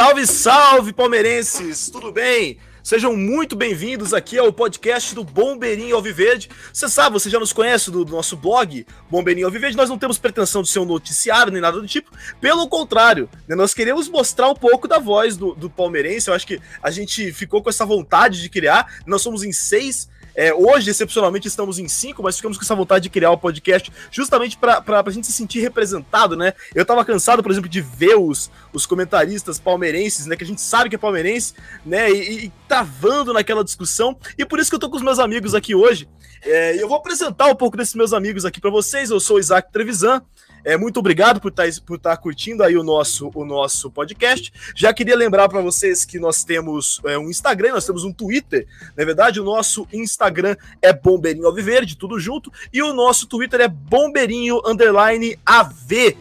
Salve, 0.00 0.26
salve, 0.26 0.92
palmeirenses! 0.94 1.90
Tudo 1.90 2.10
bem? 2.10 2.56
Sejam 2.82 3.14
muito 3.14 3.54
bem-vindos 3.54 4.14
aqui 4.14 4.38
ao 4.38 4.50
podcast 4.50 5.14
do 5.14 5.22
Bombeirinho 5.22 5.94
Alviverde. 5.94 6.48
Você 6.72 6.88
sabe, 6.88 7.12
você 7.12 7.28
já 7.28 7.38
nos 7.38 7.52
conhece 7.52 7.90
do, 7.90 8.02
do, 8.02 8.12
nosso 8.12 8.34
blog 8.34 8.86
Bombeirinho 9.10 9.46
Alviverde. 9.46 9.76
Nós 9.76 9.90
não 9.90 9.98
temos 9.98 10.16
pretensão 10.16 10.62
de 10.62 10.70
ser 10.70 10.78
um 10.78 10.86
noticiário 10.86 11.52
nem 11.52 11.60
nada 11.60 11.78
do 11.78 11.86
tipo. 11.86 12.10
Pelo 12.40 12.66
contrário, 12.66 13.28
né, 13.46 13.54
nós 13.54 13.74
queremos 13.74 14.08
mostrar 14.08 14.48
um 14.48 14.54
pouco 14.54 14.88
da 14.88 14.98
voz 14.98 15.36
do, 15.36 15.54
do 15.54 15.68
palmeirense. 15.68 16.28
Eu 16.30 16.34
acho 16.34 16.46
que 16.46 16.58
a 16.82 16.90
gente 16.90 17.30
ficou 17.34 17.62
com 17.62 17.68
essa 17.68 17.84
vontade 17.84 18.40
de 18.40 18.48
criar. 18.48 19.02
Nós 19.06 19.20
somos 19.20 19.44
em 19.44 19.52
seis 19.52 20.08
é, 20.40 20.54
hoje, 20.54 20.88
excepcionalmente, 20.88 21.46
estamos 21.46 21.78
em 21.78 21.86
cinco, 21.86 22.22
mas 22.22 22.36
ficamos 22.36 22.56
com 22.56 22.64
essa 22.64 22.74
vontade 22.74 23.02
de 23.02 23.10
criar 23.10 23.30
o 23.30 23.34
um 23.34 23.36
podcast 23.36 23.92
justamente 24.10 24.56
para 24.56 24.82
a 24.88 25.10
gente 25.10 25.26
se 25.26 25.34
sentir 25.34 25.60
representado, 25.60 26.34
né? 26.34 26.54
Eu 26.74 26.82
tava 26.86 27.04
cansado, 27.04 27.42
por 27.42 27.52
exemplo, 27.52 27.68
de 27.68 27.82
ver 27.82 28.16
os, 28.16 28.50
os 28.72 28.86
comentaristas 28.86 29.60
palmeirenses, 29.60 30.24
né? 30.24 30.34
Que 30.36 30.44
a 30.44 30.46
gente 30.46 30.62
sabe 30.62 30.88
que 30.88 30.96
é 30.96 30.98
palmeirense, 30.98 31.52
né? 31.84 32.10
E, 32.10 32.46
e 32.46 32.52
travando 32.66 33.34
naquela 33.34 33.62
discussão. 33.62 34.16
E 34.38 34.46
por 34.46 34.58
isso 34.58 34.70
que 34.70 34.76
eu 34.76 34.80
tô 34.80 34.88
com 34.88 34.96
os 34.96 35.02
meus 35.02 35.18
amigos 35.18 35.54
aqui 35.54 35.74
hoje. 35.74 36.08
É, 36.42 36.82
eu 36.82 36.88
vou 36.88 36.96
apresentar 36.96 37.44
um 37.48 37.54
pouco 37.54 37.76
desses 37.76 37.94
meus 37.94 38.14
amigos 38.14 38.46
aqui 38.46 38.62
para 38.62 38.70
vocês. 38.70 39.10
Eu 39.10 39.20
sou 39.20 39.36
o 39.36 39.40
Isaac 39.40 39.70
Trevisan. 39.70 40.22
É, 40.64 40.76
muito 40.76 41.00
obrigado 41.00 41.40
por 41.40 41.48
estar 41.48 41.64
tá, 41.64 41.80
por 41.84 41.98
tá 41.98 42.16
curtindo 42.16 42.62
aí 42.62 42.76
o 42.76 42.82
nosso, 42.82 43.30
o 43.34 43.44
nosso 43.44 43.90
podcast. 43.90 44.52
Já 44.74 44.92
queria 44.92 45.16
lembrar 45.16 45.48
para 45.48 45.60
vocês 45.60 46.04
que 46.04 46.18
nós 46.18 46.44
temos 46.44 47.00
é, 47.04 47.18
um 47.18 47.28
Instagram, 47.28 47.72
nós 47.72 47.86
temos 47.86 48.04
um 48.04 48.12
Twitter. 48.12 48.66
Na 48.96 49.04
verdade, 49.04 49.40
o 49.40 49.44
nosso 49.44 49.86
Instagram 49.92 50.56
é 50.80 50.92
Bombeirinho 50.92 51.46
Alviverde, 51.46 51.96
tudo 51.96 52.18
junto. 52.18 52.52
E 52.72 52.82
o 52.82 52.92
nosso 52.92 53.26
Twitter 53.26 53.60
é 53.60 53.68
Bombeirinho 53.68 54.60
Underline 54.64 55.38
AV. 55.44 56.16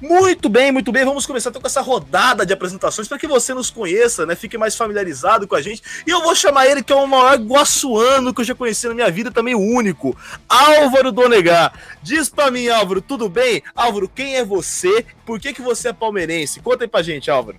Muito 0.00 0.48
bem, 0.48 0.70
muito 0.70 0.92
bem. 0.92 1.04
Vamos 1.04 1.26
começar 1.26 1.50
então 1.50 1.60
com 1.60 1.66
essa 1.66 1.80
rodada 1.80 2.46
de 2.46 2.52
apresentações 2.52 3.08
para 3.08 3.18
que 3.18 3.26
você 3.26 3.52
nos 3.52 3.68
conheça, 3.68 4.24
né? 4.24 4.36
Fique 4.36 4.56
mais 4.56 4.76
familiarizado 4.76 5.48
com 5.48 5.56
a 5.56 5.60
gente. 5.60 5.82
E 6.06 6.10
eu 6.10 6.22
vou 6.22 6.36
chamar 6.36 6.66
ele, 6.66 6.84
que 6.84 6.92
é 6.92 6.96
o 6.96 7.06
maior 7.06 7.36
guaçuano 7.36 8.32
que 8.32 8.40
eu 8.40 8.44
já 8.44 8.54
conheci 8.54 8.86
na 8.86 8.94
minha 8.94 9.10
vida, 9.10 9.32
também 9.32 9.56
o 9.56 9.60
único. 9.60 10.16
Álvaro 10.48 11.10
Donegar. 11.10 11.72
Diz 12.00 12.28
para 12.28 12.48
mim, 12.48 12.68
Álvaro, 12.68 13.02
tudo 13.02 13.28
bem? 13.28 13.60
Álvaro, 13.74 14.08
quem 14.08 14.36
é 14.36 14.44
você? 14.44 15.04
Por 15.26 15.40
que, 15.40 15.52
que 15.52 15.62
você 15.62 15.88
é 15.88 15.92
palmeirense? 15.92 16.60
Conta 16.60 16.84
aí 16.84 16.88
pra 16.88 17.02
gente, 17.02 17.28
Álvaro. 17.28 17.58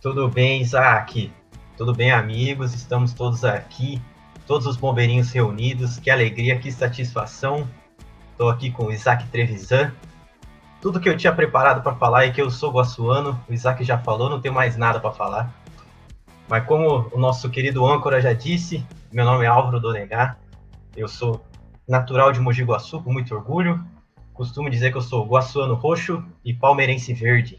Tudo 0.00 0.28
bem, 0.28 0.62
Isaac. 0.62 1.30
Tudo 1.76 1.94
bem, 1.94 2.10
amigos? 2.10 2.72
Estamos 2.72 3.12
todos 3.12 3.44
aqui, 3.44 4.00
todos 4.46 4.66
os 4.66 4.78
bombeirinhos 4.78 5.30
reunidos. 5.30 5.98
Que 5.98 6.10
alegria, 6.10 6.58
que 6.58 6.72
satisfação. 6.72 7.68
Estou 8.32 8.48
aqui 8.48 8.70
com 8.70 8.86
o 8.86 8.92
Isaac 8.92 9.26
Trevisan 9.26 9.92
tudo 10.80 11.00
que 11.00 11.08
eu 11.08 11.16
tinha 11.16 11.32
preparado 11.32 11.82
para 11.82 11.96
falar 11.96 12.24
é 12.24 12.30
que 12.30 12.40
eu 12.40 12.50
sou 12.50 12.70
guaçuano, 12.70 13.38
o 13.48 13.52
Isaac 13.52 13.82
já 13.82 13.98
falou, 13.98 14.30
não 14.30 14.40
tenho 14.40 14.54
mais 14.54 14.76
nada 14.76 15.00
para 15.00 15.12
falar. 15.12 15.52
Mas 16.48 16.64
como 16.64 17.08
o 17.12 17.18
nosso 17.18 17.50
querido 17.50 17.84
âncora 17.84 18.20
já 18.20 18.32
disse, 18.32 18.86
meu 19.12 19.24
nome 19.24 19.44
é 19.44 19.48
Álvaro 19.48 19.80
Donegar, 19.80 20.38
eu 20.96 21.08
sou 21.08 21.44
natural 21.86 22.32
de 22.32 22.40
Mogi 22.40 22.62
Guaçu, 22.62 23.02
com 23.02 23.12
muito 23.12 23.34
orgulho. 23.34 23.84
Costumo 24.32 24.70
dizer 24.70 24.92
que 24.92 24.96
eu 24.96 25.02
sou 25.02 25.26
guaçuano 25.26 25.74
roxo 25.74 26.24
e 26.44 26.54
palmeirense 26.54 27.12
verde. 27.12 27.58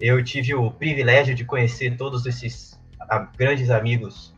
Eu 0.00 0.22
tive 0.24 0.54
o 0.54 0.70
privilégio 0.70 1.34
de 1.34 1.44
conhecer 1.44 1.96
todos 1.96 2.24
esses 2.26 2.80
grandes 3.36 3.70
amigos 3.70 4.34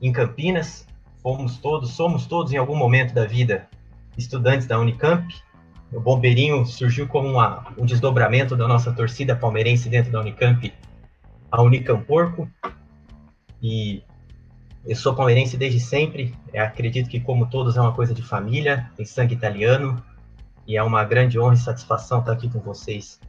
em 0.00 0.12
Campinas. 0.12 0.86
Fomos 1.20 1.58
todos, 1.58 1.90
somos 1.90 2.26
todos 2.26 2.52
em 2.52 2.56
algum 2.56 2.76
momento 2.76 3.12
da 3.12 3.26
vida 3.26 3.68
estudantes 4.16 4.66
da 4.66 4.78
Unicamp 4.78 5.26
o 5.92 6.00
Bombeirinho 6.00 6.64
surgiu 6.66 7.06
como 7.06 7.28
uma, 7.28 7.72
um 7.78 7.86
desdobramento 7.86 8.56
da 8.56 8.66
nossa 8.66 8.92
torcida 8.92 9.36
palmeirense 9.36 9.88
dentro 9.88 10.10
da 10.10 10.20
Unicamp, 10.20 10.72
a 11.50 11.62
Unicamporco. 11.62 12.48
E 13.62 14.02
eu 14.84 14.96
sou 14.96 15.14
palmeirense 15.14 15.56
desde 15.56 15.80
sempre. 15.80 16.34
Eu 16.52 16.64
acredito 16.64 17.08
que, 17.08 17.20
como 17.20 17.46
todos, 17.46 17.76
é 17.76 17.80
uma 17.80 17.92
coisa 17.92 18.12
de 18.12 18.22
família, 18.22 18.90
tem 18.96 19.06
sangue 19.06 19.34
italiano. 19.34 20.02
E 20.66 20.76
é 20.76 20.82
uma 20.82 21.04
grande 21.04 21.38
honra 21.38 21.54
e 21.54 21.58
satisfação 21.58 22.20
estar 22.20 22.32
aqui 22.32 22.48
com 22.48 22.58
vocês 22.58 23.20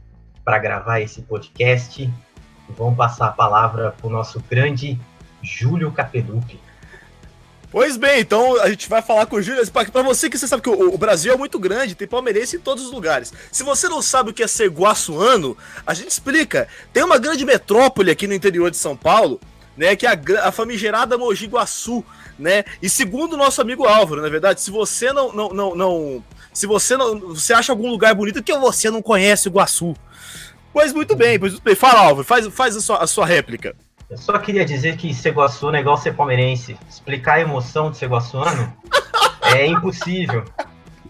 para 0.44 0.58
gravar 0.58 1.00
esse 1.00 1.22
podcast. 1.22 2.02
E 2.02 2.72
vamos 2.76 2.96
passar 2.96 3.28
a 3.28 3.32
palavra 3.32 3.92
para 3.92 4.06
o 4.06 4.10
nosso 4.10 4.42
grande 4.50 4.98
Júlio 5.42 5.92
Capelupi. 5.92 6.58
Pois 7.70 7.96
bem, 7.96 8.20
então 8.20 8.60
a 8.60 8.68
gente 8.70 8.88
vai 8.88 9.02
falar 9.02 9.26
com 9.26 9.36
o 9.36 9.42
Júlio. 9.42 9.66
Para 9.70 10.02
você 10.02 10.30
que 10.30 10.38
você 10.38 10.46
sabe 10.46 10.62
que 10.62 10.70
o, 10.70 10.94
o, 10.94 10.98
Brasil 10.98 11.32
é 11.32 11.36
muito 11.36 11.58
grande, 11.58 11.94
tem 11.94 12.06
palmeirense 12.06 12.56
em 12.56 12.60
todos 12.60 12.84
os 12.86 12.92
lugares. 12.92 13.32
Se 13.50 13.62
você 13.62 13.88
não 13.88 14.00
sabe 14.00 14.30
o 14.30 14.32
que 14.32 14.42
é 14.42 14.46
ser 14.46 14.70
guaçuano, 14.70 15.56
a 15.86 15.92
gente 15.92 16.10
explica. 16.10 16.68
Tem 16.92 17.02
uma 17.02 17.18
grande 17.18 17.44
metrópole 17.44 18.10
aqui 18.10 18.26
no 18.26 18.34
interior 18.34 18.70
de 18.70 18.76
São 18.76 18.96
Paulo, 18.96 19.40
né, 19.76 19.96
que 19.96 20.06
é 20.06 20.10
a, 20.10 20.48
a 20.48 20.52
famigerada 20.52 21.18
Mogi 21.18 21.46
Guaçu, 21.46 22.04
né? 22.38 22.64
E 22.80 22.88
segundo 22.88 23.34
o 23.34 23.36
nosso 23.36 23.60
amigo 23.60 23.84
Álvaro, 23.84 24.22
na 24.22 24.28
verdade, 24.28 24.60
se 24.60 24.70
você 24.70 25.12
não, 25.12 25.32
não, 25.32 25.48
não, 25.50 25.74
não 25.74 26.24
se 26.52 26.66
você 26.66 26.96
não, 26.96 27.18
você 27.34 27.52
acha 27.52 27.72
algum 27.72 27.90
lugar 27.90 28.14
bonito 28.14 28.42
que 28.42 28.56
você 28.56 28.90
não 28.90 29.02
conhece 29.02 29.48
o 29.48 29.50
Guaçu. 29.50 29.94
Pois 30.72 30.92
muito 30.92 31.14
bem, 31.16 31.38
pois 31.38 31.52
muito 31.52 31.64
bem. 31.64 31.74
Fala, 31.74 32.00
Álvaro, 32.00 32.24
faz, 32.24 32.46
faz 32.48 32.76
a, 32.76 32.80
sua, 32.80 32.98
a 32.98 33.06
sua 33.06 33.26
réplica. 33.26 33.74
Eu 34.08 34.16
só 34.16 34.38
queria 34.38 34.64
dizer 34.64 34.96
que 34.96 35.12
ser 35.12 35.30
guaçuano 35.30 35.76
é 35.76 35.80
igual 35.80 35.96
ser 35.96 36.14
palmeirense. 36.14 36.78
Explicar 36.88 37.34
a 37.34 37.40
emoção 37.40 37.90
de 37.90 37.96
ser 37.96 38.08
guaçuano 38.08 38.72
é 39.42 39.66
impossível. 39.66 40.44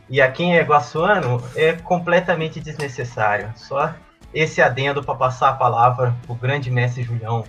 E 0.08 0.20
a 0.20 0.30
quem 0.30 0.56
é 0.56 0.62
guaçuano 0.62 1.42
é 1.54 1.72
completamente 1.72 2.58
desnecessário. 2.58 3.52
Só 3.56 3.94
esse 4.32 4.62
adendo 4.62 5.02
para 5.02 5.14
passar 5.14 5.50
a 5.50 5.54
palavra 5.54 6.16
pro 6.26 6.34
grande 6.34 6.70
mestre 6.70 7.02
Julião. 7.02 7.44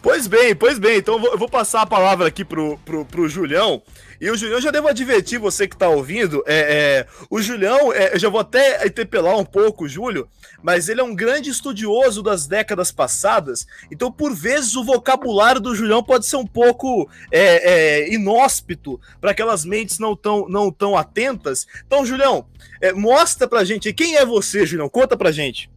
Pois 0.00 0.26
bem, 0.26 0.54
pois 0.54 0.78
bem. 0.78 0.98
Então 0.98 1.22
eu 1.24 1.36
vou 1.36 1.48
passar 1.48 1.82
a 1.82 1.86
palavra 1.86 2.28
aqui 2.28 2.44
pro, 2.44 2.78
pro, 2.78 3.04
pro 3.04 3.28
Julião. 3.28 3.82
E 4.20 4.30
o 4.30 4.36
Julião, 4.36 4.60
já 4.60 4.70
devo 4.70 4.88
advertir 4.88 5.38
você 5.38 5.66
que 5.66 5.74
está 5.74 5.88
ouvindo, 5.88 6.42
é, 6.46 6.54
é, 6.56 7.06
o 7.28 7.42
Julião, 7.42 7.92
é, 7.92 8.14
eu 8.14 8.18
já 8.18 8.28
vou 8.28 8.40
até 8.40 8.86
interpelar 8.86 9.36
um 9.36 9.44
pouco 9.44 9.84
o 9.84 9.88
Júlio, 9.88 10.28
mas 10.66 10.88
ele 10.88 11.00
é 11.00 11.04
um 11.04 11.14
grande 11.14 11.48
estudioso 11.48 12.24
das 12.24 12.48
décadas 12.48 12.90
passadas, 12.90 13.68
então 13.88 14.10
por 14.10 14.34
vezes 14.34 14.74
o 14.74 14.82
vocabulário 14.82 15.60
do 15.60 15.76
Julião 15.76 16.02
pode 16.02 16.26
ser 16.26 16.34
um 16.34 16.46
pouco 16.46 17.08
é, 17.30 18.00
é, 18.00 18.12
inóspito 18.12 19.00
para 19.20 19.30
aquelas 19.30 19.64
mentes 19.64 20.00
não 20.00 20.16
tão, 20.16 20.48
não 20.48 20.72
tão 20.72 20.96
atentas. 20.96 21.68
Então, 21.86 22.04
Julião, 22.04 22.46
é, 22.80 22.92
mostra 22.92 23.46
pra 23.46 23.62
gente 23.62 23.92
quem 23.92 24.16
é 24.16 24.26
você, 24.26 24.66
Julião, 24.66 24.88
conta 24.88 25.16
pra 25.16 25.30
gente. 25.30 25.70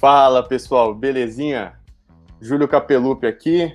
Fala 0.00 0.42
pessoal, 0.42 0.92
belezinha? 0.92 1.74
Júlio 2.40 2.66
Capelupi 2.66 3.28
aqui, 3.28 3.72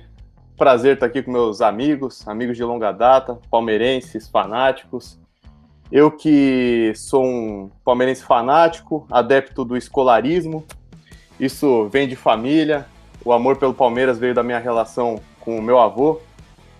prazer 0.54 0.96
estar 0.96 1.06
aqui 1.06 1.22
com 1.22 1.32
meus 1.32 1.62
amigos, 1.62 2.28
amigos 2.28 2.58
de 2.58 2.62
longa 2.62 2.92
data, 2.92 3.38
palmeirenses, 3.50 4.28
fanáticos. 4.28 5.18
Eu 5.92 6.10
que 6.10 6.92
sou 6.96 7.22
um 7.22 7.70
palmeirense 7.84 8.24
fanático, 8.24 9.06
adepto 9.10 9.62
do 9.62 9.76
escolarismo, 9.76 10.64
isso 11.38 11.86
vem 11.90 12.08
de 12.08 12.16
família. 12.16 12.86
O 13.24 13.32
amor 13.32 13.56
pelo 13.56 13.74
Palmeiras 13.74 14.18
veio 14.18 14.34
da 14.34 14.42
minha 14.42 14.58
relação 14.58 15.20
com 15.38 15.58
o 15.58 15.62
meu 15.62 15.78
avô, 15.78 16.18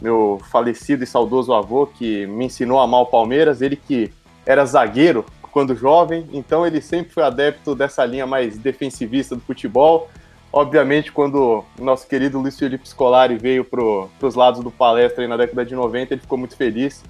meu 0.00 0.40
falecido 0.50 1.04
e 1.04 1.06
saudoso 1.06 1.52
avô, 1.52 1.86
que 1.86 2.26
me 2.26 2.46
ensinou 2.46 2.80
a 2.80 2.84
amar 2.84 3.02
o 3.02 3.06
Palmeiras. 3.06 3.60
Ele 3.60 3.76
que 3.76 4.10
era 4.46 4.64
zagueiro 4.64 5.26
quando 5.52 5.76
jovem, 5.76 6.26
então 6.32 6.66
ele 6.66 6.80
sempre 6.80 7.12
foi 7.12 7.22
adepto 7.22 7.74
dessa 7.74 8.04
linha 8.06 8.26
mais 8.26 8.56
defensivista 8.56 9.36
do 9.36 9.42
futebol 9.42 10.08
Obviamente, 10.52 11.10
quando 11.10 11.64
o 11.78 11.82
nosso 11.82 12.06
querido 12.06 12.38
Luiz 12.38 12.58
Felipe 12.58 12.86
Scolari 12.86 13.38
veio 13.38 13.64
para 13.64 13.82
os 14.26 14.34
lados 14.34 14.62
do 14.62 14.70
palestra 14.70 15.26
na 15.26 15.38
década 15.38 15.64
de 15.64 15.74
90, 15.74 16.12
ele 16.12 16.20
ficou 16.20 16.36
muito 16.36 16.54
feliz. 16.56 17.02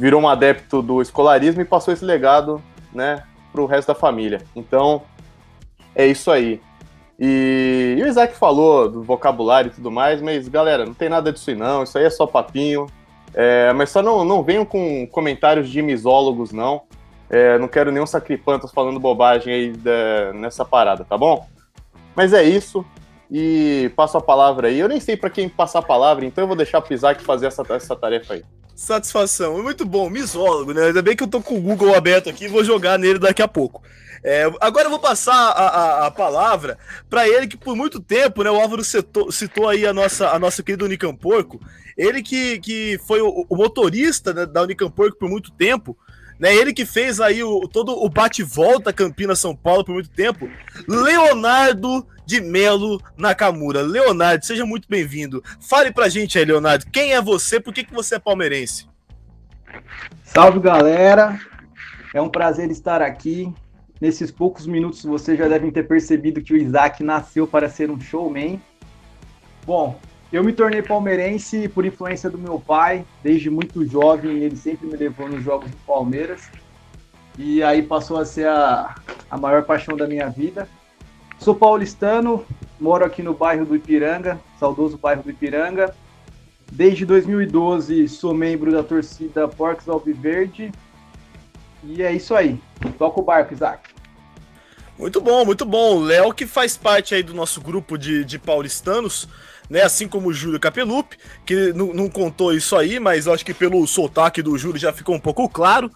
Virou 0.00 0.22
um 0.22 0.26
adepto 0.26 0.80
do 0.80 1.02
escolarismo 1.02 1.60
e 1.60 1.64
passou 1.66 1.92
esse 1.92 2.02
legado 2.02 2.62
né, 2.90 3.22
para 3.52 3.60
o 3.60 3.66
resto 3.66 3.88
da 3.88 3.94
família. 3.94 4.40
Então, 4.56 5.02
é 5.94 6.06
isso 6.06 6.30
aí. 6.30 6.58
E, 7.18 7.96
e, 7.98 8.02
o 8.02 8.06
Isaac 8.06 8.34
falou 8.34 8.90
do 8.90 9.02
vocabulário 9.02 9.68
e 9.68 9.74
tudo 9.74 9.90
mais, 9.90 10.22
mas 10.22 10.48
galera, 10.48 10.86
não 10.86 10.94
tem 10.94 11.10
nada 11.10 11.30
disso 11.30 11.50
aí 11.50 11.56
não, 11.56 11.82
isso 11.82 11.98
aí 11.98 12.04
é 12.04 12.08
só 12.08 12.26
papinho. 12.26 12.86
É, 13.34 13.74
mas 13.74 13.90
só 13.90 14.00
não, 14.00 14.24
não 14.24 14.42
venham 14.42 14.64
com 14.64 15.06
comentários 15.06 15.68
de 15.68 15.82
misólogos, 15.82 16.50
não. 16.50 16.84
É, 17.28 17.58
não 17.58 17.68
quero 17.68 17.92
nenhum 17.92 18.06
sacripantas 18.06 18.72
falando 18.72 18.98
bobagem 18.98 19.52
aí 19.52 19.72
de, 19.72 20.32
nessa 20.32 20.64
parada, 20.64 21.04
tá 21.04 21.18
bom? 21.18 21.46
Mas 22.16 22.32
é 22.32 22.42
isso. 22.42 22.86
E 23.30 23.92
passo 23.94 24.16
a 24.18 24.20
palavra 24.20 24.68
aí. 24.68 24.78
Eu 24.78 24.88
nem 24.88 24.98
sei 24.98 25.16
para 25.16 25.30
quem 25.30 25.48
passar 25.48 25.78
a 25.78 25.82
palavra, 25.82 26.24
então 26.24 26.42
eu 26.42 26.48
vou 26.48 26.56
deixar 26.56 26.82
o 26.82 26.92
Isaac 26.92 27.22
fazer 27.22 27.46
essa, 27.46 27.62
essa 27.70 27.94
tarefa 27.94 28.34
aí. 28.34 28.44
Satisfação. 28.74 29.62
Muito 29.62 29.84
bom, 29.84 30.08
misólogo, 30.08 30.72
né? 30.72 30.86
Ainda 30.86 31.02
bem 31.02 31.14
que 31.14 31.22
eu 31.22 31.28
tô 31.28 31.40
com 31.40 31.56
o 31.56 31.60
Google 31.60 31.94
aberto 31.94 32.30
aqui 32.30 32.48
vou 32.48 32.64
jogar 32.64 32.98
nele 32.98 33.18
daqui 33.18 33.42
a 33.42 33.48
pouco. 33.48 33.82
É, 34.22 34.50
agora 34.60 34.86
eu 34.86 34.90
vou 34.90 34.98
passar 34.98 35.32
a, 35.32 35.66
a, 35.66 36.06
a 36.06 36.10
palavra 36.10 36.78
para 37.08 37.26
ele 37.26 37.46
que 37.46 37.56
por 37.56 37.74
muito 37.74 38.00
tempo, 38.00 38.42
né, 38.42 38.50
o 38.50 38.60
Álvaro 38.60 38.84
citou, 38.84 39.32
citou 39.32 39.68
aí 39.68 39.86
a 39.86 39.94
nossa, 39.94 40.30
a 40.30 40.38
nossa 40.38 40.62
querida 40.62 40.84
Unicamporco, 40.84 41.58
ele 41.96 42.22
que, 42.22 42.58
que 42.58 42.98
foi 43.06 43.22
o, 43.22 43.46
o 43.48 43.56
motorista 43.56 44.34
né, 44.34 44.44
da 44.44 44.62
Unicamporco 44.62 45.18
por 45.18 45.28
muito 45.28 45.50
tempo, 45.52 45.96
né? 46.40 46.54
Ele 46.54 46.72
que 46.72 46.86
fez 46.86 47.20
aí 47.20 47.44
o, 47.44 47.68
todo 47.68 47.92
o 47.92 48.08
bate-volta 48.08 48.92
Campinas-São 48.92 49.54
Paulo 49.54 49.84
por 49.84 49.92
muito 49.92 50.08
tempo. 50.08 50.48
Leonardo 50.88 52.06
de 52.24 52.40
Melo 52.40 53.00
Nakamura. 53.16 53.82
Leonardo, 53.82 54.46
seja 54.46 54.64
muito 54.64 54.88
bem-vindo. 54.88 55.44
Fale 55.60 55.92
pra 55.92 56.08
gente 56.08 56.38
aí, 56.38 56.44
Leonardo, 56.46 56.86
quem 56.90 57.12
é 57.12 57.20
você? 57.20 57.60
Por 57.60 57.74
que, 57.74 57.84
que 57.84 57.92
você 57.92 58.14
é 58.14 58.18
palmeirense? 58.18 58.88
Salve, 60.24 60.58
galera. 60.60 61.38
É 62.14 62.22
um 62.22 62.30
prazer 62.30 62.70
estar 62.70 63.02
aqui. 63.02 63.52
Nesses 64.00 64.30
poucos 64.30 64.66
minutos 64.66 65.04
vocês 65.04 65.38
já 65.38 65.46
devem 65.46 65.70
ter 65.70 65.86
percebido 65.86 66.40
que 66.40 66.54
o 66.54 66.56
Isaac 66.56 67.04
nasceu 67.04 67.46
para 67.46 67.68
ser 67.68 67.90
um 67.90 68.00
showman. 68.00 68.58
Bom, 69.66 70.00
eu 70.32 70.44
me 70.44 70.52
tornei 70.52 70.80
palmeirense 70.80 71.68
por 71.68 71.84
influência 71.84 72.30
do 72.30 72.38
meu 72.38 72.60
pai, 72.60 73.04
desde 73.22 73.50
muito 73.50 73.84
jovem, 73.84 74.38
ele 74.38 74.56
sempre 74.56 74.86
me 74.86 74.96
levou 74.96 75.28
nos 75.28 75.42
jogos 75.42 75.68
do 75.70 75.76
Palmeiras. 75.78 76.48
E 77.36 77.62
aí 77.62 77.82
passou 77.82 78.16
a 78.16 78.24
ser 78.24 78.46
a, 78.46 78.94
a 79.28 79.36
maior 79.36 79.64
paixão 79.64 79.96
da 79.96 80.06
minha 80.06 80.28
vida. 80.28 80.68
Sou 81.38 81.54
paulistano, 81.54 82.44
moro 82.78 83.04
aqui 83.04 83.22
no 83.22 83.34
bairro 83.34 83.64
do 83.64 83.74
Ipiranga, 83.74 84.38
saudoso 84.58 84.96
bairro 84.96 85.22
do 85.22 85.30
Ipiranga. 85.30 85.94
Desde 86.70 87.04
2012 87.04 88.06
sou 88.08 88.32
membro 88.32 88.70
da 88.70 88.84
torcida 88.84 89.48
Porcos 89.48 89.88
Alviverde. 89.88 90.70
E 91.82 92.02
é 92.02 92.12
isso 92.12 92.34
aí. 92.34 92.60
Toca 92.98 93.20
o 93.20 93.24
barco, 93.24 93.52
Isaac. 93.52 93.88
Muito 94.96 95.20
bom, 95.20 95.44
muito 95.44 95.64
bom. 95.64 95.98
Léo 95.98 96.32
que 96.32 96.46
faz 96.46 96.76
parte 96.76 97.14
aí 97.14 97.22
do 97.22 97.34
nosso 97.34 97.60
grupo 97.60 97.96
de, 97.96 98.24
de 98.24 98.38
paulistanos 98.38 99.26
né? 99.70 99.82
Assim 99.82 100.08
como 100.08 100.28
o 100.28 100.32
Júlio 100.32 100.58
Capelupi, 100.58 101.16
que 101.46 101.72
não, 101.72 101.94
não, 101.94 102.10
contou 102.10 102.52
isso 102.52 102.76
aí, 102.76 102.98
mas 102.98 103.28
acho 103.28 103.46
que 103.46 103.54
pelo 103.54 103.86
sotaque 103.86 104.42
do 104.42 104.58
Júlio 104.58 104.80
já 104.80 104.92
ficou 104.92 105.14
um 105.14 105.20
pouco 105.20 105.48
claro. 105.48 105.90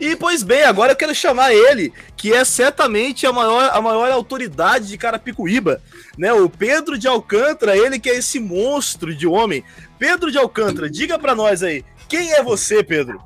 E, 0.00 0.14
pois 0.14 0.44
bem, 0.44 0.62
agora 0.62 0.92
eu 0.92 0.96
quero 0.96 1.14
chamar 1.14 1.52
ele, 1.52 1.92
que 2.16 2.32
é 2.32 2.44
certamente 2.44 3.26
a 3.26 3.32
maior, 3.32 3.70
a 3.72 3.82
maior 3.82 4.12
autoridade 4.12 4.86
de 4.86 4.96
Carapicuíba, 4.96 5.82
né? 6.16 6.32
O 6.32 6.48
Pedro 6.48 6.96
de 6.96 7.08
Alcântara, 7.08 7.76
ele 7.76 7.98
que 7.98 8.08
é 8.08 8.16
esse 8.16 8.38
monstro 8.38 9.12
de 9.12 9.26
homem. 9.26 9.64
Pedro 9.98 10.30
de 10.30 10.38
Alcântara, 10.38 10.88
diga 10.88 11.18
para 11.18 11.34
nós 11.34 11.64
aí, 11.64 11.84
quem 12.08 12.32
é 12.32 12.42
você, 12.42 12.84
Pedro? 12.84 13.20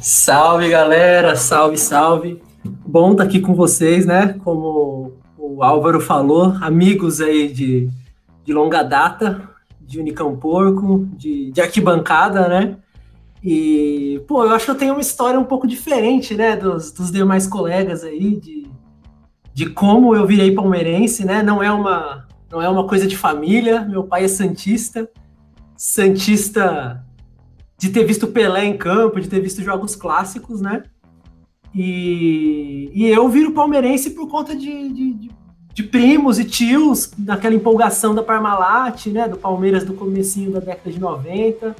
Salve, 0.00 0.68
galera, 0.68 1.34
salve, 1.34 1.76
salve. 1.78 2.40
Bom 2.64 3.12
estar 3.12 3.24
tá 3.24 3.28
aqui 3.28 3.40
com 3.40 3.54
vocês, 3.54 4.06
né? 4.06 4.36
Como 4.44 5.14
o 5.36 5.64
Álvaro 5.64 6.00
falou, 6.00 6.56
amigos 6.60 7.20
aí 7.20 7.48
de 7.48 7.88
de 8.44 8.52
longa 8.52 8.82
data, 8.82 9.48
de 9.80 10.00
Unicamporco, 10.00 11.06
de, 11.16 11.50
de 11.50 11.60
arquibancada, 11.60 12.48
né? 12.48 12.76
E, 13.42 14.22
pô, 14.28 14.44
eu 14.44 14.50
acho 14.50 14.66
que 14.66 14.70
eu 14.70 14.76
tenho 14.76 14.92
uma 14.94 15.00
história 15.00 15.38
um 15.38 15.44
pouco 15.44 15.66
diferente, 15.66 16.34
né, 16.34 16.56
dos, 16.56 16.92
dos 16.92 17.10
demais 17.10 17.46
colegas 17.46 18.04
aí, 18.04 18.36
de, 18.36 18.68
de 19.52 19.66
como 19.70 20.14
eu 20.14 20.26
virei 20.26 20.54
palmeirense, 20.54 21.24
né? 21.24 21.42
Não 21.42 21.62
é 21.62 21.70
uma 21.70 22.26
não 22.50 22.60
é 22.60 22.68
uma 22.68 22.86
coisa 22.86 23.06
de 23.06 23.16
família. 23.16 23.80
Meu 23.80 24.04
pai 24.04 24.24
é 24.24 24.28
santista, 24.28 25.10
santista 25.74 27.02
de 27.78 27.88
ter 27.88 28.04
visto 28.04 28.28
Pelé 28.28 28.66
em 28.66 28.76
campo, 28.76 29.18
de 29.18 29.28
ter 29.28 29.40
visto 29.40 29.62
jogos 29.62 29.96
clássicos, 29.96 30.60
né? 30.60 30.84
E, 31.74 32.90
e 32.94 33.08
eu 33.08 33.28
viro 33.30 33.52
palmeirense 33.52 34.10
por 34.10 34.28
conta 34.28 34.54
de, 34.54 34.88
de, 34.90 35.14
de 35.14 35.30
de 35.74 35.82
primos 35.82 36.38
e 36.38 36.44
tios, 36.44 37.10
daquela 37.16 37.54
empolgação 37.54 38.14
da 38.14 38.22
Parmalat, 38.22 39.06
né, 39.06 39.26
do 39.26 39.36
Palmeiras 39.36 39.84
do 39.84 39.94
comecinho 39.94 40.52
da 40.52 40.60
década 40.60 40.90
de 40.90 41.00
90, 41.00 41.74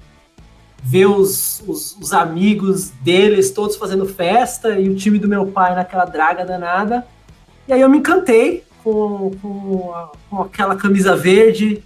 ver 0.83 1.07
os, 1.07 1.63
os, 1.67 1.97
os, 2.01 2.13
amigos 2.13 2.89
deles 3.03 3.51
todos 3.51 3.77
fazendo 3.77 4.07
festa 4.07 4.81
e 4.81 4.89
o 4.89 4.97
time 4.97 5.19
do 5.19 5.29
meu 5.29 5.47
pai 5.47 5.75
naquela 5.75 6.05
draga 6.05 6.45
danada. 6.45 7.07
E 7.69 7.73
aí 7.73 7.81
eu 7.81 7.89
me 7.89 7.99
encantei 7.99 8.65
com, 8.83 9.31
com, 9.41 9.93
a, 9.95 10.11
com 10.29 10.43
aquela 10.43 10.75
camisa 10.75 11.15
verde 11.15 11.85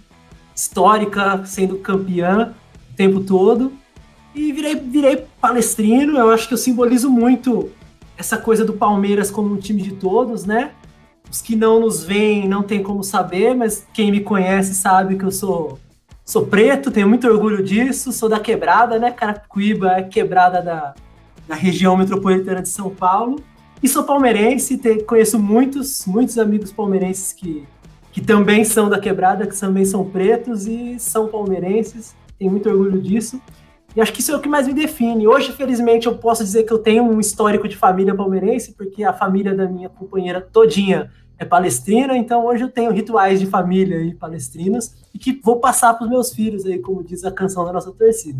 histórica, 0.55 1.43
sendo 1.45 1.77
campeã 1.77 2.55
o 2.91 2.95
tempo 2.95 3.19
todo. 3.19 3.71
E 4.33 4.51
virei, 4.51 4.75
virei 4.75 5.25
palestrino, 5.39 6.17
eu 6.17 6.31
acho 6.31 6.47
que 6.47 6.53
eu 6.53 6.57
simbolizo 6.57 7.09
muito 7.09 7.69
essa 8.17 8.37
coisa 8.37 8.65
do 8.65 8.73
Palmeiras 8.73 9.29
como 9.29 9.53
um 9.53 9.57
time 9.57 9.81
de 9.81 9.91
todos, 9.91 10.45
né? 10.45 10.71
Os 11.29 11.41
que 11.41 11.55
não 11.55 11.79
nos 11.79 12.03
veem 12.03 12.47
não 12.47 12.63
tem 12.63 12.81
como 12.81 13.03
saber, 13.03 13.55
mas 13.55 13.85
quem 13.93 14.11
me 14.11 14.21
conhece 14.21 14.73
sabe 14.73 15.17
que 15.17 15.25
eu 15.25 15.31
sou 15.31 15.79
sou 16.27 16.45
preto, 16.45 16.91
tenho 16.91 17.07
muito 17.07 17.25
orgulho 17.25 17.63
disso, 17.63 18.11
sou 18.11 18.27
da 18.27 18.37
quebrada, 18.37 18.99
né? 18.99 19.11
Carapicuíba 19.11 19.93
é 19.93 20.03
quebrada 20.03 20.61
da, 20.61 20.93
da 21.47 21.55
região 21.55 21.95
metropolitana 21.95 22.61
de 22.61 22.67
São 22.67 22.89
Paulo. 22.89 23.41
E 23.81 23.87
sou 23.87 24.03
palmeirense, 24.03 24.77
te, 24.77 25.03
conheço 25.03 25.39
muitos, 25.39 26.05
muitos 26.05 26.37
amigos 26.37 26.73
palmeirenses 26.73 27.31
que, 27.31 27.63
que 28.11 28.19
também 28.19 28.65
são 28.65 28.89
da 28.89 28.99
quebrada, 28.99 29.47
que 29.47 29.57
também 29.57 29.85
são 29.85 30.03
pretos 30.03 30.67
e 30.67 30.99
são 30.99 31.29
palmeirenses. 31.29 32.13
Tenho 32.37 32.51
muito 32.51 32.69
orgulho 32.69 33.01
disso. 33.01 33.41
E 33.97 34.01
acho 34.01 34.13
que 34.13 34.19
isso 34.19 34.31
é 34.31 34.35
o 34.35 34.39
que 34.39 34.47
mais 34.47 34.67
me 34.67 34.75
define. 34.75 35.27
Hoje, 35.27 35.51
felizmente, 35.51 36.05
eu 36.05 36.15
posso 36.15 36.43
dizer 36.43 36.65
que 36.65 36.71
eu 36.71 36.77
tenho 36.77 37.01
um 37.01 37.19
histórico 37.19 37.67
de 37.67 37.75
família 37.75 38.13
palmeirense, 38.13 38.75
porque 38.75 39.03
a 39.03 39.11
família 39.11 39.55
da 39.55 39.67
minha 39.67 39.89
companheira 39.89 40.39
todinha 40.39 41.09
é 41.35 41.43
palestrina, 41.43 42.15
então 42.15 42.45
hoje 42.45 42.63
eu 42.63 42.69
tenho 42.69 42.91
rituais 42.91 43.39
de 43.39 43.47
família 43.47 43.97
e 43.97 44.13
palestrinos 44.13 44.93
e 45.11 45.17
que 45.17 45.41
vou 45.43 45.59
passar 45.59 45.95
para 45.95 46.03
os 46.03 46.09
meus 46.11 46.31
filhos 46.31 46.63
aí, 46.63 46.77
como 46.77 47.03
diz 47.03 47.23
a 47.23 47.31
canção 47.31 47.65
da 47.65 47.73
nossa 47.73 47.91
torcida. 47.91 48.37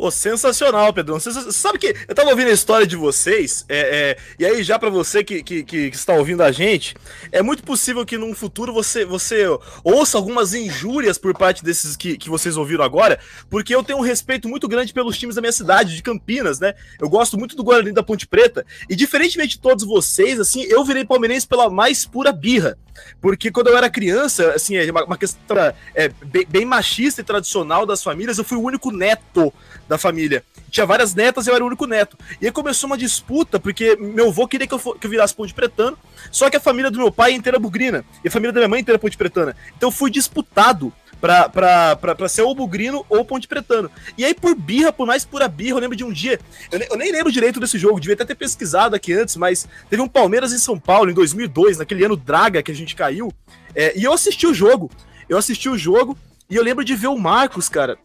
Oh, 0.00 0.12
sensacional, 0.12 0.92
Pedrão. 0.92 1.18
Você 1.18 1.50
sabe 1.50 1.76
que 1.76 1.92
eu 2.06 2.14
tava 2.14 2.30
ouvindo 2.30 2.48
a 2.48 2.52
história 2.52 2.86
de 2.86 2.94
vocês, 2.94 3.64
é, 3.68 3.78
é, 3.78 4.18
e 4.38 4.46
aí 4.46 4.62
já 4.62 4.78
para 4.78 4.88
você 4.88 5.24
que, 5.24 5.42
que, 5.42 5.64
que, 5.64 5.76
está 5.88 6.12
ouvindo 6.12 6.40
a 6.44 6.52
gente, 6.52 6.94
é 7.32 7.42
muito 7.42 7.64
possível 7.64 8.06
que 8.06 8.16
num 8.16 8.32
futuro 8.32 8.72
você, 8.72 9.04
você 9.04 9.44
ouça 9.82 10.16
algumas 10.16 10.54
injúrias 10.54 11.18
por 11.18 11.36
parte 11.36 11.64
desses 11.64 11.96
que, 11.96 12.16
que 12.16 12.30
vocês 12.30 12.56
ouviram 12.56 12.84
agora, 12.84 13.18
porque 13.50 13.74
eu 13.74 13.82
tenho 13.82 13.98
um 13.98 14.02
respeito 14.02 14.48
muito 14.48 14.68
grande 14.68 14.94
pelos 14.94 15.18
times 15.18 15.34
da 15.34 15.40
minha 15.40 15.52
cidade, 15.52 15.96
de 15.96 16.02
Campinas, 16.02 16.60
né? 16.60 16.74
Eu 17.00 17.08
gosto 17.08 17.36
muito 17.36 17.56
do 17.56 17.64
Guarani 17.64 17.90
da 17.90 18.02
Ponte 18.02 18.24
Preta, 18.24 18.64
e 18.88 18.94
diferentemente 18.94 19.56
de 19.56 19.60
todos 19.60 19.84
vocês, 19.84 20.38
assim, 20.38 20.62
eu 20.62 20.84
virei 20.84 21.04
palmeirense 21.04 21.46
pela 21.46 21.68
mais 21.68 22.06
pura 22.06 22.30
birra. 22.30 22.78
Porque 23.20 23.50
quando 23.50 23.68
eu 23.68 23.76
era 23.76 23.90
criança, 23.90 24.52
assim, 24.52 24.76
é 24.76 24.90
uma, 24.90 25.04
uma 25.04 25.16
questão 25.16 25.56
é, 25.94 26.08
bem, 26.08 26.46
bem 26.48 26.64
machista 26.64 27.20
e 27.20 27.24
tradicional 27.24 27.86
das 27.86 28.02
famílias, 28.02 28.38
eu 28.38 28.44
fui 28.44 28.58
o 28.58 28.62
único 28.62 28.90
neto 28.90 29.52
da 29.88 29.98
família. 29.98 30.44
Tinha 30.70 30.84
várias 30.84 31.14
netas 31.14 31.46
eu 31.46 31.54
era 31.54 31.64
o 31.64 31.66
único 31.66 31.86
neto. 31.86 32.16
E 32.40 32.46
aí 32.46 32.52
começou 32.52 32.88
uma 32.88 32.98
disputa, 32.98 33.58
porque 33.58 33.96
meu 33.96 34.28
avô 34.28 34.46
queria 34.46 34.66
que 34.66 34.74
eu, 34.74 34.78
que 34.78 35.06
eu 35.06 35.10
virasse 35.10 35.34
ponte 35.34 35.54
pretano, 35.54 35.98
só 36.30 36.50
que 36.50 36.56
a 36.56 36.60
família 36.60 36.90
do 36.90 36.98
meu 36.98 37.10
pai 37.10 37.32
é 37.32 37.34
inteira 37.34 37.58
bugrina, 37.58 38.04
e 38.22 38.28
a 38.28 38.30
família 38.30 38.52
da 38.52 38.60
minha 38.60 38.68
mãe 38.68 38.78
é 38.78 38.82
inteira 38.82 38.98
ponte 38.98 39.16
pretana. 39.16 39.56
Então 39.76 39.88
eu 39.88 39.92
fui 39.92 40.10
disputado 40.10 40.92
pra, 41.20 41.48
pra, 41.48 41.96
pra, 41.96 42.14
pra 42.14 42.28
ser 42.28 42.42
ou 42.42 42.54
bugrino 42.54 43.04
ou 43.08 43.24
ponte 43.24 43.48
pretano. 43.48 43.90
E 44.16 44.24
aí, 44.24 44.34
por 44.34 44.54
birra, 44.54 44.92
por 44.92 45.06
mais 45.06 45.24
pura 45.24 45.48
birra, 45.48 45.76
eu 45.76 45.80
lembro 45.80 45.96
de 45.96 46.04
um 46.04 46.12
dia, 46.12 46.38
eu, 46.70 46.78
eu 46.78 46.96
nem 46.96 47.12
lembro 47.12 47.32
direito 47.32 47.60
desse 47.60 47.78
jogo, 47.78 48.00
devia 48.00 48.14
até 48.14 48.24
ter 48.24 48.34
pesquisado 48.34 48.94
aqui 48.94 49.12
antes, 49.12 49.36
mas 49.36 49.66
teve 49.88 50.02
um 50.02 50.08
Palmeiras 50.08 50.52
em 50.52 50.58
São 50.58 50.78
Paulo 50.78 51.10
em 51.10 51.14
2002, 51.14 51.78
naquele 51.78 52.04
ano 52.04 52.16
Draga 52.16 52.62
que 52.62 52.70
a 52.70 52.74
gente 52.74 52.94
caiu, 52.94 53.32
é, 53.74 53.98
e 53.98 54.04
eu 54.04 54.12
assisti 54.12 54.46
o 54.46 54.54
jogo. 54.54 54.90
Eu 55.28 55.36
assisti 55.36 55.68
o 55.68 55.76
jogo 55.76 56.16
e 56.48 56.56
eu 56.56 56.62
lembro 56.62 56.84
de 56.84 56.94
ver 56.94 57.08
o 57.08 57.18
Marcos, 57.18 57.68
cara, 57.68 57.98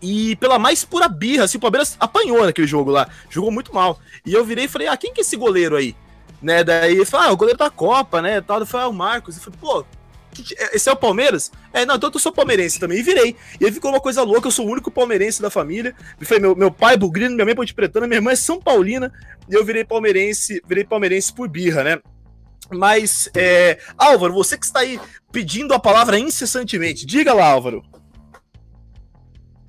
e 0.00 0.36
pela 0.36 0.58
mais 0.58 0.84
pura 0.84 1.08
birra, 1.08 1.44
assim, 1.44 1.58
o 1.58 1.60
Palmeiras 1.60 1.96
apanhou 1.98 2.44
naquele 2.44 2.66
jogo 2.66 2.90
lá. 2.90 3.08
Jogou 3.30 3.50
muito 3.50 3.74
mal. 3.74 3.98
E 4.24 4.32
eu 4.32 4.44
virei 4.44 4.64
e 4.64 4.68
falei, 4.68 4.88
ah, 4.88 4.96
quem 4.96 5.12
que 5.12 5.20
é 5.20 5.22
esse 5.22 5.36
goleiro 5.36 5.76
aí? 5.76 5.96
Né, 6.42 6.62
daí 6.62 6.94
ele 6.94 7.04
falou, 7.04 7.28
ah, 7.28 7.32
o 7.32 7.36
goleiro 7.36 7.58
da 7.58 7.70
Copa, 7.70 8.20
né, 8.20 8.40
tal. 8.40 8.60
Eu 8.60 8.66
falei, 8.66 8.86
ah, 8.86 8.90
o 8.90 8.92
Marcos. 8.92 9.36
Eu 9.36 9.42
falei, 9.42 9.58
pô, 9.60 9.84
esse 10.72 10.88
é 10.88 10.92
o 10.92 10.96
Palmeiras? 10.96 11.50
É, 11.72 11.86
não, 11.86 11.96
então 11.96 12.10
eu 12.12 12.20
sou 12.20 12.32
palmeirense 12.32 12.78
também. 12.78 12.98
E 12.98 13.02
virei. 13.02 13.36
E 13.60 13.64
aí 13.64 13.72
ficou 13.72 13.90
uma 13.90 14.00
coisa 14.00 14.22
louca, 14.22 14.46
eu 14.46 14.52
sou 14.52 14.66
o 14.66 14.70
único 14.70 14.90
palmeirense 14.90 15.40
da 15.40 15.50
família. 15.50 15.94
Falei, 16.22 16.40
meu, 16.40 16.54
meu 16.54 16.70
pai 16.70 16.94
é 16.94 16.96
bugrino, 16.96 17.34
minha 17.34 17.44
mãe 17.44 17.52
é 17.52 17.54
ponte 17.54 17.74
minha 17.76 18.14
irmã 18.14 18.32
é 18.32 18.36
São 18.36 18.60
Paulina. 18.60 19.12
E 19.48 19.54
eu 19.54 19.64
virei 19.64 19.84
palmeirense, 19.84 20.62
virei 20.66 20.84
palmeirense 20.84 21.32
por 21.32 21.48
birra, 21.48 21.82
né? 21.82 21.98
Mas, 22.70 23.30
é... 23.34 23.78
Álvaro, 23.96 24.32
você 24.32 24.58
que 24.58 24.66
está 24.66 24.80
aí 24.80 25.00
pedindo 25.30 25.72
a 25.72 25.78
palavra 25.78 26.18
incessantemente, 26.18 27.06
diga 27.06 27.32
lá, 27.32 27.46
Álvaro. 27.46 27.82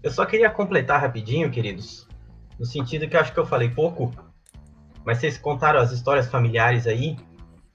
Eu 0.04 0.12
só 0.12 0.26
queria 0.26 0.50
completar 0.50 1.02
rapidinho, 1.02 1.50
queridos, 1.50 2.08
no 2.60 2.66
sentido 2.66 3.08
que 3.08 3.18
acho 3.18 3.34
que 3.34 3.40
eu 3.40 3.46
falei 3.46 3.70
pouco, 3.70 4.14
mas 5.04 5.18
vocês 5.18 5.38
contaram 5.38 5.80
as 5.80 5.92
histórias 5.92 6.28
familiares 6.28 6.86
aí, 6.86 7.18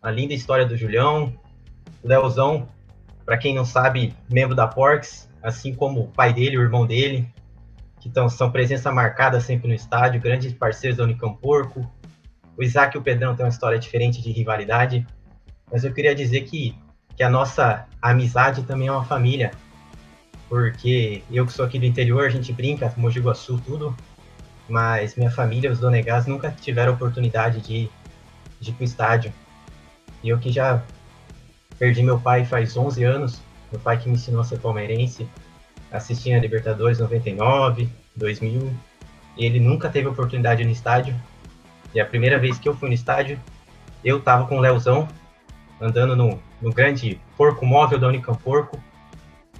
a 0.00 0.10
linda 0.10 0.32
história 0.32 0.64
do 0.64 0.76
Julião, 0.76 1.32
Leozão, 2.02 2.68
para 3.24 3.36
quem 3.36 3.54
não 3.54 3.64
sabe, 3.64 4.14
membro 4.30 4.54
da 4.54 4.66
Porks, 4.66 5.28
assim 5.42 5.74
como 5.74 6.00
o 6.00 6.08
pai 6.08 6.32
dele, 6.32 6.58
o 6.58 6.62
irmão 6.62 6.86
dele, 6.86 7.28
que 8.00 8.08
tão, 8.08 8.28
são 8.28 8.50
presença 8.50 8.90
marcada 8.90 9.40
sempre 9.40 9.68
no 9.68 9.74
estádio, 9.74 10.20
grandes 10.20 10.52
parceiros 10.52 10.98
da 10.98 11.04
Unicamporco. 11.04 11.88
O 12.56 12.62
Isaac 12.62 12.96
e 12.96 12.98
o 12.98 13.02
Pedrão 13.02 13.34
têm 13.34 13.44
uma 13.44 13.50
história 13.50 13.78
diferente 13.78 14.20
de 14.20 14.30
rivalidade, 14.30 15.06
mas 15.70 15.84
eu 15.84 15.92
queria 15.92 16.14
dizer 16.14 16.42
que, 16.42 16.76
que 17.16 17.22
a 17.22 17.30
nossa 17.30 17.86
amizade 18.00 18.62
também 18.64 18.88
é 18.88 18.92
uma 18.92 19.04
família 19.04 19.52
porque 20.52 21.22
eu 21.30 21.46
que 21.46 21.52
sou 21.54 21.64
aqui 21.64 21.78
do 21.78 21.86
interior, 21.86 22.26
a 22.26 22.28
gente 22.28 22.52
brinca, 22.52 22.92
Mogi 22.98 23.18
Guaçu, 23.20 23.58
tudo, 23.64 23.96
mas 24.68 25.16
minha 25.16 25.30
família, 25.30 25.72
os 25.72 25.78
Donegás, 25.78 26.26
nunca 26.26 26.50
tiveram 26.50 26.92
oportunidade 26.92 27.62
de, 27.62 27.88
de 28.60 28.68
ir 28.68 28.74
para 28.74 28.82
o 28.82 28.84
estádio. 28.84 29.32
E 30.22 30.28
eu 30.28 30.38
que 30.38 30.52
já 30.52 30.82
perdi 31.78 32.02
meu 32.02 32.20
pai 32.20 32.44
faz 32.44 32.76
11 32.76 33.02
anos, 33.02 33.40
meu 33.70 33.80
pai 33.80 33.96
que 33.96 34.06
me 34.06 34.16
ensinou 34.16 34.42
a 34.42 34.44
ser 34.44 34.58
palmeirense, 34.58 35.26
assisti 35.90 36.34
a 36.34 36.38
Libertadores 36.38 36.98
99, 36.98 37.88
2000, 38.14 38.70
e 39.38 39.46
ele 39.46 39.58
nunca 39.58 39.88
teve 39.88 40.06
oportunidade 40.06 40.62
no 40.66 40.70
estádio. 40.70 41.18
E 41.94 41.98
a 41.98 42.04
primeira 42.04 42.38
vez 42.38 42.58
que 42.58 42.68
eu 42.68 42.76
fui 42.76 42.90
no 42.90 42.94
estádio, 42.94 43.40
eu 44.04 44.20
tava 44.20 44.46
com 44.46 44.58
o 44.58 44.60
Leozão, 44.60 45.08
andando 45.80 46.14
no, 46.14 46.38
no 46.60 46.70
grande 46.70 47.18
porco 47.38 47.64
móvel 47.64 47.98
da 47.98 48.06
Unicamp 48.06 48.38
Porco. 48.42 48.78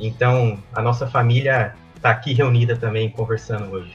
Então, 0.07 0.63
a 0.75 0.83
nossa 0.83 1.07
família 1.07 1.75
tá 2.01 2.11
aqui 2.11 2.33
reunida 2.33 2.77
também, 2.77 3.09
conversando 3.09 3.71
hoje. 3.71 3.95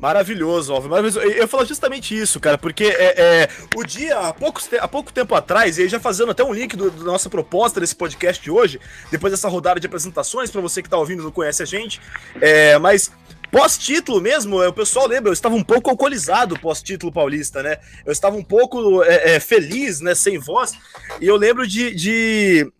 Maravilhoso, 0.00 0.72
Alves. 0.72 0.88
Maravilhoso. 0.88 1.18
Eu 1.18 1.38
ia 1.38 1.48
falar 1.48 1.64
justamente 1.64 2.16
isso, 2.16 2.38
cara, 2.38 2.56
porque 2.56 2.84
é, 2.84 3.20
é 3.20 3.48
o 3.76 3.84
dia, 3.84 4.16
há, 4.16 4.32
poucos, 4.32 4.68
há 4.80 4.86
pouco 4.86 5.12
tempo 5.12 5.34
atrás, 5.34 5.76
e 5.76 5.82
aí 5.82 5.88
já 5.88 5.98
fazendo 5.98 6.30
até 6.30 6.44
um 6.44 6.52
link 6.52 6.76
da 6.76 6.90
nossa 7.02 7.28
proposta 7.28 7.80
desse 7.80 7.96
podcast 7.96 8.40
de 8.40 8.50
hoje, 8.50 8.80
depois 9.10 9.32
dessa 9.32 9.48
rodada 9.48 9.80
de 9.80 9.88
apresentações, 9.88 10.52
para 10.52 10.60
você 10.60 10.82
que 10.82 10.88
tá 10.88 10.96
ouvindo 10.96 11.22
e 11.22 11.24
não 11.24 11.32
conhece 11.32 11.64
a 11.64 11.66
gente, 11.66 12.00
é, 12.40 12.78
mas 12.78 13.10
Pós-título 13.50 14.20
mesmo, 14.20 14.62
o 14.62 14.72
pessoal 14.72 15.06
lembra, 15.06 15.30
eu 15.30 15.32
estava 15.32 15.54
um 15.54 15.64
pouco 15.64 15.88
alcoolizado 15.88 16.58
pós-título 16.60 17.10
paulista, 17.10 17.62
né? 17.62 17.78
Eu 18.04 18.12
estava 18.12 18.36
um 18.36 18.44
pouco 18.44 19.02
é, 19.02 19.36
é, 19.36 19.40
feliz, 19.40 20.00
né? 20.00 20.14
Sem 20.14 20.38
voz. 20.38 20.72
E 21.18 21.26
eu 21.26 21.36
lembro 21.36 21.66
de, 21.66 21.94
de 21.94 22.70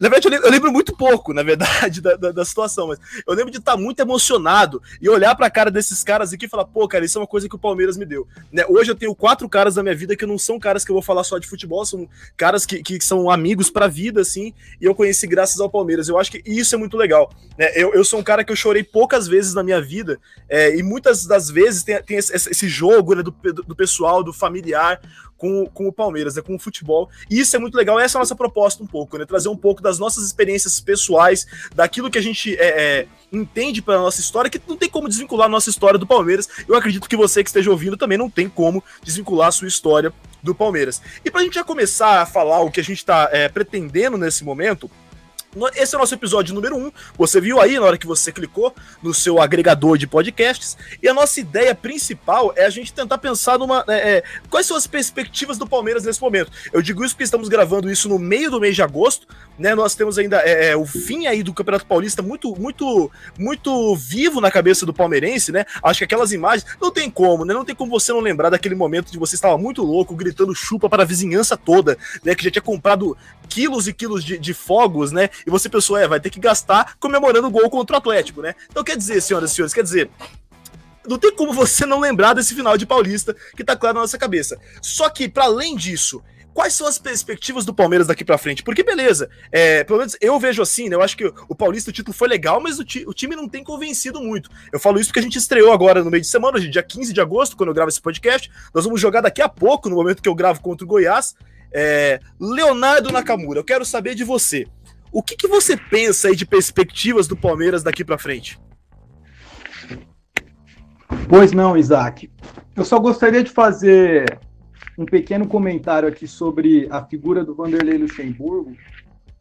na 0.00 0.08
verdade, 0.08 0.36
eu 0.36 0.50
lembro, 0.50 0.72
muito 0.72 0.96
pouco, 0.96 1.32
na 1.32 1.42
verdade, 1.42 2.00
da, 2.02 2.14
da, 2.14 2.30
da, 2.30 2.44
situação, 2.44 2.88
mas 2.88 2.98
eu 3.26 3.34
lembro 3.34 3.50
de 3.50 3.58
estar 3.58 3.76
muito 3.76 4.00
emocionado 4.00 4.80
e 5.00 5.08
olhar 5.08 5.34
pra 5.34 5.50
cara 5.50 5.70
desses 5.70 6.04
caras 6.04 6.32
aqui 6.32 6.46
e 6.46 6.48
falar, 6.48 6.64
pô, 6.66 6.86
cara, 6.86 7.04
isso 7.04 7.18
é 7.18 7.20
uma 7.20 7.26
coisa 7.26 7.48
que 7.48 7.56
o 7.56 7.58
Palmeiras 7.58 7.96
me 7.96 8.04
deu. 8.04 8.26
Né? 8.52 8.64
Hoje 8.68 8.90
eu 8.90 8.94
tenho 8.94 9.14
quatro 9.14 9.48
caras 9.48 9.74
da 9.74 9.82
minha 9.82 9.94
vida 9.94 10.14
que 10.14 10.24
não 10.24 10.38
são 10.38 10.58
caras 10.58 10.84
que 10.84 10.90
eu 10.90 10.94
vou 10.94 11.02
falar 11.02 11.24
só 11.24 11.38
de 11.38 11.48
futebol, 11.48 11.84
são 11.84 12.08
caras 12.36 12.64
que, 12.64 12.82
que 12.82 13.00
são 13.00 13.28
amigos 13.28 13.70
pra 13.70 13.88
vida, 13.88 14.20
assim, 14.20 14.54
e 14.80 14.84
eu 14.84 14.94
conheci 14.94 15.26
graças 15.26 15.60
ao 15.60 15.68
Palmeiras. 15.68 16.08
Eu 16.08 16.18
acho 16.18 16.30
que 16.30 16.42
isso 16.46 16.74
é 16.74 16.78
muito 16.78 16.96
legal. 16.96 17.32
Né? 17.58 17.72
Eu, 17.74 17.92
eu 17.92 18.04
sou 18.04 18.20
um 18.20 18.24
cara 18.24 18.44
que 18.44 18.52
eu 18.52 18.56
chorei 18.56 18.84
poucas 18.84 19.26
vezes 19.26 19.52
na 19.52 19.64
minha 19.64 19.80
vida, 19.80 20.20
é, 20.48 20.76
e 20.76 20.82
muitas 20.82 21.26
das 21.26 21.50
vezes 21.50 21.82
tem, 21.82 22.00
tem 22.02 22.18
esse, 22.18 22.32
esse 22.32 22.68
jogo 22.68 23.14
né, 23.14 23.22
do, 23.22 23.32
do 23.32 23.74
pessoal, 23.74 24.22
do 24.22 24.32
familiar, 24.32 25.00
com, 25.42 25.66
com 25.66 25.88
o 25.88 25.92
Palmeiras, 25.92 26.36
né, 26.36 26.42
com 26.42 26.54
o 26.54 26.58
futebol. 26.58 27.10
E 27.28 27.40
isso 27.40 27.56
é 27.56 27.58
muito 27.58 27.74
legal, 27.74 27.98
essa 27.98 28.16
é 28.16 28.18
a 28.18 28.22
nossa 28.22 28.36
proposta 28.36 28.80
um 28.80 28.86
pouco, 28.86 29.18
né? 29.18 29.26
Trazer 29.26 29.48
um 29.48 29.56
pouco 29.56 29.82
das 29.82 29.98
nossas 29.98 30.24
experiências 30.24 30.80
pessoais, 30.80 31.44
daquilo 31.74 32.08
que 32.08 32.16
a 32.16 32.22
gente 32.22 32.54
é, 32.54 33.00
é, 33.00 33.06
entende 33.32 33.82
pela 33.82 33.98
nossa 33.98 34.20
história, 34.20 34.48
que 34.48 34.60
não 34.68 34.76
tem 34.76 34.88
como 34.88 35.08
desvincular 35.08 35.46
a 35.46 35.50
nossa 35.50 35.68
história 35.68 35.98
do 35.98 36.06
Palmeiras. 36.06 36.48
Eu 36.68 36.76
acredito 36.76 37.08
que 37.08 37.16
você 37.16 37.42
que 37.42 37.48
esteja 37.48 37.72
ouvindo 37.72 37.96
também 37.96 38.16
não 38.16 38.30
tem 38.30 38.48
como 38.48 38.84
desvincular 39.02 39.48
a 39.48 39.52
sua 39.52 39.66
história 39.66 40.12
do 40.40 40.54
Palmeiras. 40.54 41.02
E 41.24 41.30
para 41.30 41.40
a 41.40 41.44
gente 41.44 41.54
já 41.54 41.64
começar 41.64 42.22
a 42.22 42.26
falar 42.26 42.60
o 42.60 42.70
que 42.70 42.78
a 42.78 42.84
gente 42.84 42.98
está 42.98 43.28
é, 43.32 43.48
pretendendo 43.48 44.16
nesse 44.16 44.44
momento, 44.44 44.88
esse 45.74 45.94
é 45.94 45.98
o 45.98 46.00
nosso 46.00 46.14
episódio 46.14 46.54
número 46.54 46.76
1. 46.76 46.86
Um. 46.86 46.92
Você 47.18 47.40
viu 47.40 47.60
aí 47.60 47.78
na 47.78 47.84
hora 47.84 47.98
que 47.98 48.06
você 48.06 48.32
clicou 48.32 48.74
no 49.02 49.12
seu 49.12 49.40
agregador 49.40 49.98
de 49.98 50.06
podcasts. 50.06 50.76
E 51.02 51.08
a 51.08 51.12
nossa 51.14 51.40
ideia 51.40 51.74
principal 51.74 52.52
é 52.56 52.64
a 52.64 52.70
gente 52.70 52.92
tentar 52.92 53.18
pensar 53.18 53.58
numa. 53.58 53.84
É, 53.88 54.16
é, 54.16 54.22
quais 54.48 54.66
são 54.66 54.76
as 54.76 54.86
perspectivas 54.86 55.58
do 55.58 55.66
Palmeiras 55.66 56.04
nesse 56.04 56.20
momento. 56.20 56.50
Eu 56.72 56.80
digo 56.80 57.04
isso 57.04 57.14
porque 57.14 57.24
estamos 57.24 57.48
gravando 57.48 57.90
isso 57.90 58.08
no 58.08 58.18
meio 58.18 58.50
do 58.50 58.60
mês 58.60 58.74
de 58.74 58.82
agosto. 58.82 59.26
Né? 59.58 59.74
Nós 59.74 59.94
temos 59.94 60.18
ainda 60.18 60.38
é, 60.40 60.70
é 60.70 60.76
o 60.76 60.86
fim 60.86 61.26
aí 61.26 61.42
do 61.42 61.52
Campeonato 61.52 61.84
Paulista 61.84 62.22
muito, 62.22 62.56
muito, 62.58 63.10
muito 63.38 63.94
vivo 63.96 64.40
na 64.40 64.50
cabeça 64.50 64.86
do 64.86 64.94
palmeirense, 64.94 65.52
né? 65.52 65.66
Acho 65.82 65.98
que 65.98 66.04
aquelas 66.04 66.32
imagens. 66.32 66.66
Não 66.80 66.90
tem 66.90 67.10
como, 67.10 67.44
né? 67.44 67.52
Não 67.52 67.64
tem 67.64 67.74
como 67.74 67.90
você 67.90 68.12
não 68.12 68.20
lembrar 68.20 68.48
daquele 68.48 68.74
momento 68.74 69.12
de 69.12 69.18
você 69.18 69.34
estava 69.34 69.58
muito 69.58 69.82
louco, 69.82 70.14
gritando 70.14 70.54
chupa 70.54 70.88
para 70.88 71.02
a 71.02 71.06
vizinhança 71.06 71.56
toda, 71.56 71.98
né? 72.24 72.34
Que 72.34 72.44
já 72.44 72.50
tinha 72.50 72.62
comprado 72.62 73.16
quilos 73.48 73.86
e 73.86 73.92
quilos 73.92 74.24
de, 74.24 74.38
de 74.38 74.54
fogos, 74.54 75.12
né? 75.12 75.28
E 75.46 75.50
você 75.50 75.68
pensou, 75.68 75.96
é, 75.96 76.06
vai 76.06 76.20
ter 76.20 76.30
que 76.30 76.40
gastar 76.40 76.96
comemorando 76.98 77.48
o 77.48 77.50
gol 77.50 77.68
contra 77.70 77.96
o 77.96 77.98
Atlético, 77.98 78.42
né? 78.42 78.54
Então 78.70 78.84
quer 78.84 78.96
dizer, 78.96 79.20
senhoras 79.20 79.52
e 79.52 79.54
senhores, 79.54 79.74
quer 79.74 79.82
dizer, 79.82 80.10
não 81.06 81.18
tem 81.18 81.34
como 81.34 81.52
você 81.52 81.84
não 81.84 82.00
lembrar 82.00 82.34
desse 82.34 82.54
final 82.54 82.76
de 82.76 82.86
Paulista 82.86 83.34
que 83.56 83.64
tá 83.64 83.76
claro 83.76 83.94
na 83.94 84.00
nossa 84.02 84.18
cabeça. 84.18 84.58
Só 84.80 85.08
que, 85.08 85.28
para 85.28 85.44
além 85.44 85.74
disso, 85.74 86.22
quais 86.54 86.74
são 86.74 86.86
as 86.86 86.98
perspectivas 86.98 87.64
do 87.64 87.74
Palmeiras 87.74 88.06
daqui 88.06 88.24
para 88.24 88.38
frente? 88.38 88.62
Porque, 88.62 88.82
beleza, 88.82 89.28
é, 89.50 89.84
pelo 89.84 89.98
menos 89.98 90.16
eu 90.20 90.38
vejo 90.38 90.62
assim, 90.62 90.88
né? 90.88 90.96
Eu 90.96 91.02
acho 91.02 91.16
que 91.16 91.24
o 91.48 91.54
Paulista, 91.54 91.90
o 91.90 91.92
título 91.92 92.16
foi 92.16 92.28
legal, 92.28 92.60
mas 92.60 92.78
o, 92.78 92.84
ti, 92.84 93.04
o, 93.06 93.12
time 93.12 93.34
não 93.34 93.48
tem 93.48 93.64
convencido 93.64 94.20
muito. 94.20 94.50
Eu 94.72 94.78
falo 94.78 94.98
isso 94.98 95.08
porque 95.08 95.20
a 95.20 95.22
gente 95.22 95.38
estreou 95.38 95.72
agora 95.72 96.04
no 96.04 96.10
meio 96.10 96.20
de 96.20 96.28
semana, 96.28 96.60
dia 96.60 96.82
15 96.82 97.12
de 97.12 97.20
agosto, 97.20 97.56
quando 97.56 97.68
eu 97.68 97.74
gravo 97.74 97.88
esse 97.88 98.00
podcast. 98.00 98.50
Nós 98.74 98.84
vamos 98.84 99.00
jogar 99.00 99.20
daqui 99.20 99.42
a 99.42 99.48
pouco, 99.48 99.88
no 99.88 99.96
momento 99.96 100.22
que 100.22 100.28
eu 100.28 100.34
gravo 100.34 100.60
contra 100.60 100.84
o 100.84 100.88
Goiás. 100.88 101.34
É, 101.74 102.20
Leonardo 102.38 103.10
Nakamura, 103.10 103.58
eu 103.58 103.64
quero 103.64 103.84
saber 103.84 104.14
de 104.14 104.24
você. 104.24 104.66
O 105.12 105.22
que, 105.22 105.36
que 105.36 105.46
você 105.46 105.76
pensa 105.76 106.28
aí 106.28 106.34
de 106.34 106.46
perspectivas 106.46 107.28
do 107.28 107.36
Palmeiras 107.36 107.82
daqui 107.82 108.02
para 108.02 108.16
frente? 108.16 108.58
Pois 111.28 111.52
não, 111.52 111.76
Isaac. 111.76 112.30
Eu 112.74 112.84
só 112.84 112.98
gostaria 112.98 113.44
de 113.44 113.50
fazer 113.50 114.40
um 114.96 115.04
pequeno 115.04 115.46
comentário 115.46 116.08
aqui 116.08 116.26
sobre 116.26 116.88
a 116.90 117.04
figura 117.04 117.44
do 117.44 117.54
Vanderlei 117.54 117.98
Luxemburgo, 117.98 118.74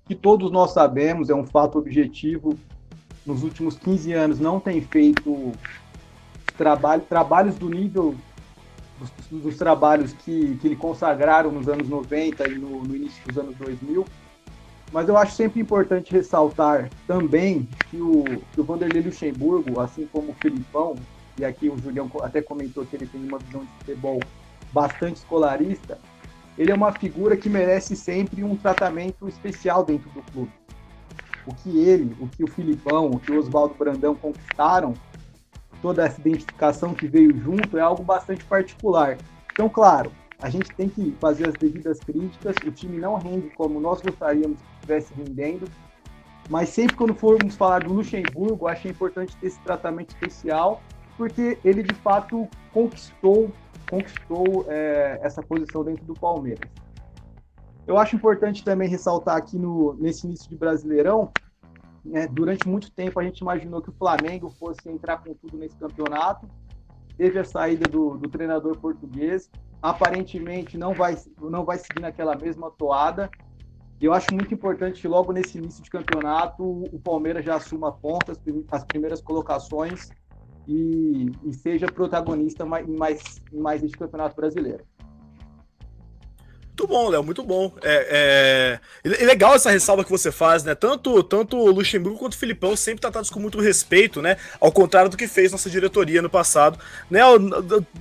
que 0.05 0.13
todos 0.13 0.51
nós 0.51 0.73
sabemos, 0.73 1.29
é 1.29 1.35
um 1.35 1.45
fato 1.45 1.79
objetivo, 1.79 2.57
nos 3.25 3.41
últimos 3.43 3.77
15 3.77 4.11
anos 4.11 4.39
não 4.39 4.59
tem 4.59 4.81
feito 4.81 5.53
trabalho, 6.57 7.01
trabalhos 7.03 7.55
do 7.55 7.69
nível 7.69 8.15
dos, 8.99 9.41
dos 9.41 9.57
trabalhos 9.57 10.11
que, 10.11 10.57
que 10.57 10.67
ele 10.67 10.75
consagraram 10.75 11.51
nos 11.51 11.69
anos 11.69 11.87
90 11.87 12.49
e 12.49 12.55
no, 12.55 12.83
no 12.83 12.95
início 12.95 13.21
dos 13.25 13.37
anos 13.37 13.55
2000. 13.55 14.05
Mas 14.91 15.07
eu 15.07 15.15
acho 15.15 15.33
sempre 15.36 15.62
importante 15.62 16.12
ressaltar 16.12 16.89
também 17.07 17.67
que 17.89 18.01
o, 18.01 18.41
que 18.53 18.60
o 18.60 18.63
Vanderlei 18.63 19.01
Luxemburgo, 19.01 19.79
assim 19.79 20.07
como 20.12 20.31
o 20.31 20.36
Filipão, 20.36 20.95
e 21.38 21.45
aqui 21.45 21.69
o 21.69 21.77
Julião 21.77 22.12
até 22.21 22.41
comentou 22.41 22.86
que 22.86 22.95
ele 22.95 23.07
tem 23.07 23.24
uma 23.24 23.39
visão 23.39 23.62
de 23.62 23.71
futebol 23.79 24.21
bastante 24.74 25.17
escolarista, 25.17 25.98
ele 26.57 26.71
é 26.71 26.75
uma 26.75 26.91
figura 26.91 27.38
que 27.38 27.50
merece 27.50 27.95
sempre 27.95 28.43
um 28.43 28.55
tratamento 28.55 29.27
especial 29.29 29.86
dentro 29.86 30.10
do 30.10 30.21
clube. 30.31 30.51
O 31.45 31.55
que 31.55 31.79
ele, 31.79 32.15
o 32.19 32.27
que 32.27 32.43
o 32.43 32.48
Filipão, 32.48 33.10
o 33.10 33.19
que 33.19 33.31
o 33.31 33.39
Oswaldo 33.39 33.74
Brandão 33.74 34.13
conquistaram, 34.13 34.93
toda 35.81 36.05
essa 36.05 36.19
identificação 36.19 36.93
que 36.93 37.07
veio 37.07 37.36
junto 37.39 37.77
é 37.77 37.81
algo 37.81 38.03
bastante 38.03 38.43
particular. 38.43 39.17
Então, 39.53 39.69
claro, 39.69 40.12
a 40.41 40.50
gente 40.50 40.74
tem 40.75 40.89
que 40.89 41.15
fazer 41.19 41.48
as 41.48 41.53
devidas 41.53 42.00
críticas. 42.00 42.55
O 42.65 42.71
time 42.71 42.98
não 42.98 43.15
rende 43.15 43.50
como 43.51 43.79
nós 43.79 44.01
gostaríamos 44.01 44.60
que 44.60 44.74
estivesse 44.75 45.13
rendendo. 45.13 45.69
Mas 46.50 46.69
sempre 46.69 46.95
quando 46.95 47.13
formos 47.13 47.55
falar 47.55 47.83
do 47.83 47.93
Luxemburgo, 47.93 48.67
acho 48.67 48.88
importante 48.88 49.38
ter 49.38 49.48
esse 49.48 49.60
tratamento 49.62 50.10
especial, 50.10 50.81
porque 51.15 51.57
ele 51.63 51.83
de 51.83 51.93
fato 51.95 52.48
conquistou, 52.74 53.51
conquistou 53.89 54.65
é, 54.67 55.19
essa 55.21 55.41
posição 55.43 55.83
dentro 55.83 56.03
do 56.03 56.13
Palmeiras. 56.13 56.69
Eu 57.88 57.98
acho 57.98 58.15
importante 58.15 58.63
também 58.63 58.89
ressaltar 58.89 59.38
aqui 59.38 59.57
no, 59.57 59.93
nesse 59.93 60.25
início 60.25 60.50
de 60.50 60.55
Brasileirão, 60.55 61.31
né, 62.03 62.27
durante 62.27 62.67
muito 62.67 62.91
tempo 62.91 63.19
a 63.19 63.24
gente 63.24 63.39
imaginou 63.39 63.81
que 63.81 63.89
o 63.89 63.93
Flamengo 63.93 64.50
fosse 64.50 64.89
entrar 64.89 65.17
com 65.17 65.33
tudo 65.36 65.57
nesse 65.57 65.77
campeonato. 65.77 66.48
Teve 67.15 67.38
a 67.38 67.43
saída 67.43 67.88
do, 67.88 68.17
do 68.17 68.27
treinador 68.27 68.77
português, 68.77 69.50
aparentemente 69.81 70.77
não 70.77 70.93
vai, 70.93 71.17
não 71.39 71.65
vai 71.65 71.77
seguir 71.77 72.01
naquela 72.01 72.35
mesma 72.35 72.69
toada. 72.71 73.29
E 74.00 74.05
eu 74.05 74.13
acho 74.13 74.33
muito 74.33 74.53
importante 74.53 75.01
que 75.01 75.07
logo 75.07 75.31
nesse 75.31 75.57
início 75.57 75.83
de 75.83 75.89
campeonato 75.89 76.63
o 76.63 77.00
Palmeiras 77.00 77.45
já 77.45 77.55
assuma 77.55 77.91
pontas, 77.91 78.39
as 78.71 78.83
primeiras 78.83 79.21
colocações 79.21 80.09
e, 80.67 81.31
e 81.43 81.53
seja 81.53 81.88
protagonista 81.88 82.63
em 82.63 82.97
mais, 82.97 83.41
em 83.51 83.59
mais 83.59 83.83
este 83.83 83.97
campeonato 83.97 84.35
brasileiro. 84.35 84.83
Muito 86.81 86.88
bom, 86.88 87.09
Léo, 87.09 87.23
muito 87.23 87.43
bom. 87.43 87.71
É, 87.83 88.79
é, 89.05 89.11
é, 89.21 89.25
legal 89.25 89.53
essa 89.53 89.69
ressalva 89.69 90.03
que 90.03 90.09
você 90.09 90.31
faz, 90.31 90.63
né? 90.63 90.73
Tanto, 90.73 91.21
tanto 91.21 91.55
o 91.55 91.69
Luxemburgo 91.69 92.17
quanto 92.17 92.33
o 92.33 92.38
Filipão 92.38 92.75
sempre 92.75 93.01
tratados 93.01 93.29
com 93.29 93.39
muito 93.39 93.59
respeito, 93.59 94.19
né? 94.19 94.35
Ao 94.59 94.71
contrário 94.71 95.07
do 95.07 95.15
que 95.15 95.27
fez 95.27 95.51
nossa 95.51 95.69
diretoria 95.69 96.23
no 96.23 96.29
passado, 96.29 96.79
né? 97.09 97.21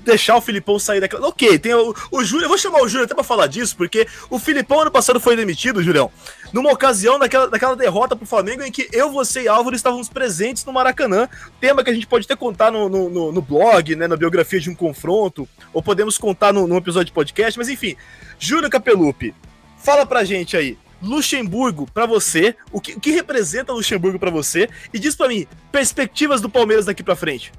Deixar 0.03 0.37
o 0.37 0.41
Filipão 0.41 0.79
sair 0.79 0.99
daquela. 0.99 1.29
Ok, 1.29 1.59
tem 1.59 1.75
o, 1.75 1.95
o 2.11 2.25
Júlio, 2.25 2.47
eu 2.47 2.49
vou 2.49 2.57
chamar 2.57 2.81
o 2.81 2.89
Júlio 2.89 3.05
até 3.05 3.15
pra 3.15 3.23
falar 3.23 3.49
disso, 3.49 3.77
porque 3.77 4.07
o 4.31 4.39
Filipão 4.39 4.81
ano 4.81 4.91
passado 4.91 5.21
foi 5.21 5.37
demitido, 5.37 5.83
Julião, 5.83 6.11
numa 6.53 6.73
ocasião 6.73 7.19
daquela, 7.19 7.49
daquela 7.49 7.77
derrota 7.77 8.17
pro 8.17 8.27
Flamengo 8.27 8.63
em 8.63 8.73
que 8.73 8.89
eu, 8.93 9.11
você 9.11 9.43
e 9.43 9.49
Álvaro 9.49 9.77
estávamos 9.77 10.09
presentes 10.09 10.65
no 10.65 10.73
Maracanã. 10.73 11.29
Tema 11.61 11.85
que 11.85 11.91
a 11.91 11.95
gente 11.95 12.07
pode 12.07 12.25
até 12.25 12.37
contar 12.37 12.71
no, 12.71 12.89
no, 12.89 13.33
no, 13.33 13.43
blog, 13.43 13.95
né? 13.97 14.07
Na 14.07 14.17
biografia 14.17 14.61
de 14.61 14.71
um 14.71 14.75
confronto, 14.75 15.49
ou 15.73 15.83
podemos 15.83 16.19
contar 16.19 16.53
num 16.53 16.77
episódio 16.77 17.07
de 17.07 17.13
podcast, 17.13 17.59
mas 17.59 17.69
enfim. 17.69 17.97
Júlio 18.39 18.71
Capelupi, 18.71 19.35
fala 19.79 20.05
pra 20.05 20.25
gente 20.25 20.57
aí. 20.57 20.79
Luxemburgo 21.03 21.87
para 21.93 22.05
você, 22.05 22.55
o 22.71 22.81
que, 22.81 22.93
o 22.93 23.01
que 23.01 23.11
representa 23.11 23.73
Luxemburgo 23.73 24.19
para 24.19 24.31
você 24.31 24.69
e 24.93 24.99
diz 24.99 25.17
para 25.17 25.29
mim 25.29 25.47
perspectivas 25.73 26.43
do 26.43 26.51
Palmeiras 26.51 26.85
daqui 26.85 27.03
para 27.03 27.17
frente. 27.17 27.53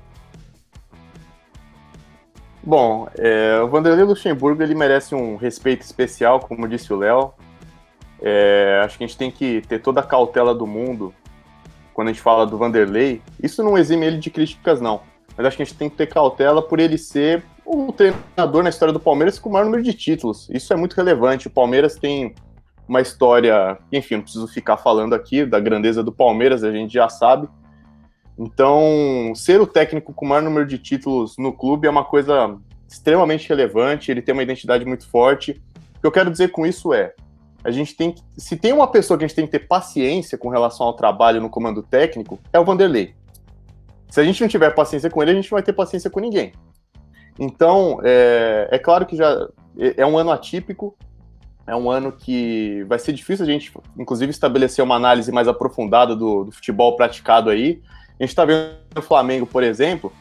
Bom, 2.63 3.09
é, 3.17 3.59
o 3.59 3.67
Vanderlei 3.67 4.05
Luxemburgo 4.05 4.61
ele 4.61 4.75
merece 4.75 5.15
um 5.15 5.35
respeito 5.35 5.81
especial, 5.81 6.39
como 6.39 6.67
disse 6.67 6.93
o 6.93 6.97
Léo. 6.97 7.33
É, 8.21 8.81
acho 8.85 8.97
que 8.97 9.03
a 9.03 9.07
gente 9.07 9.17
tem 9.17 9.31
que 9.31 9.61
ter 9.61 9.79
toda 9.79 9.99
a 9.99 10.03
cautela 10.03 10.53
do 10.53 10.67
mundo 10.67 11.13
quando 11.93 12.09
a 12.09 12.11
gente 12.11 12.21
fala 12.21 12.45
do 12.45 12.57
Vanderlei. 12.57 13.21
Isso 13.41 13.63
não 13.63 13.77
exime 13.77 14.05
ele 14.05 14.17
de 14.17 14.29
críticas, 14.29 14.79
não. 14.79 15.01
Mas 15.35 15.47
acho 15.47 15.57
que 15.57 15.63
a 15.63 15.65
gente 15.65 15.77
tem 15.77 15.89
que 15.89 15.95
ter 15.95 16.07
cautela 16.07 16.61
por 16.61 16.79
ele 16.79 16.97
ser 16.97 17.43
o 17.65 17.91
treinador 17.91 18.63
na 18.63 18.69
história 18.69 18.93
do 18.93 18.99
Palmeiras 18.99 19.39
com 19.39 19.49
o 19.49 19.53
maior 19.53 19.65
número 19.65 19.83
de 19.83 19.93
títulos. 19.93 20.49
Isso 20.49 20.71
é 20.73 20.75
muito 20.75 20.95
relevante. 20.95 21.47
O 21.47 21.51
Palmeiras 21.51 21.95
tem 21.95 22.35
uma 22.87 23.01
história, 23.01 23.77
enfim, 23.91 24.15
não 24.15 24.23
preciso 24.23 24.47
ficar 24.47 24.77
falando 24.77 25.13
aqui 25.13 25.45
da 25.45 25.59
grandeza 25.59 26.03
do 26.03 26.11
Palmeiras, 26.11 26.63
a 26.63 26.71
gente 26.71 26.93
já 26.93 27.07
sabe. 27.07 27.47
Então, 28.37 29.31
ser 29.35 29.61
o 29.61 29.67
técnico 29.67 30.13
com 30.13 30.25
o 30.25 30.29
maior 30.29 30.41
número 30.41 30.65
de 30.65 30.77
títulos 30.77 31.37
no 31.37 31.53
clube 31.53 31.87
é 31.87 31.89
uma 31.89 32.03
coisa 32.03 32.57
extremamente 32.89 33.47
relevante, 33.47 34.11
ele 34.11 34.21
tem 34.21 34.33
uma 34.33 34.43
identidade 34.43 34.83
muito 34.83 35.07
forte. 35.07 35.61
O 35.97 36.01
que 36.01 36.07
eu 36.07 36.11
quero 36.11 36.29
dizer 36.29 36.49
com 36.49 36.65
isso 36.65 36.93
é, 36.93 37.13
a 37.63 37.71
gente 37.71 37.95
tem 37.95 38.11
que, 38.11 38.21
se 38.37 38.55
tem 38.57 38.73
uma 38.73 38.87
pessoa 38.87 39.17
que 39.17 39.23
a 39.23 39.27
gente 39.27 39.35
tem 39.35 39.45
que 39.45 39.51
ter 39.51 39.67
paciência 39.67 40.37
com 40.37 40.49
relação 40.49 40.87
ao 40.87 40.93
trabalho 40.93 41.41
no 41.41 41.49
comando 41.49 41.83
técnico, 41.83 42.39
é 42.51 42.59
o 42.59 42.65
Vanderlei. 42.65 43.15
Se 44.09 44.19
a 44.19 44.23
gente 44.23 44.41
não 44.41 44.47
tiver 44.47 44.71
paciência 44.71 45.09
com 45.09 45.21
ele, 45.21 45.31
a 45.31 45.35
gente 45.35 45.51
não 45.51 45.55
vai 45.55 45.63
ter 45.63 45.73
paciência 45.73 46.09
com 46.09 46.19
ninguém. 46.19 46.51
Então, 47.39 47.99
é, 48.03 48.67
é 48.71 48.79
claro 48.79 49.05
que 49.05 49.15
já 49.15 49.47
é, 49.77 50.01
é 50.01 50.05
um 50.05 50.17
ano 50.17 50.31
atípico, 50.31 50.95
é 51.65 51.75
um 51.75 51.89
ano 51.89 52.11
que 52.11 52.83
vai 52.87 52.99
ser 52.99 53.13
difícil 53.13 53.45
a 53.45 53.47
gente, 53.47 53.71
inclusive, 53.97 54.29
estabelecer 54.31 54.83
uma 54.83 54.95
análise 54.95 55.31
mais 55.31 55.47
aprofundada 55.47 56.15
do, 56.15 56.45
do 56.45 56.51
futebol 56.51 56.95
praticado 56.95 57.49
aí. 57.49 57.81
A 58.19 58.23
gente 58.23 58.29
está 58.29 58.43
vendo 58.43 58.75
o 58.97 59.01
Flamengo, 59.01 59.45
por 59.45 59.63
exemplo, 59.63 60.11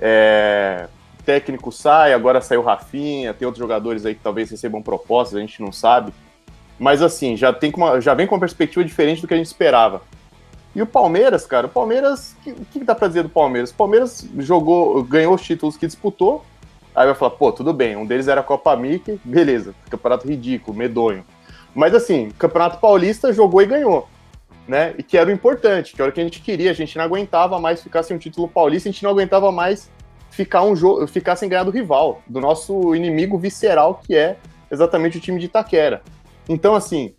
é, 0.00 0.88
técnico 1.24 1.70
sai, 1.72 2.12
agora 2.12 2.40
saiu 2.40 2.60
o 2.60 2.64
Rafinha, 2.64 3.34
tem 3.34 3.44
outros 3.44 3.60
jogadores 3.60 4.06
aí 4.06 4.14
que 4.14 4.22
talvez 4.22 4.50
recebam 4.50 4.80
propostas, 4.80 5.36
a 5.36 5.40
gente 5.40 5.60
não 5.60 5.72
sabe. 5.72 6.12
Mas 6.78 7.02
assim, 7.02 7.36
já, 7.36 7.52
tem 7.52 7.72
uma, 7.74 8.00
já 8.00 8.14
vem 8.14 8.26
com 8.26 8.34
uma 8.34 8.40
perspectiva 8.40 8.84
diferente 8.84 9.22
do 9.22 9.28
que 9.28 9.34
a 9.34 9.36
gente 9.36 9.46
esperava. 9.46 10.02
E 10.74 10.82
o 10.82 10.86
Palmeiras, 10.86 11.46
cara, 11.46 11.66
o 11.66 11.70
Palmeiras, 11.70 12.36
o 12.38 12.42
que, 12.42 12.52
que, 12.72 12.84
dá 12.84 12.94
pra 12.94 13.08
dizer 13.08 13.22
do 13.22 13.30
Palmeiras? 13.30 13.70
O 13.70 13.74
Palmeiras 13.74 14.28
jogou, 14.38 15.02
ganhou 15.02 15.34
os 15.34 15.40
títulos 15.40 15.76
que 15.76 15.86
disputou, 15.86 16.44
aí 16.94 17.06
vai 17.06 17.14
falar, 17.14 17.30
pô, 17.30 17.50
tudo 17.50 17.72
bem, 17.72 17.96
um 17.96 18.04
deles 18.04 18.28
era 18.28 18.42
a 18.42 18.44
Copa 18.44 18.76
Mickey, 18.76 19.18
beleza, 19.24 19.74
campeonato 19.88 20.28
ridículo, 20.28 20.76
medonho. 20.76 21.24
Mas 21.74 21.94
assim, 21.94 22.30
Campeonato 22.38 22.78
Paulista 22.78 23.32
jogou 23.32 23.62
e 23.62 23.66
ganhou, 23.66 24.06
né? 24.68 24.94
E 24.98 25.02
que 25.02 25.16
era 25.16 25.30
o 25.30 25.32
importante, 25.32 25.94
que 25.94 26.02
era 26.02 26.10
o 26.10 26.12
que 26.12 26.20
a 26.20 26.24
gente 26.24 26.40
queria, 26.40 26.70
a 26.70 26.74
gente 26.74 26.96
não 26.98 27.04
aguentava 27.04 27.58
mais 27.58 27.82
ficar 27.82 28.02
sem 28.02 28.14
um 28.14 28.18
título 28.18 28.46
paulista, 28.46 28.88
a 28.88 28.92
gente 28.92 29.02
não 29.02 29.10
aguentava 29.10 29.50
mais 29.50 29.90
ficar 30.30 30.62
um 30.62 30.76
jogo, 30.76 31.06
ficar 31.06 31.36
sem 31.36 31.48
ganhar 31.48 31.64
do 31.64 31.70
rival, 31.70 32.20
do 32.26 32.38
nosso 32.38 32.94
inimigo 32.94 33.38
visceral 33.38 34.02
que 34.06 34.14
é 34.14 34.36
exatamente 34.70 35.16
o 35.16 35.20
time 35.20 35.38
de 35.38 35.46
Itaquera. 35.46 36.02
Então, 36.48 36.74
assim, 36.74 37.14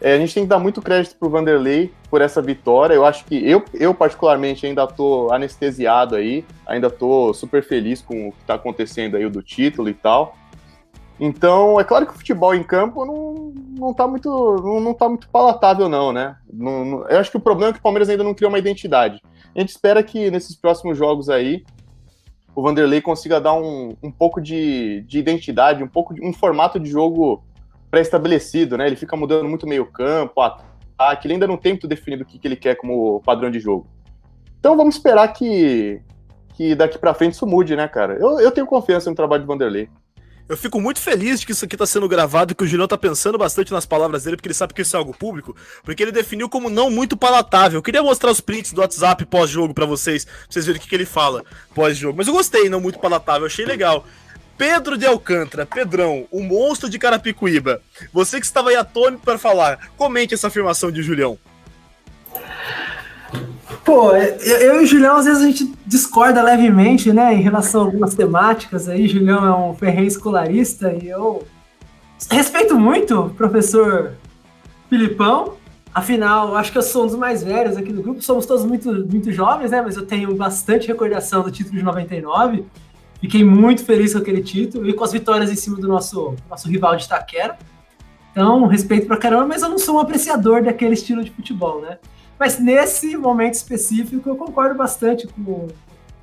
é, 0.00 0.14
a 0.14 0.18
gente 0.18 0.34
tem 0.34 0.42
que 0.42 0.48
dar 0.48 0.58
muito 0.58 0.82
crédito 0.82 1.16
pro 1.16 1.30
Vanderlei 1.30 1.92
por 2.10 2.20
essa 2.20 2.42
vitória. 2.42 2.94
Eu 2.94 3.04
acho 3.04 3.24
que 3.24 3.48
eu, 3.48 3.64
eu 3.72 3.94
particularmente, 3.94 4.66
ainda 4.66 4.86
tô 4.86 5.32
anestesiado 5.32 6.16
aí, 6.16 6.44
ainda 6.66 6.90
tô 6.90 7.32
super 7.32 7.62
feliz 7.62 8.02
com 8.02 8.28
o 8.28 8.32
que 8.32 8.44
tá 8.44 8.54
acontecendo 8.54 9.16
aí, 9.16 9.28
do 9.30 9.42
título 9.42 9.88
e 9.88 9.94
tal. 9.94 10.36
Então, 11.20 11.78
é 11.78 11.84
claro 11.84 12.04
que 12.04 12.12
o 12.12 12.16
futebol 12.16 12.52
em 12.52 12.64
campo 12.64 13.04
não, 13.04 13.52
não, 13.78 13.94
tá, 13.94 14.08
muito, 14.08 14.28
não, 14.28 14.80
não 14.80 14.92
tá 14.92 15.08
muito 15.08 15.28
palatável, 15.28 15.88
não, 15.88 16.12
né? 16.12 16.36
Não, 16.52 16.84
não, 16.84 17.08
eu 17.08 17.20
acho 17.20 17.30
que 17.30 17.36
o 17.36 17.40
problema 17.40 17.70
é 17.70 17.72
que 17.72 17.78
o 17.78 17.82
Palmeiras 17.82 18.08
ainda 18.08 18.24
não 18.24 18.34
criou 18.34 18.50
uma 18.50 18.58
identidade. 18.58 19.22
A 19.54 19.60
gente 19.60 19.68
espera 19.68 20.02
que 20.02 20.32
nesses 20.32 20.56
próximos 20.56 20.98
jogos 20.98 21.28
aí 21.28 21.64
o 22.56 22.62
Vanderlei 22.62 23.00
consiga 23.00 23.40
dar 23.40 23.54
um, 23.54 23.94
um 24.02 24.10
pouco 24.10 24.40
de, 24.40 25.02
de 25.02 25.20
identidade, 25.20 25.84
um 25.84 25.88
pouco 25.88 26.12
de 26.12 26.26
um 26.26 26.32
formato 26.32 26.80
de 26.80 26.90
jogo 26.90 27.44
pré-estabelecido, 27.92 28.78
né? 28.78 28.86
Ele 28.86 28.96
fica 28.96 29.14
mudando 29.14 29.46
muito 29.46 29.66
meio 29.66 29.84
campo, 29.84 30.40
ataque, 30.40 31.26
ele 31.26 31.34
ainda 31.34 31.46
não 31.46 31.58
tem 31.58 31.74
muito 31.74 31.86
definido 31.86 32.22
o 32.22 32.26
que, 32.26 32.38
que 32.38 32.48
ele 32.48 32.56
quer 32.56 32.74
como 32.74 33.20
padrão 33.20 33.50
de 33.50 33.60
jogo. 33.60 33.86
Então 34.58 34.78
vamos 34.78 34.96
esperar 34.96 35.28
que, 35.28 36.00
que 36.54 36.74
daqui 36.74 36.98
para 36.98 37.12
frente 37.12 37.34
isso 37.34 37.46
mude, 37.46 37.76
né, 37.76 37.86
cara? 37.86 38.14
Eu, 38.14 38.40
eu 38.40 38.50
tenho 38.50 38.66
confiança 38.66 39.10
no 39.10 39.16
trabalho 39.16 39.42
do 39.42 39.46
Vanderlei. 39.46 39.90
Eu 40.48 40.56
fico 40.56 40.80
muito 40.80 41.00
feliz 41.00 41.40
de 41.40 41.46
que 41.46 41.52
isso 41.52 41.64
aqui 41.64 41.74
está 41.74 41.84
sendo 41.84 42.08
gravado, 42.08 42.54
que 42.54 42.64
o 42.64 42.66
Julião 42.66 42.84
está 42.84 42.96
pensando 42.96 43.36
bastante 43.36 43.72
nas 43.72 43.84
palavras 43.84 44.24
dele, 44.24 44.36
porque 44.36 44.48
ele 44.48 44.54
sabe 44.54 44.72
que 44.72 44.82
isso 44.82 44.96
é 44.96 44.98
algo 44.98 45.14
público, 45.16 45.54
porque 45.84 46.02
ele 46.02 46.12
definiu 46.12 46.48
como 46.48 46.70
não 46.70 46.90
muito 46.90 47.16
palatável. 47.16 47.78
Eu 47.78 47.82
queria 47.82 48.02
mostrar 48.02 48.30
os 48.30 48.40
prints 48.40 48.72
do 48.72 48.80
WhatsApp 48.80 49.24
pós-jogo 49.26 49.74
para 49.74 49.86
vocês, 49.86 50.24
pra 50.24 50.34
vocês 50.48 50.64
verem 50.64 50.80
o 50.80 50.82
que, 50.82 50.88
que 50.88 50.94
ele 50.94 51.06
fala 51.06 51.44
pós-jogo. 51.74 52.16
Mas 52.16 52.26
eu 52.26 52.34
gostei, 52.34 52.68
não 52.70 52.80
muito 52.80 52.98
palatável, 52.98 53.46
achei 53.46 53.64
legal. 53.64 54.04
Pedro 54.56 54.96
de 54.96 55.06
Alcântara, 55.06 55.66
Pedrão, 55.66 56.26
o 56.30 56.42
monstro 56.42 56.88
de 56.88 56.98
Carapicuíba. 56.98 57.80
Você 58.12 58.38
que 58.38 58.46
estava 58.46 58.70
aí 58.70 58.76
atônito 58.76 59.22
para 59.24 59.38
falar, 59.38 59.90
comente 59.96 60.34
essa 60.34 60.48
afirmação 60.48 60.90
de 60.90 61.02
Julião. 61.02 61.38
Pô, 63.84 64.12
eu 64.14 64.80
e 64.80 64.84
o 64.84 64.86
Julião, 64.86 65.16
às 65.16 65.24
vezes 65.24 65.42
a 65.42 65.46
gente 65.46 65.74
discorda 65.84 66.42
levemente, 66.42 67.12
né, 67.12 67.34
em 67.34 67.42
relação 67.42 67.82
a 67.82 67.84
algumas 67.84 68.14
temáticas 68.14 68.88
aí. 68.88 69.08
Julião 69.08 69.44
é 69.44 69.54
um 69.54 69.74
ferreiro 69.74 70.06
escolarista 70.06 70.92
e 70.92 71.08
eu 71.08 71.46
respeito 72.30 72.78
muito 72.78 73.18
o 73.20 73.30
professor 73.30 74.12
Filipão. 74.88 75.54
Afinal, 75.92 76.56
acho 76.56 76.72
que 76.72 76.78
eu 76.78 76.82
sou 76.82 77.04
um 77.04 77.06
dos 77.06 77.16
mais 77.16 77.42
velhos 77.42 77.76
aqui 77.76 77.92
do 77.92 78.02
grupo. 78.02 78.22
Somos 78.22 78.46
todos 78.46 78.64
muito, 78.64 78.88
muito 79.06 79.32
jovens, 79.32 79.72
né, 79.72 79.82
mas 79.82 79.96
eu 79.96 80.06
tenho 80.06 80.34
bastante 80.34 80.86
recordação 80.86 81.42
do 81.42 81.50
título 81.50 81.76
de 81.76 81.82
99. 81.82 82.64
Fiquei 83.22 83.44
muito 83.44 83.84
feliz 83.84 84.12
com 84.12 84.18
aquele 84.18 84.42
título 84.42 84.88
e 84.88 84.92
com 84.92 85.04
as 85.04 85.12
vitórias 85.12 85.48
em 85.48 85.54
cima 85.54 85.76
do 85.76 85.86
nosso, 85.86 86.34
nosso 86.50 86.68
rival 86.68 86.96
de 86.96 87.04
Itaquera. 87.04 87.56
Então, 88.32 88.66
respeito 88.66 89.06
pra 89.06 89.16
caramba, 89.16 89.46
mas 89.46 89.62
eu 89.62 89.68
não 89.68 89.78
sou 89.78 89.94
um 89.94 90.00
apreciador 90.00 90.60
daquele 90.60 90.94
estilo 90.94 91.22
de 91.22 91.30
futebol, 91.30 91.80
né? 91.80 91.98
Mas 92.36 92.58
nesse 92.58 93.16
momento 93.16 93.54
específico, 93.54 94.28
eu 94.28 94.34
concordo 94.34 94.74
bastante 94.74 95.28
com 95.28 95.68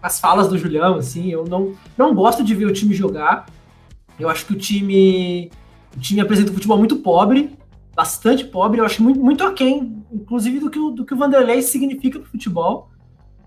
as 0.01 0.19
falas 0.19 0.49
do 0.49 0.57
Julião, 0.57 0.95
assim, 0.95 1.29
eu 1.29 1.45
não, 1.45 1.73
não 1.97 2.13
gosto 2.13 2.43
de 2.43 2.53
ver 2.53 2.65
o 2.65 2.73
time 2.73 2.93
jogar. 2.93 3.45
Eu 4.19 4.27
acho 4.27 4.45
que 4.45 4.51
o 4.51 4.57
time, 4.57 5.49
o 5.95 5.99
time 6.01 6.19
apresenta 6.19 6.51
um 6.51 6.53
futebol 6.53 6.77
muito 6.77 6.97
pobre, 6.97 7.57
bastante 7.95 8.43
pobre, 8.43 8.81
eu 8.81 8.85
acho 8.85 9.01
muito, 9.01 9.21
muito 9.21 9.45
aquém, 9.45 10.03
inclusive 10.11 10.59
do 10.59 10.69
que, 10.69 10.79
o, 10.79 10.91
do 10.91 11.05
que 11.05 11.13
o 11.13 11.17
Vanderlei 11.17 11.61
significa 11.61 12.19
pro 12.19 12.29
futebol. 12.29 12.89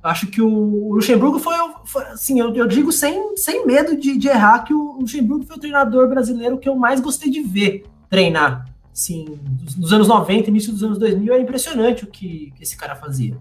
Acho 0.02 0.26
que 0.26 0.42
o 0.42 0.94
Luxemburgo 0.94 1.38
foi, 1.38 1.54
foi 1.84 2.02
assim, 2.06 2.40
eu, 2.40 2.52
eu, 2.54 2.66
digo 2.66 2.90
sem, 2.90 3.36
sem 3.36 3.64
medo 3.64 3.96
de, 3.96 4.18
de, 4.18 4.28
errar 4.28 4.64
que 4.64 4.74
o 4.74 4.98
Luxemburgo 4.98 5.44
foi 5.44 5.56
o 5.56 5.60
treinador 5.60 6.08
brasileiro 6.08 6.58
que 6.58 6.68
eu 6.68 6.74
mais 6.74 7.00
gostei 7.00 7.30
de 7.30 7.40
ver 7.40 7.84
treinar. 8.10 8.66
Assim, 8.92 9.38
nos 9.78 9.92
anos 9.92 10.08
90, 10.08 10.50
início 10.50 10.72
dos 10.72 10.82
anos 10.82 10.98
2000, 10.98 11.32
era 11.32 11.42
impressionante 11.42 12.04
o 12.04 12.08
que, 12.08 12.52
que 12.56 12.62
esse 12.62 12.76
cara 12.76 12.96
fazia. 12.96 13.36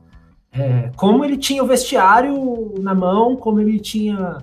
É, 0.54 0.92
como 0.96 1.26
ele 1.26 1.38
tinha 1.38 1.64
o 1.64 1.68
vestiário 1.68 2.76
na 2.80 2.94
mão, 2.94 3.36
como 3.36 3.60
ele 3.60 3.80
tinha 3.80 4.38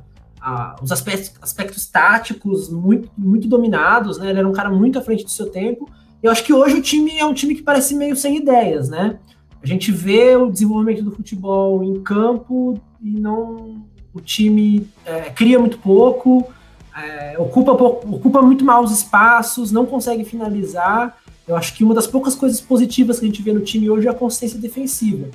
os 0.83 0.91
aspectos, 0.91 1.33
aspectos 1.41 1.87
táticos 1.87 2.71
muito, 2.71 3.11
muito 3.17 3.49
dominados, 3.49 4.19
né? 4.19 4.31
Ele 4.31 4.39
era 4.39 4.49
um 4.49 4.53
cara 4.53 4.71
muito 4.71 4.99
à 4.99 5.03
frente 5.03 5.25
do 5.25 5.31
seu 5.31 5.51
tempo. 5.51 5.89
Eu 6.23 6.33
acho 6.33 6.43
que 6.45 6.53
hoje 6.53 6.77
o 6.77 6.83
time 6.83 7.19
é 7.19 7.25
um 7.25 7.35
time 7.35 7.55
que 7.55 7.63
parece 7.63 7.95
meio 7.95 8.17
sem 8.17 8.37
ideias, 8.37 8.89
né? 8.89 9.19
A 9.62 9.66
gente 9.66 9.90
vê 9.90 10.37
o 10.37 10.51
desenvolvimento 10.51 11.03
do 11.03 11.11
futebol 11.11 11.83
em 11.83 12.01
campo 12.03 12.81
e 13.03 13.11
não 13.11 13.83
o 14.14 14.21
time 14.21 14.88
é, 15.05 15.31
cria 15.31 15.59
muito 15.59 15.79
pouco, 15.79 16.47
é, 16.97 17.37
ocupa, 17.38 17.73
ocupa 17.73 18.42
muito 18.42 18.64
mal 18.64 18.83
os 18.83 18.90
espaços, 18.90 19.71
não 19.71 19.87
consegue 19.87 20.25
finalizar. 20.25 21.16
Eu 21.47 21.57
acho 21.57 21.75
que 21.75 21.85
uma 21.85 21.94
das 21.94 22.07
poucas 22.07 22.35
coisas 22.35 22.61
positivas 22.61 23.18
que 23.18 23.27
a 23.27 23.29
gente 23.29 23.42
vê 23.42 23.53
no 23.53 23.61
time 23.61 23.88
hoje 23.88 24.07
é 24.07 24.11
a 24.11 24.14
consistência 24.14 24.59
defensiva. 24.59 25.29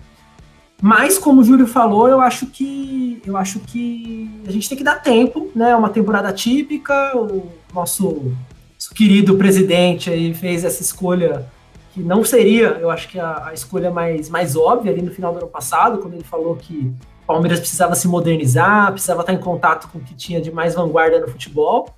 Mas, 0.82 1.18
como 1.18 1.42
o 1.42 1.44
Júlio 1.44 1.66
falou, 1.66 2.10
eu 2.10 2.20
acho 2.20 2.48
que 2.48 3.22
eu 3.26 3.38
acho 3.38 3.60
que 3.60 4.30
a 4.46 4.52
gente 4.52 4.68
tem 4.68 4.78
que 4.78 4.84
dar 4.84 4.96
tempo, 4.96 5.50
né? 5.56 5.72
É 5.72 5.76
uma 5.76 5.90
temporada 5.90 6.32
típica. 6.34 7.16
O 7.16 7.50
nosso, 7.74 8.34
nosso 8.76 8.94
querido 8.94 9.38
presidente 9.38 10.10
aí 10.10 10.34
fez 10.34 10.66
essa 10.66 10.82
escolha 10.82 11.46
que 11.94 12.02
não 12.02 12.24
seria, 12.24 12.70
eu 12.82 12.90
acho 12.90 13.08
que 13.08 13.20
a, 13.20 13.50
a, 13.50 13.54
escolha 13.54 13.92
mais, 13.92 14.28
mais 14.28 14.56
óbvia 14.56 14.92
ali 14.92 15.02
no 15.02 15.12
final 15.12 15.32
do 15.32 15.38
ano 15.38 15.48
passado, 15.48 16.00
quando 16.00 16.16
ele 16.16 16.24
falou 16.24 16.56
que 16.56 16.92
o 17.24 17.26
Palmeiras 17.28 17.60
precisava 17.60 17.94
se 17.94 18.08
modernizar, 18.08 18.92
precisava 18.92 19.22
estar 19.22 19.32
em 19.32 19.38
contato 19.38 19.88
com 19.90 20.00
o 20.00 20.02
que 20.02 20.16
tinha 20.16 20.42
de 20.42 20.52
mais 20.52 20.74
vanguarda 20.74 21.20
no 21.20 21.28
futebol. 21.28 21.94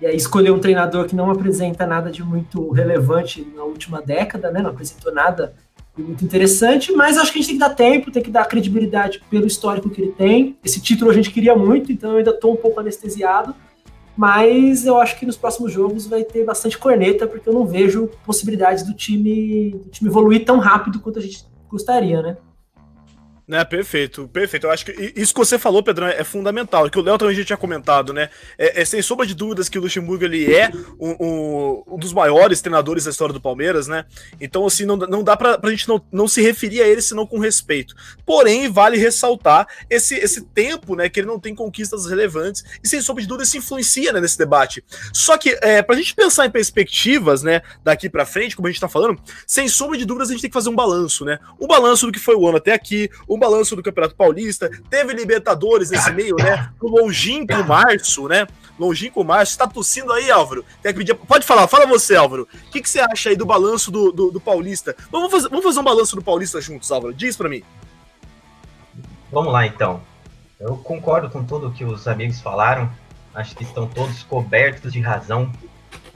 E 0.00 0.06
aí 0.06 0.16
escolheu 0.16 0.54
um 0.54 0.58
treinador 0.58 1.06
que 1.06 1.14
não 1.14 1.30
apresenta 1.30 1.86
nada 1.86 2.10
de 2.10 2.22
muito 2.22 2.70
relevante 2.70 3.46
na 3.54 3.62
última 3.62 4.02
década, 4.02 4.50
né? 4.50 4.60
Não 4.60 4.70
apresentou 4.70 5.12
nada 5.12 5.54
de 5.96 6.02
muito 6.02 6.24
interessante, 6.24 6.92
mas 6.92 7.16
acho 7.16 7.32
que 7.32 7.38
a 7.38 7.42
gente 7.42 7.50
tem 7.50 7.58
que 7.58 7.64
dar 7.68 7.74
tempo, 7.74 8.10
tem 8.10 8.22
que 8.22 8.30
dar 8.30 8.44
credibilidade 8.44 9.20
pelo 9.30 9.46
histórico 9.46 9.88
que 9.88 10.02
ele 10.02 10.12
tem. 10.12 10.56
Esse 10.64 10.80
título 10.80 11.10
a 11.10 11.14
gente 11.14 11.30
queria 11.30 11.56
muito, 11.56 11.90
então 11.92 12.12
eu 12.12 12.18
ainda 12.18 12.30
estou 12.30 12.52
um 12.52 12.56
pouco 12.56 12.78
anestesiado 12.80 13.54
mas 14.18 14.84
eu 14.84 14.98
acho 14.98 15.16
que 15.16 15.24
nos 15.24 15.36
próximos 15.36 15.70
jogos 15.70 16.08
vai 16.08 16.24
ter 16.24 16.44
bastante 16.44 16.76
corneta, 16.76 17.24
porque 17.24 17.48
eu 17.48 17.52
não 17.52 17.64
vejo 17.64 18.10
possibilidades 18.26 18.82
do 18.82 18.92
time, 18.92 19.70
do 19.70 19.90
time 19.90 20.10
evoluir 20.10 20.44
tão 20.44 20.58
rápido 20.58 20.98
quanto 20.98 21.20
a 21.20 21.22
gente 21.22 21.46
gostaria, 21.70 22.20
né? 22.20 22.36
Né, 23.48 23.64
perfeito, 23.64 24.28
perfeito. 24.28 24.66
Eu 24.66 24.70
acho 24.70 24.84
que 24.84 25.14
isso 25.16 25.32
que 25.32 25.38
você 25.40 25.58
falou, 25.58 25.82
Pedrão, 25.82 26.06
é 26.06 26.22
fundamental. 26.22 26.90
Que 26.90 26.98
o 26.98 27.02
Léo 27.02 27.16
também 27.16 27.34
já 27.34 27.42
tinha 27.42 27.56
comentado, 27.56 28.12
né? 28.12 28.28
É, 28.58 28.82
é, 28.82 28.84
sem 28.84 29.00
sombra 29.00 29.24
de 29.24 29.34
dúvidas 29.34 29.70
que 29.70 29.78
o 29.78 29.80
Luxemburgo 29.80 30.22
ele 30.22 30.54
é 30.54 30.70
um, 31.00 31.16
um, 31.18 31.84
um, 31.94 31.98
dos 31.98 32.12
maiores 32.12 32.60
treinadores 32.60 33.04
da 33.04 33.10
história 33.10 33.32
do 33.32 33.40
Palmeiras, 33.40 33.88
né? 33.88 34.04
Então, 34.38 34.66
assim, 34.66 34.84
não, 34.84 34.98
não 34.98 35.24
dá 35.24 35.34
pra, 35.34 35.56
pra 35.56 35.70
gente 35.70 35.88
não, 35.88 35.98
não 36.12 36.28
se 36.28 36.42
referir 36.42 36.82
a 36.82 36.86
ele 36.86 37.00
senão 37.00 37.26
com 37.26 37.38
respeito. 37.38 37.94
Porém, 38.26 38.68
vale 38.68 38.98
ressaltar 38.98 39.66
esse, 39.88 40.16
esse 40.16 40.42
tempo, 40.42 40.94
né? 40.94 41.08
Que 41.08 41.20
ele 41.20 41.26
não 41.26 41.40
tem 41.40 41.54
conquistas 41.54 42.04
relevantes 42.04 42.62
e, 42.84 42.86
sem 42.86 43.00
sombra 43.00 43.22
de 43.22 43.28
dúvidas, 43.28 43.48
se 43.48 43.56
influencia 43.56 44.12
né, 44.12 44.20
nesse 44.20 44.36
debate. 44.36 44.84
Só 45.10 45.38
que, 45.38 45.58
é, 45.62 45.80
pra 45.80 45.96
gente 45.96 46.14
pensar 46.14 46.44
em 46.44 46.50
perspectivas, 46.50 47.42
né? 47.42 47.62
Daqui 47.82 48.10
pra 48.10 48.26
frente, 48.26 48.54
como 48.54 48.68
a 48.68 48.70
gente 48.70 48.80
tá 48.80 48.90
falando, 48.90 49.18
sem 49.46 49.68
sombra 49.68 49.96
de 49.96 50.04
dúvidas, 50.04 50.28
a 50.28 50.32
gente 50.32 50.42
tem 50.42 50.50
que 50.50 50.54
fazer 50.54 50.68
um 50.68 50.76
balanço, 50.76 51.24
né? 51.24 51.38
Um 51.58 51.66
balanço 51.66 52.04
do 52.04 52.12
que 52.12 52.18
foi 52.18 52.34
o 52.34 52.46
ano 52.46 52.58
até 52.58 52.74
aqui, 52.74 53.08
o 53.26 53.37
um 53.38 53.40
balanço 53.40 53.76
do 53.76 53.82
Campeonato 53.82 54.16
Paulista, 54.16 54.68
teve 54.90 55.14
Libertadores 55.14 55.90
nesse 55.90 56.10
meio, 56.12 56.36
né? 56.36 56.70
No 56.82 56.88
longínquo 56.88 57.64
março, 57.64 58.28
né? 58.28 58.46
Longínquo 58.78 59.24
março. 59.24 59.56
Tá 59.56 59.66
tossindo 59.66 60.12
aí, 60.12 60.30
Álvaro? 60.30 60.64
Tem 60.82 60.92
que 60.92 60.98
pedir... 60.98 61.14
Pode 61.14 61.46
falar, 61.46 61.66
fala 61.68 61.86
você, 61.86 62.16
Álvaro. 62.16 62.48
O 62.66 62.70
que, 62.70 62.82
que 62.82 62.90
você 62.90 63.00
acha 63.00 63.30
aí 63.30 63.36
do 63.36 63.46
balanço 63.46 63.90
do, 63.90 64.12
do, 64.12 64.30
do 64.32 64.40
Paulista? 64.40 64.94
Vamos 65.10 65.30
fazer, 65.30 65.48
vamos 65.48 65.64
fazer 65.64 65.80
um 65.80 65.84
balanço 65.84 66.16
do 66.16 66.22
Paulista 66.22 66.60
juntos, 66.60 66.90
Álvaro. 66.90 67.14
Diz 67.14 67.36
para 67.36 67.48
mim. 67.48 67.62
Vamos 69.30 69.52
lá, 69.52 69.66
então. 69.66 70.00
Eu 70.58 70.76
concordo 70.76 71.30
com 71.30 71.44
tudo 71.44 71.70
que 71.70 71.84
os 71.84 72.08
amigos 72.08 72.40
falaram. 72.40 72.90
Acho 73.34 73.54
que 73.54 73.62
estão 73.62 73.86
todos 73.86 74.24
cobertos 74.24 74.92
de 74.92 75.00
razão. 75.00 75.52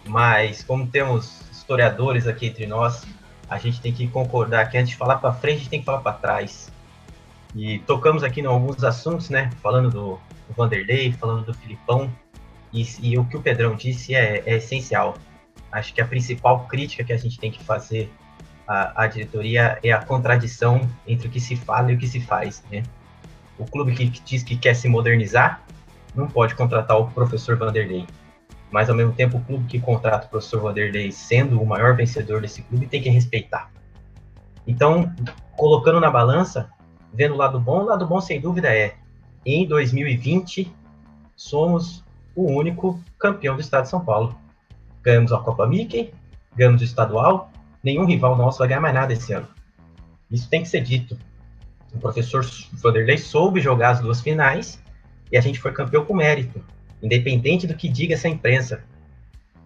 Mas, 0.04 0.64
como 0.64 0.86
temos 0.86 1.40
historiadores 1.52 2.26
aqui 2.26 2.46
entre 2.46 2.66
nós, 2.66 3.04
a 3.48 3.58
gente 3.58 3.80
tem 3.80 3.92
que 3.92 4.08
concordar 4.08 4.68
que 4.70 4.76
antes 4.76 4.90
de 4.90 4.96
falar 4.96 5.18
para 5.18 5.32
frente, 5.32 5.56
a 5.56 5.58
gente 5.58 5.70
tem 5.70 5.80
que 5.80 5.86
falar 5.86 6.00
para 6.00 6.12
trás. 6.12 6.72
E 7.54 7.78
tocamos 7.80 8.22
aqui 8.22 8.40
em 8.40 8.46
alguns 8.46 8.82
assuntos, 8.82 9.28
né? 9.28 9.50
Falando 9.62 9.90
do, 9.90 10.18
do 10.48 10.54
Vanderlei, 10.56 11.12
falando 11.12 11.44
do 11.44 11.54
Filipão. 11.54 12.10
E, 12.72 12.86
e, 13.02 13.18
o 13.18 13.24
que 13.24 13.36
o 13.36 13.42
Pedrão 13.42 13.74
disse 13.74 14.14
é, 14.14 14.42
é, 14.46 14.56
essencial. 14.56 15.14
Acho 15.70 15.92
que 15.92 16.00
a 16.00 16.06
principal 16.06 16.66
crítica 16.66 17.04
que 17.04 17.12
a 17.12 17.16
gente 17.16 17.38
tem 17.38 17.50
que 17.50 17.62
fazer 17.62 18.10
à, 18.66 19.04
à, 19.04 19.06
diretoria 19.06 19.78
é 19.82 19.92
a 19.92 20.02
contradição 20.02 20.80
entre 21.06 21.28
o 21.28 21.30
que 21.30 21.40
se 21.40 21.54
fala 21.54 21.92
e 21.92 21.94
o 21.94 21.98
que 21.98 22.06
se 22.06 22.20
faz, 22.20 22.64
né? 22.70 22.82
O 23.58 23.66
clube 23.66 23.94
que, 23.94 24.08
que 24.08 24.22
diz 24.22 24.42
que 24.42 24.56
quer 24.56 24.74
se 24.74 24.88
modernizar 24.88 25.62
não 26.14 26.26
pode 26.26 26.54
contratar 26.54 26.98
o 26.98 27.10
professor 27.10 27.56
Vanderlei. 27.56 28.06
Mas, 28.70 28.88
ao 28.88 28.96
mesmo 28.96 29.12
tempo, 29.12 29.36
o 29.36 29.40
clube 29.42 29.66
que 29.66 29.78
contrata 29.78 30.26
o 30.26 30.30
professor 30.30 30.62
Vanderlei, 30.62 31.12
sendo 31.12 31.60
o 31.60 31.66
maior 31.66 31.94
vencedor 31.94 32.40
desse 32.40 32.62
clube, 32.62 32.86
tem 32.86 33.02
que 33.02 33.10
respeitar. 33.10 33.70
Então, 34.66 35.12
colocando 35.56 36.00
na 36.00 36.10
balança, 36.10 36.70
vendo 37.12 37.34
o 37.34 37.36
lado 37.36 37.60
bom, 37.60 37.80
o 37.80 37.84
lado 37.84 38.06
bom, 38.06 38.20
sem 38.20 38.40
dúvida, 38.40 38.74
é 38.74 38.94
em 39.44 39.66
2020 39.66 40.72
somos 41.36 42.04
o 42.34 42.50
único 42.50 43.00
campeão 43.18 43.54
do 43.54 43.60
estado 43.60 43.84
de 43.84 43.90
São 43.90 44.04
Paulo. 44.04 44.36
Ganhamos 45.02 45.32
a 45.32 45.38
Copa 45.38 45.66
Mickey, 45.66 46.12
ganhamos 46.56 46.80
o 46.80 46.84
estadual, 46.84 47.50
nenhum 47.82 48.04
rival 48.04 48.36
nosso 48.36 48.58
vai 48.58 48.68
ganhar 48.68 48.80
mais 48.80 48.94
nada 48.94 49.12
esse 49.12 49.32
ano. 49.32 49.48
Isso 50.30 50.48
tem 50.48 50.62
que 50.62 50.68
ser 50.68 50.80
dito. 50.80 51.18
O 51.92 51.98
professor 51.98 52.44
Vanderlei 52.72 53.18
soube 53.18 53.60
jogar 53.60 53.90
as 53.90 54.00
duas 54.00 54.20
finais 54.20 54.80
e 55.30 55.36
a 55.36 55.40
gente 55.40 55.60
foi 55.60 55.72
campeão 55.72 56.04
com 56.04 56.14
mérito, 56.14 56.64
independente 57.02 57.66
do 57.66 57.74
que 57.74 57.88
diga 57.88 58.14
essa 58.14 58.28
imprensa. 58.28 58.84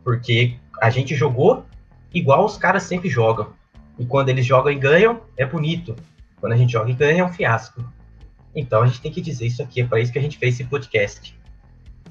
Porque 0.02 0.56
a 0.80 0.90
gente 0.90 1.14
jogou 1.14 1.64
igual 2.12 2.44
os 2.44 2.56
caras 2.56 2.84
sempre 2.84 3.08
jogam. 3.08 3.52
E 3.98 4.04
quando 4.04 4.28
eles 4.28 4.44
jogam 4.44 4.72
e 4.72 4.76
ganham, 4.76 5.20
é 5.36 5.44
bonito. 5.44 5.94
Quando 6.40 6.52
a 6.52 6.56
gente 6.56 6.72
joga 6.72 6.90
e 6.90 6.94
ganha, 6.94 7.20
é 7.22 7.24
um 7.24 7.32
fiasco. 7.32 7.84
Então 8.54 8.82
a 8.82 8.86
gente 8.86 9.00
tem 9.00 9.12
que 9.12 9.20
dizer 9.20 9.46
isso 9.46 9.62
aqui, 9.62 9.82
é 9.82 9.86
para 9.86 10.00
isso 10.00 10.12
que 10.12 10.18
a 10.18 10.22
gente 10.22 10.38
fez 10.38 10.54
esse 10.54 10.64
podcast. 10.64 11.38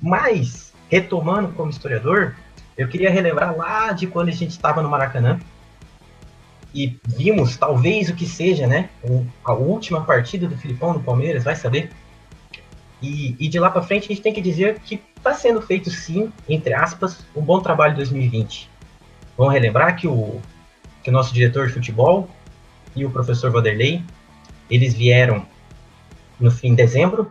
Mas, 0.02 0.74
retomando 0.90 1.50
como 1.50 1.70
historiador, 1.70 2.36
eu 2.78 2.88
queria 2.88 3.10
relembrar 3.10 3.56
lá 3.56 3.92
de 3.92 4.08
quando 4.08 4.30
a 4.30 4.32
gente 4.32 4.52
estava 4.52 4.82
no 4.82 4.90
Maracanã 4.90 5.40
e 6.74 7.00
vimos, 7.08 7.56
talvez 7.56 8.10
o 8.10 8.16
que 8.16 8.26
seja, 8.26 8.68
né, 8.68 8.90
a 9.44 9.54
última 9.54 10.04
partida 10.04 10.46
do 10.46 10.58
Filipão 10.58 10.94
no 10.94 11.02
Palmeiras, 11.02 11.44
vai 11.44 11.56
saber. 11.56 11.90
E, 13.02 13.36
e 13.40 13.48
de 13.48 13.60
lá 13.60 13.70
para 13.70 13.82
frente 13.82 14.06
a 14.06 14.08
gente 14.08 14.22
tem 14.22 14.34
que 14.34 14.42
dizer 14.42 14.80
que 14.80 15.02
está 15.16 15.34
sendo 15.34 15.62
feito 15.62 15.90
sim, 15.90 16.32
entre 16.50 16.74
aspas, 16.74 17.26
um 17.36 17.42
bom 17.42 17.62
trabalho 17.62 17.94
em 17.94 17.98
2020. 17.98 18.70
Vamos 19.38 19.54
relembrar 19.54 19.96
que 19.96 20.08
o, 20.08 20.42
que 21.02 21.10
o 21.10 21.14
nosso 21.14 21.34
diretor 21.34 21.68
de 21.68 21.74
futebol 21.74 22.30
e 22.96 23.06
o 23.06 23.10
professor 23.10 23.52
Vanderlei 23.52 24.04
eles 24.70 24.94
vieram 24.94 25.46
no 26.40 26.52
fim 26.52 26.72
de 26.72 26.78
dezembro 26.78 27.30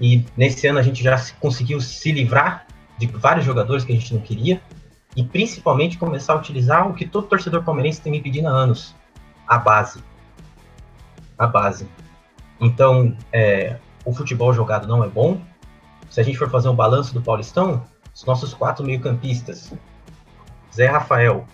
e 0.00 0.24
nesse 0.36 0.66
ano 0.66 0.78
a 0.78 0.82
gente 0.82 1.02
já 1.02 1.20
conseguiu 1.40 1.80
se 1.80 2.12
livrar 2.12 2.66
de 2.98 3.06
vários 3.06 3.44
jogadores 3.44 3.84
que 3.84 3.92
a 3.92 3.94
gente 3.94 4.14
não 4.14 4.20
queria 4.20 4.60
e 5.16 5.24
principalmente 5.24 5.98
começar 5.98 6.34
a 6.34 6.36
utilizar 6.36 6.88
o 6.88 6.94
que 6.94 7.06
todo 7.06 7.26
torcedor 7.26 7.64
palmeirense 7.64 8.00
tem 8.00 8.12
me 8.12 8.20
pedindo 8.20 8.48
há 8.48 8.52
anos, 8.52 8.94
a 9.46 9.58
base. 9.58 10.02
A 11.36 11.46
base. 11.46 11.88
Então, 12.60 13.16
é, 13.32 13.78
o 14.04 14.12
futebol 14.12 14.52
jogado 14.52 14.86
não 14.86 15.02
é 15.02 15.08
bom. 15.08 15.40
Se 16.10 16.20
a 16.20 16.22
gente 16.24 16.38
for 16.38 16.50
fazer 16.50 16.68
um 16.68 16.74
balanço 16.74 17.14
do 17.14 17.20
Paulistão, 17.20 17.84
os 18.14 18.24
nossos 18.24 18.54
quatro 18.54 18.84
meio-campistas, 18.84 19.72
Zé 20.74 20.86
Rafael, 20.86 21.46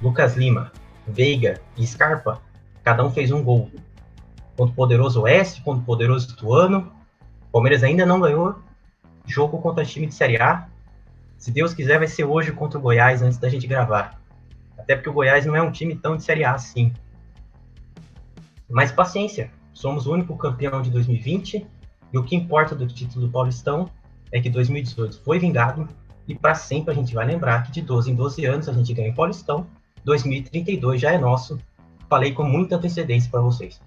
Lucas 0.00 0.36
Lima, 0.36 0.72
Veiga 1.06 1.60
e 1.76 1.86
Scarpa, 1.86 2.40
cada 2.82 3.04
um 3.04 3.10
fez 3.10 3.30
um 3.30 3.42
gol 3.42 3.70
contra 4.56 4.72
o 4.72 4.76
poderoso 4.76 5.22
Oeste, 5.22 5.62
contra 5.62 5.82
o 5.82 5.84
poderoso 5.84 6.36
Tuano. 6.36 6.92
O 7.48 7.52
Palmeiras 7.52 7.82
ainda 7.82 8.04
não 8.04 8.20
ganhou 8.20 8.56
jogo 9.26 9.58
contra 9.58 9.84
time 9.84 10.06
de 10.06 10.14
Série 10.14 10.40
A. 10.40 10.68
Se 11.38 11.50
Deus 11.50 11.74
quiser, 11.74 11.98
vai 11.98 12.08
ser 12.08 12.24
hoje 12.24 12.52
contra 12.52 12.78
o 12.78 12.82
Goiás 12.82 13.22
antes 13.22 13.38
da 13.38 13.48
gente 13.48 13.66
gravar. 13.66 14.20
Até 14.78 14.94
porque 14.96 15.08
o 15.08 15.12
Goiás 15.12 15.46
não 15.46 15.56
é 15.56 15.62
um 15.62 15.70
time 15.70 15.94
tão 15.94 16.16
de 16.16 16.22
Série 16.22 16.44
A 16.44 16.54
assim. 16.54 16.92
Mas 18.68 18.90
paciência, 18.90 19.50
somos 19.72 20.06
o 20.06 20.12
único 20.12 20.36
campeão 20.36 20.80
de 20.82 20.90
2020 20.90 21.66
e 22.12 22.18
o 22.18 22.24
que 22.24 22.36
importa 22.36 22.74
do 22.74 22.86
título 22.86 23.26
do 23.26 23.32
Paulistão 23.32 23.90
é 24.30 24.40
que 24.40 24.48
2018 24.48 25.20
foi 25.22 25.38
vingado 25.38 25.88
e 26.26 26.34
para 26.34 26.54
sempre 26.54 26.92
a 26.92 26.94
gente 26.94 27.14
vai 27.14 27.26
lembrar 27.26 27.62
que 27.64 27.72
de 27.72 27.82
12 27.82 28.10
em 28.10 28.14
12 28.14 28.44
anos 28.44 28.68
a 28.68 28.72
gente 28.72 28.94
ganha 28.94 29.10
o 29.10 29.14
Paulistão, 29.14 29.66
2032 30.04 31.00
já 31.00 31.12
é 31.12 31.18
nosso. 31.18 31.58
Falei 32.12 32.32
com 32.32 32.42
muita 32.42 32.76
antecedência 32.76 33.30
para 33.30 33.40
vocês. 33.40 33.80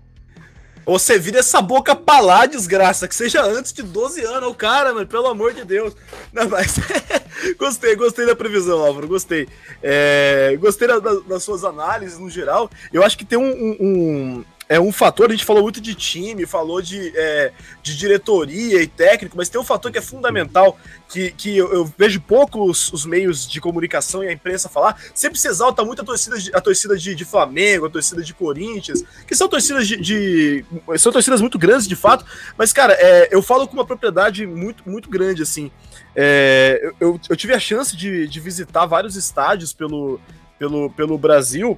Você 0.84 1.20
vira 1.20 1.42
essa 1.42 1.62
boca 1.62 1.96
pra 1.96 2.20
lá, 2.20 2.48
desgraça, 2.48 3.08
que 3.08 3.14
seja 3.14 3.44
antes 3.44 3.72
de 3.72 3.84
12 3.84 4.24
anos, 4.26 4.50
o 4.50 4.56
cara, 4.56 4.92
mano, 4.96 5.06
pelo 5.06 5.28
amor 5.28 5.54
de 5.54 5.64
Deus. 5.64 5.96
Não, 6.34 6.50
mas 6.50 6.76
gostei, 7.56 7.96
gostei 7.96 8.26
da 8.26 8.36
previsão, 8.36 8.84
Álvaro, 8.84 9.08
gostei. 9.08 9.48
É, 9.84 10.58
gostei 10.60 10.88
da, 10.88 10.98
da, 10.98 11.20
das 11.20 11.44
suas 11.44 11.64
análises 11.64 12.18
no 12.18 12.28
geral. 12.28 12.68
Eu 12.92 13.04
acho 13.04 13.16
que 13.16 13.26
tem 13.26 13.38
um, 13.38 13.78
um, 13.80 14.46
é 14.68 14.80
um 14.80 14.92
fator, 14.92 15.30
a 15.30 15.32
gente 15.32 15.46
falou 15.46 15.62
muito 15.62 15.80
de 15.80 15.94
time, 15.94 16.46
falou 16.46 16.82
de, 16.82 17.14
é, 17.16 17.52
de 17.84 17.96
diretoria 17.96 18.82
e 18.82 18.88
técnico, 18.88 19.38
mas 19.38 19.48
tem 19.48 19.62
um 19.62 19.64
fator 19.64 19.92
que 19.92 19.98
é 20.00 20.02
fundamental, 20.02 20.78
que, 21.08 21.32
que 21.32 21.56
eu, 21.56 21.72
eu 21.72 21.94
vejo 21.98 22.20
poucos 22.22 22.92
os 22.92 23.06
meios 23.06 23.48
de 23.48 23.62
comunicação 23.62 24.24
e 24.24 24.28
a 24.28 24.32
imprensa 24.32 24.68
falar, 24.68 25.00
sempre 25.14 25.40
se 25.40 25.48
exalta 25.48 25.86
muito 25.86 26.02
a 26.02 26.06
torcida, 26.06 26.38
de, 26.40 26.56
a 26.56 26.60
torcida 26.60 26.98
de, 26.98 27.14
de 27.14 27.26
Flamengo, 27.26 27.86
a 27.86 27.90
torcida 27.90 28.24
de 28.24 28.34
Corinthians, 28.34 29.04
que 29.28 29.36
são 29.36 29.48
torcidas 29.48 29.88
de, 29.88 29.98
de 29.98 30.66
são 30.98 31.12
torcidas 31.12 31.42
muito 31.42 31.60
grandes, 31.60 31.88
de 31.88 31.96
fato, 31.96 32.26
mas, 32.58 32.74
cara, 32.74 32.94
é, 32.94 33.30
eu 33.32 33.44
falo 33.44 33.68
com 33.68 33.74
uma 33.74 33.86
propriedade 33.86 34.48
muito, 34.48 34.90
muito 34.90 35.10
grande, 35.10 35.44
assim, 35.44 35.72
é, 36.16 36.92
eu, 37.00 37.20
eu, 37.30 37.36
tive 37.36 37.54
a 37.54 37.60
chance 37.60 37.96
de, 37.96 38.28
de 38.28 38.40
visitar 38.40 38.86
vários 38.86 39.16
estádios 39.16 39.74
pelo, 39.74 40.20
pelo, 40.58 40.90
pelo 40.92 41.18
Brasil, 41.18 41.78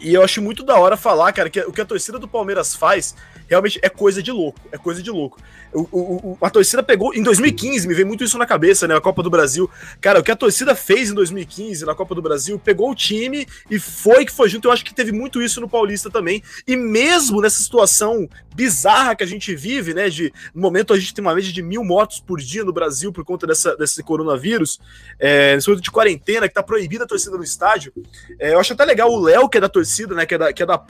e 0.00 0.14
eu 0.14 0.22
acho 0.22 0.42
muito 0.42 0.62
da 0.62 0.78
hora 0.78 0.96
falar, 0.96 1.32
cara, 1.32 1.48
que 1.48 1.60
o 1.60 1.72
que 1.72 1.80
a 1.80 1.84
torcida 1.84 2.18
do 2.18 2.28
Palmeiras 2.28 2.74
faz 2.74 3.14
realmente 3.48 3.78
é 3.82 3.88
coisa 3.88 4.22
de 4.22 4.30
louco. 4.30 4.60
É 4.72 4.78
coisa 4.78 5.02
de 5.02 5.10
louco. 5.10 5.38
O, 5.72 5.80
o, 5.80 6.38
a 6.40 6.48
torcida 6.48 6.82
pegou. 6.82 7.14
Em 7.14 7.22
2015, 7.22 7.86
me 7.86 7.94
veio 7.94 8.06
muito 8.06 8.24
isso 8.24 8.38
na 8.38 8.46
cabeça, 8.46 8.88
né? 8.88 8.96
A 8.96 9.00
Copa 9.00 9.22
do 9.22 9.30
Brasil. 9.30 9.68
Cara, 10.00 10.20
o 10.20 10.22
que 10.22 10.30
a 10.30 10.36
torcida 10.36 10.74
fez 10.74 11.10
em 11.10 11.14
2015 11.14 11.84
na 11.84 11.94
Copa 11.94 12.14
do 12.14 12.22
Brasil, 12.22 12.58
pegou 12.58 12.90
o 12.90 12.94
time 12.94 13.46
e 13.70 13.78
foi 13.78 14.24
que 14.24 14.32
foi 14.32 14.48
junto. 14.48 14.68
Eu 14.68 14.72
acho 14.72 14.84
que 14.84 14.94
teve 14.94 15.12
muito 15.12 15.42
isso 15.42 15.60
no 15.60 15.68
Paulista 15.68 16.10
também. 16.10 16.42
E 16.66 16.76
mesmo 16.76 17.40
nessa 17.40 17.62
situação 17.62 18.28
bizarra 18.54 19.14
que 19.14 19.22
a 19.22 19.26
gente 19.26 19.54
vive, 19.54 19.92
né? 19.92 20.08
De 20.08 20.32
momento 20.54 20.94
a 20.94 20.98
gente 20.98 21.12
tem 21.12 21.22
uma 21.22 21.34
média 21.34 21.52
de 21.52 21.62
mil 21.62 21.84
mortos 21.84 22.20
por 22.20 22.40
dia 22.40 22.64
no 22.64 22.72
Brasil 22.72 23.12
por 23.12 23.24
conta 23.24 23.46
dessa, 23.46 23.76
desse 23.76 24.02
coronavírus, 24.02 24.80
é, 25.18 25.54
nesse 25.54 25.68
momento 25.68 25.84
de 25.84 25.90
quarentena, 25.90 26.48
que 26.48 26.54
tá 26.54 26.62
proibida 26.62 27.04
a 27.04 27.06
torcida 27.06 27.36
no 27.36 27.44
estádio. 27.44 27.92
É, 28.38 28.54
eu 28.54 28.60
acho 28.60 28.72
até 28.72 28.84
legal 28.84 29.12
o 29.12 29.20
Léo, 29.20 29.48
que 29.48 29.58
é 29.58 29.60
da 29.60 29.68
torcida, 29.68 29.85
né? 30.14 30.26
Que 30.26 30.34
é 30.34 30.38
da, 30.38 30.52
que 30.52 30.62
é 30.62 30.66
da 30.66 30.80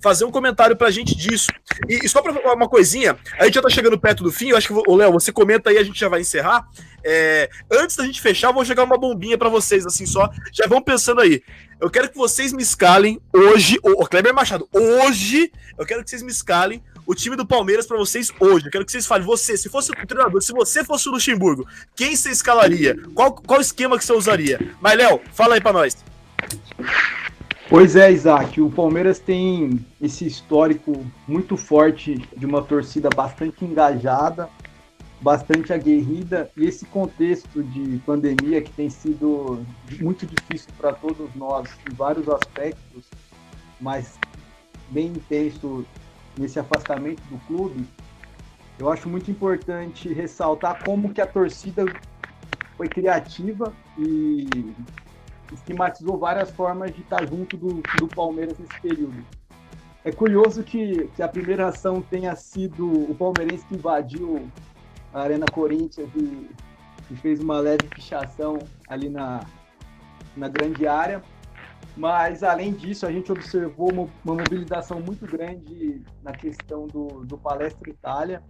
fazer 0.00 0.24
um 0.24 0.30
comentário 0.30 0.76
pra 0.76 0.90
gente 0.90 1.16
disso. 1.16 1.48
E, 1.88 2.04
e 2.04 2.08
só 2.08 2.20
pra 2.20 2.32
uma 2.54 2.68
coisinha, 2.68 3.16
a 3.38 3.44
gente 3.44 3.54
já 3.54 3.62
tá 3.62 3.70
chegando 3.70 3.98
perto 3.98 4.22
do 4.22 4.32
fim, 4.32 4.48
eu 4.50 4.56
acho 4.56 4.68
que, 4.68 4.74
o 4.74 4.96
Léo, 4.96 5.12
você 5.12 5.32
comenta 5.32 5.70
aí, 5.70 5.78
a 5.78 5.82
gente 5.82 5.98
já 5.98 6.08
vai 6.08 6.20
encerrar. 6.20 6.66
É, 7.04 7.50
antes 7.70 7.96
da 7.96 8.04
gente 8.04 8.20
fechar, 8.20 8.48
eu 8.48 8.54
vou 8.54 8.64
jogar 8.64 8.84
uma 8.84 8.96
bombinha 8.96 9.36
para 9.36 9.48
vocês, 9.48 9.86
assim 9.86 10.06
só. 10.06 10.30
Já 10.52 10.66
vão 10.66 10.80
pensando 10.80 11.20
aí. 11.20 11.42
Eu 11.80 11.90
quero 11.90 12.08
que 12.08 12.16
vocês 12.16 12.52
me 12.52 12.62
escalem 12.62 13.20
hoje, 13.32 13.78
o 13.82 14.06
Kleber 14.06 14.32
Machado, 14.32 14.68
hoje, 14.72 15.52
eu 15.76 15.84
quero 15.84 16.02
que 16.02 16.10
vocês 16.10 16.22
me 16.22 16.30
escalem 16.30 16.82
o 17.06 17.14
time 17.14 17.36
do 17.36 17.46
Palmeiras 17.46 17.86
para 17.86 17.96
vocês 17.96 18.32
hoje. 18.40 18.66
Eu 18.66 18.70
quero 18.70 18.84
que 18.84 18.92
vocês 18.92 19.06
falem, 19.06 19.26
você, 19.26 19.56
se 19.56 19.68
fosse 19.68 19.90
o 19.90 20.06
treinador, 20.06 20.40
se 20.42 20.52
você 20.52 20.84
fosse 20.84 21.08
o 21.08 21.12
Luxemburgo, 21.12 21.66
quem 21.94 22.16
você 22.16 22.30
escalaria? 22.30 22.96
Qual, 23.14 23.34
qual 23.34 23.60
esquema 23.60 23.98
que 23.98 24.04
você 24.04 24.12
usaria? 24.12 24.58
Mas, 24.80 24.96
Léo, 24.96 25.20
fala 25.32 25.54
aí 25.54 25.60
para 25.60 25.72
nós. 25.72 25.96
Pois 27.66 27.96
é, 27.96 28.12
Isaac, 28.12 28.60
o 28.60 28.70
Palmeiras 28.70 29.18
tem 29.18 29.84
esse 30.00 30.26
histórico 30.26 30.92
muito 31.26 31.56
forte 31.56 32.14
de 32.36 32.44
uma 32.44 32.62
torcida 32.62 33.08
bastante 33.08 33.64
engajada, 33.64 34.50
bastante 35.20 35.72
aguerrida, 35.72 36.50
e 36.58 36.66
esse 36.66 36.84
contexto 36.84 37.62
de 37.62 37.98
pandemia 38.04 38.60
que 38.60 38.70
tem 38.70 38.90
sido 38.90 39.64
muito 39.98 40.26
difícil 40.26 40.68
para 40.76 40.92
todos 40.92 41.34
nós 41.34 41.66
em 41.90 41.94
vários 41.94 42.28
aspectos, 42.28 43.08
mas 43.80 44.18
bem 44.90 45.06
intenso 45.06 45.86
nesse 46.36 46.58
afastamento 46.58 47.22
do 47.30 47.38
clube, 47.46 47.86
eu 48.78 48.92
acho 48.92 49.08
muito 49.08 49.30
importante 49.30 50.12
ressaltar 50.12 50.84
como 50.84 51.14
que 51.14 51.20
a 51.20 51.26
torcida 51.26 51.86
foi 52.76 52.88
criativa 52.88 53.72
e 53.98 54.46
esquematizou 55.52 56.18
várias 56.18 56.50
formas 56.50 56.94
de 56.94 57.00
estar 57.00 57.26
junto 57.28 57.56
do, 57.56 57.82
do 57.98 58.08
Palmeiras 58.08 58.58
nesse 58.58 58.80
período. 58.80 59.24
É 60.04 60.12
curioso 60.12 60.62
que, 60.62 61.08
que 61.16 61.22
a 61.22 61.28
primeira 61.28 61.68
ação 61.68 62.02
tenha 62.02 62.36
sido 62.36 62.86
o 63.10 63.14
palmeirense 63.14 63.64
que 63.66 63.74
invadiu 63.74 64.50
a 65.14 65.22
Arena 65.22 65.46
Corinthians 65.46 66.10
e, 66.14 66.50
e 67.10 67.16
fez 67.16 67.40
uma 67.40 67.58
leve 67.58 67.88
pichação 67.88 68.58
ali 68.86 69.08
na, 69.08 69.40
na 70.36 70.48
grande 70.48 70.86
área. 70.86 71.22
Mas, 71.96 72.42
além 72.42 72.72
disso, 72.72 73.06
a 73.06 73.12
gente 73.12 73.32
observou 73.32 73.90
uma, 73.92 74.02
uma 74.24 74.34
mobilização 74.34 75.00
muito 75.00 75.26
grande 75.26 76.02
na 76.22 76.32
questão 76.32 76.86
do, 76.86 77.24
do 77.24 77.38
Palestra 77.38 77.88
Itália. 77.88 78.42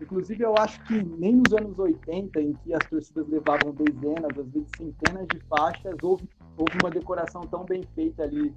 Inclusive, 0.00 0.42
eu 0.42 0.54
acho 0.58 0.82
que 0.84 1.02
nem 1.02 1.36
nos 1.36 1.52
anos 1.52 1.78
80, 1.78 2.40
em 2.40 2.52
que 2.52 2.74
as 2.74 2.84
torcidas 2.86 3.28
levavam 3.28 3.72
dezenas, 3.72 4.38
às 4.38 4.50
vezes 4.50 4.68
centenas 4.76 5.26
de 5.28 5.38
faixas, 5.48 5.96
houve, 6.02 6.28
houve 6.56 6.78
uma 6.80 6.90
decoração 6.90 7.42
tão 7.42 7.64
bem 7.64 7.82
feita 7.94 8.24
ali 8.24 8.52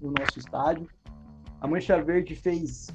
no 0.00 0.12
nosso 0.18 0.38
estádio. 0.38 0.88
A 1.60 1.66
Mancha 1.66 2.02
Verde 2.02 2.34
fez 2.34 2.88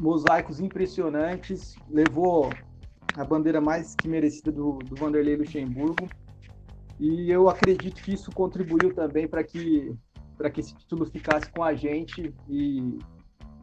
mosaicos 0.00 0.60
impressionantes, 0.60 1.76
levou 1.88 2.50
a 3.16 3.24
bandeira 3.24 3.60
mais 3.60 3.94
que 3.94 4.08
merecida 4.08 4.50
do, 4.50 4.78
do 4.78 4.96
Vanderlei 4.96 5.36
Luxemburgo. 5.36 6.08
E 6.98 7.30
eu 7.30 7.48
acredito 7.48 8.02
que 8.02 8.12
isso 8.12 8.30
contribuiu 8.32 8.94
também 8.94 9.26
para 9.26 9.42
que, 9.44 9.94
que 10.52 10.60
esse 10.60 10.74
título 10.74 11.06
ficasse 11.06 11.50
com 11.50 11.62
a 11.62 11.74
gente 11.74 12.34
e, 12.48 12.98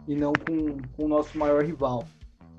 e 0.08 0.16
não 0.16 0.34
com, 0.34 0.78
com 0.96 1.06
o 1.06 1.08
nosso 1.08 1.38
maior 1.38 1.64
rival. 1.64 2.04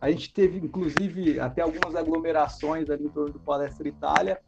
A 0.01 0.11
gente 0.11 0.33
teve, 0.33 0.59
inclusive, 0.59 1.39
até 1.39 1.63
algumas 1.63 1.95
aglomerações 1.95 2.89
ali 2.89 3.05
em 3.05 3.09
torno 3.09 3.33
do 3.33 3.41
Palestra 3.41 3.87
Itália. 3.87 4.41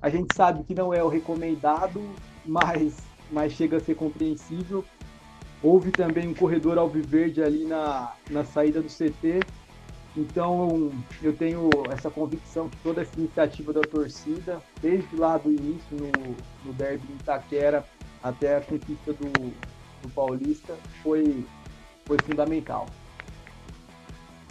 A 0.00 0.08
gente 0.08 0.34
sabe 0.34 0.62
que 0.64 0.74
não 0.74 0.94
é 0.94 1.02
o 1.02 1.08
recomendado, 1.08 2.00
mas, 2.44 2.98
mas 3.30 3.52
chega 3.52 3.78
a 3.78 3.80
ser 3.80 3.96
compreensível. 3.96 4.84
Houve 5.62 5.90
também 5.90 6.28
um 6.28 6.34
corredor 6.34 6.78
alviverde 6.78 7.42
ali 7.42 7.64
na, 7.64 8.12
na 8.30 8.44
saída 8.44 8.80
do 8.80 8.88
CT, 8.88 9.40
então, 10.16 10.90
eu 11.22 11.36
tenho 11.36 11.68
essa 11.92 12.10
convicção 12.10 12.70
que 12.70 12.76
toda 12.78 13.02
essa 13.02 13.20
iniciativa 13.20 13.70
da 13.72 13.82
torcida, 13.82 14.62
desde 14.80 15.14
lá 15.14 15.36
do 15.36 15.50
início 15.50 15.94
no, 15.94 16.10
no 16.64 16.72
derby 16.72 17.06
de 17.06 17.12
Itaquera 17.14 17.84
até 18.22 18.56
a 18.56 18.60
conquista 18.62 19.12
do, 19.12 19.30
do 20.02 20.08
Paulista, 20.14 20.74
foi, 21.02 21.44
foi 22.06 22.16
fundamental. 22.24 22.86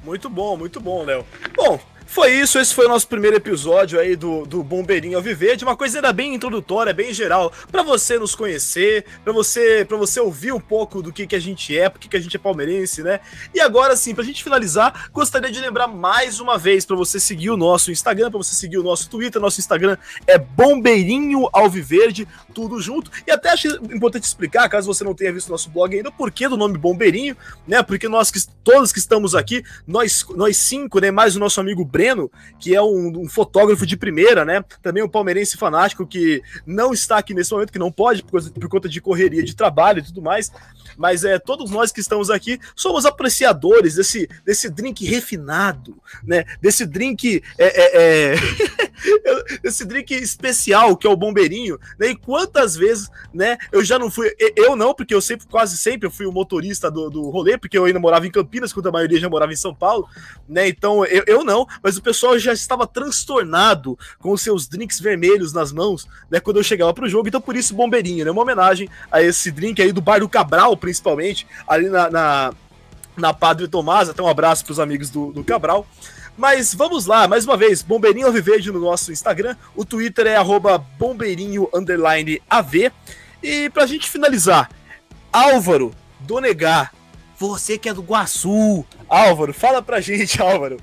Muito 0.06 0.30
bom, 0.30 0.56
muito 0.56 0.80
bom, 0.80 1.04
Léo. 1.04 1.26
Bom, 1.56 1.80
foi 2.06 2.32
isso, 2.34 2.60
esse 2.60 2.74
foi 2.74 2.86
o 2.86 2.90
nosso 2.90 3.08
primeiro 3.08 3.36
episódio 3.36 4.00
aí 4.00 4.16
do, 4.16 4.46
do 4.46 4.64
Bombeirinho 4.64 5.18
Alviverde, 5.18 5.64
uma 5.64 5.76
coisa 5.76 5.98
ainda 5.98 6.14
bem 6.14 6.34
introdutória, 6.34 6.94
bem 6.94 7.14
geral, 7.14 7.52
para 7.72 7.84
você 7.84 8.18
nos 8.20 8.36
conhecer, 8.36 9.06
para 9.24 9.34
você 9.34 9.86
para 9.86 9.98
você 9.98 10.20
ouvir 10.20 10.52
um 10.52 10.60
pouco 10.60 11.02
do 11.02 11.12
que, 11.12 11.26
que 11.28 11.36
a 11.36 11.40
gente 11.40 11.78
é, 11.78 11.90
porque 11.90 12.08
que 12.08 12.16
a 12.16 12.20
gente 12.20 12.36
é 12.36 12.40
palmeirense, 12.40 13.02
né? 13.02 13.20
E 13.54 13.60
agora 13.60 13.96
sim, 13.96 14.14
pra 14.14 14.24
gente 14.24 14.44
finalizar, 14.44 15.10
gostaria 15.12 15.52
de 15.52 15.60
lembrar 15.60 15.88
mais 15.88 16.40
uma 16.40 16.58
vez 16.58 16.86
para 16.86 16.96
você 16.96 17.20
seguir 17.20 17.50
o 17.50 17.58
nosso 17.58 17.92
Instagram, 17.92 18.30
para 18.30 18.38
você 18.38 18.56
seguir 18.56 18.78
o 18.78 18.84
nosso 18.84 19.10
Twitter, 19.10 19.42
nosso 19.42 19.60
Instagram 19.60 19.98
é 20.28 20.38
Bombeirinho 20.38 21.50
Alviverde, 21.52 22.28
tudo 22.54 22.80
junto. 22.80 23.12
E 23.26 23.32
até 23.32 23.50
acho 23.50 23.68
importante 23.94 24.24
explicar, 24.24 24.70
caso 24.70 24.88
você 24.88 25.04
não 25.04 25.14
tenha 25.14 25.34
visto 25.34 25.50
nosso 25.50 25.70
blog 25.70 25.96
ainda, 25.96 26.10
o 26.10 26.12
porquê 26.12 26.48
do 26.48 26.58
nome 26.58 26.78
Bombeirinho, 26.78 27.36
né? 27.68 27.82
Porque 27.82 28.08
nós 28.08 28.32
que 28.32 28.40
todos 28.64 28.92
que 28.92 29.00
estamos 29.00 29.36
aqui, 29.36 29.64
nós 29.88 30.26
nós 30.36 30.58
cinco, 30.58 31.00
né, 31.00 31.12
mais 31.12 31.36
o 31.36 31.40
nosso 31.40 31.60
amigo 31.60 31.84
Breno, 31.96 32.30
que 32.60 32.76
é 32.76 32.82
um, 32.82 33.22
um, 33.22 33.30
fotógrafo 33.30 33.86
de 33.86 33.96
primeira, 33.96 34.44
né? 34.44 34.62
Também 34.82 35.02
um 35.02 35.08
palmeirense 35.08 35.56
fanático 35.56 36.06
que 36.06 36.42
não 36.66 36.92
está 36.92 37.20
aqui 37.20 37.34
nesse 37.34 37.54
momento, 37.54 37.72
que 37.72 37.80
não 37.80 37.90
pode 37.90 38.22
por, 38.22 38.44
por 38.52 38.68
conta 38.68 38.90
de 38.90 39.00
correria 39.00 39.42
de 39.42 39.56
trabalho 39.56 40.00
e 40.00 40.04
tudo 40.04 40.22
mais. 40.22 40.52
Mas 40.98 41.24
é 41.24 41.40
todos 41.40 41.72
nós 41.72 41.94
que 41.94 42.02
estamos 42.02 42.30
aqui 42.30 42.60
somos 42.76 43.06
apreciadores 43.06 43.96
desse, 43.96 44.28
desse 44.44 44.70
drink 44.70 45.06
refinado, 45.06 45.96
né? 46.22 46.44
Desse 46.62 46.86
drink 46.86 47.42
é, 47.58 47.66
é, 47.66 48.34
é... 48.34 48.36
esse 49.64 49.86
drink 49.86 50.14
especial 50.14 50.98
que 50.98 51.08
é 51.08 51.10
o 51.10 51.16
bombeirinho, 51.16 51.80
né? 51.98 52.10
E 52.10 52.16
quantas 52.16 52.76
vezes, 52.76 53.10
né? 53.34 53.58
Eu 53.72 53.86
já 53.86 53.98
não 53.98 54.12
fui, 54.12 54.34
eu 54.58 54.76
não, 54.76 54.94
porque 54.94 55.14
eu 55.14 55.22
sempre, 55.22 55.48
quase 55.48 55.78
sempre, 55.78 56.08
eu 56.08 56.12
fui 56.12 56.26
o 56.26 56.32
motorista 56.32 56.92
do, 56.92 57.10
do 57.10 57.30
rolê, 57.30 57.58
porque 57.58 57.78
eu 57.78 57.86
ainda 57.86 58.00
morava 58.00 58.28
em 58.28 58.32
Campinas, 58.32 58.74
quando 58.74 58.88
a 58.88 58.92
maioria 58.92 59.20
já 59.20 59.30
morava 59.30 59.54
em 59.54 59.58
São 59.58 59.74
Paulo, 59.74 60.08
né? 60.48 60.68
Então 60.68 61.06
eu, 61.06 61.24
eu 61.26 61.44
não, 61.46 61.66
mas 61.86 61.98
o 61.98 62.02
pessoal 62.02 62.40
já 62.40 62.52
estava 62.52 62.88
transtornado 62.88 63.96
com 64.18 64.32
os 64.32 64.42
seus 64.42 64.68
drinks 64.68 65.00
vermelhos 65.00 65.54
nas 65.54 65.72
mãos, 65.72 66.08
né? 66.32 66.40
Quando 66.40 66.58
eu 66.58 66.64
chegava 66.64 66.92
pro 66.96 67.08
jogo, 67.08 67.28
então 67.28 67.40
por 67.40 67.56
isso 67.56 67.76
bombeirinho, 67.76 68.26
né? 68.26 68.32
Uma 68.32 68.42
homenagem 68.42 68.90
a 69.12 69.22
esse 69.22 69.52
drink 69.52 69.80
aí 69.80 69.92
do 69.92 70.02
bairro 70.02 70.28
Cabral, 70.28 70.76
principalmente, 70.76 71.46
ali 71.68 71.88
na, 71.88 72.10
na, 72.10 72.54
na 73.16 73.32
Padre 73.36 73.68
Tomás. 73.68 74.10
Até 74.10 74.20
um 74.20 74.28
abraço 74.28 74.66
pros 74.66 74.80
amigos 74.80 75.12
do, 75.12 75.32
do 75.32 75.44
Cabral. 75.44 75.86
Mas 76.36 76.74
vamos 76.74 77.06
lá, 77.06 77.28
mais 77.28 77.46
uma 77.46 77.56
vez, 77.56 77.84
Bombeirinho 77.84 78.26
Alviverde 78.26 78.72
no 78.72 78.80
nosso 78.80 79.12
Instagram. 79.12 79.56
O 79.76 79.86
Twitter 79.86 80.26
é 80.26 80.38
bombeirinho_av. 80.98 82.92
E 83.44 83.70
pra 83.70 83.86
gente 83.86 84.10
finalizar, 84.10 84.72
Álvaro 85.32 85.94
Donegar, 86.22 86.92
você 87.38 87.78
que 87.78 87.90
é 87.90 87.94
do 87.94 88.02
Guaçu. 88.02 88.84
Álvaro, 89.08 89.54
fala 89.54 89.84
pra 89.84 90.02
gente, 90.02 90.42
Álvaro. 90.42 90.78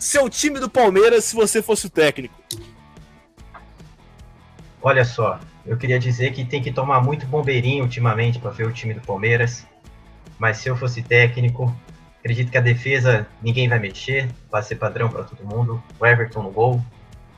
Seu 0.00 0.28
time 0.28 0.58
do 0.58 0.68
Palmeiras 0.68 1.26
se 1.26 1.36
você 1.36 1.62
fosse 1.62 1.86
o 1.86 1.90
técnico. 1.90 2.34
Olha 4.82 5.04
só, 5.04 5.38
eu 5.64 5.76
queria 5.76 5.98
dizer 5.98 6.32
que 6.32 6.44
tem 6.44 6.60
que 6.60 6.72
tomar 6.72 7.00
muito 7.00 7.24
bombeirinho 7.26 7.84
ultimamente 7.84 8.40
para 8.40 8.50
ver 8.50 8.66
o 8.66 8.72
time 8.72 8.94
do 8.94 9.00
Palmeiras. 9.00 9.64
Mas 10.38 10.56
se 10.56 10.68
eu 10.68 10.76
fosse 10.76 11.02
técnico, 11.02 11.72
Acredito 12.20 12.50
que 12.50 12.58
a 12.58 12.60
defesa 12.60 13.26
ninguém 13.42 13.66
vai 13.66 13.78
mexer, 13.78 14.28
vai 14.50 14.62
ser 14.62 14.76
padrão 14.76 15.08
para 15.08 15.24
todo 15.24 15.42
mundo. 15.42 15.82
O 15.98 16.06
Everton 16.06 16.42
no 16.42 16.50
gol, 16.50 16.84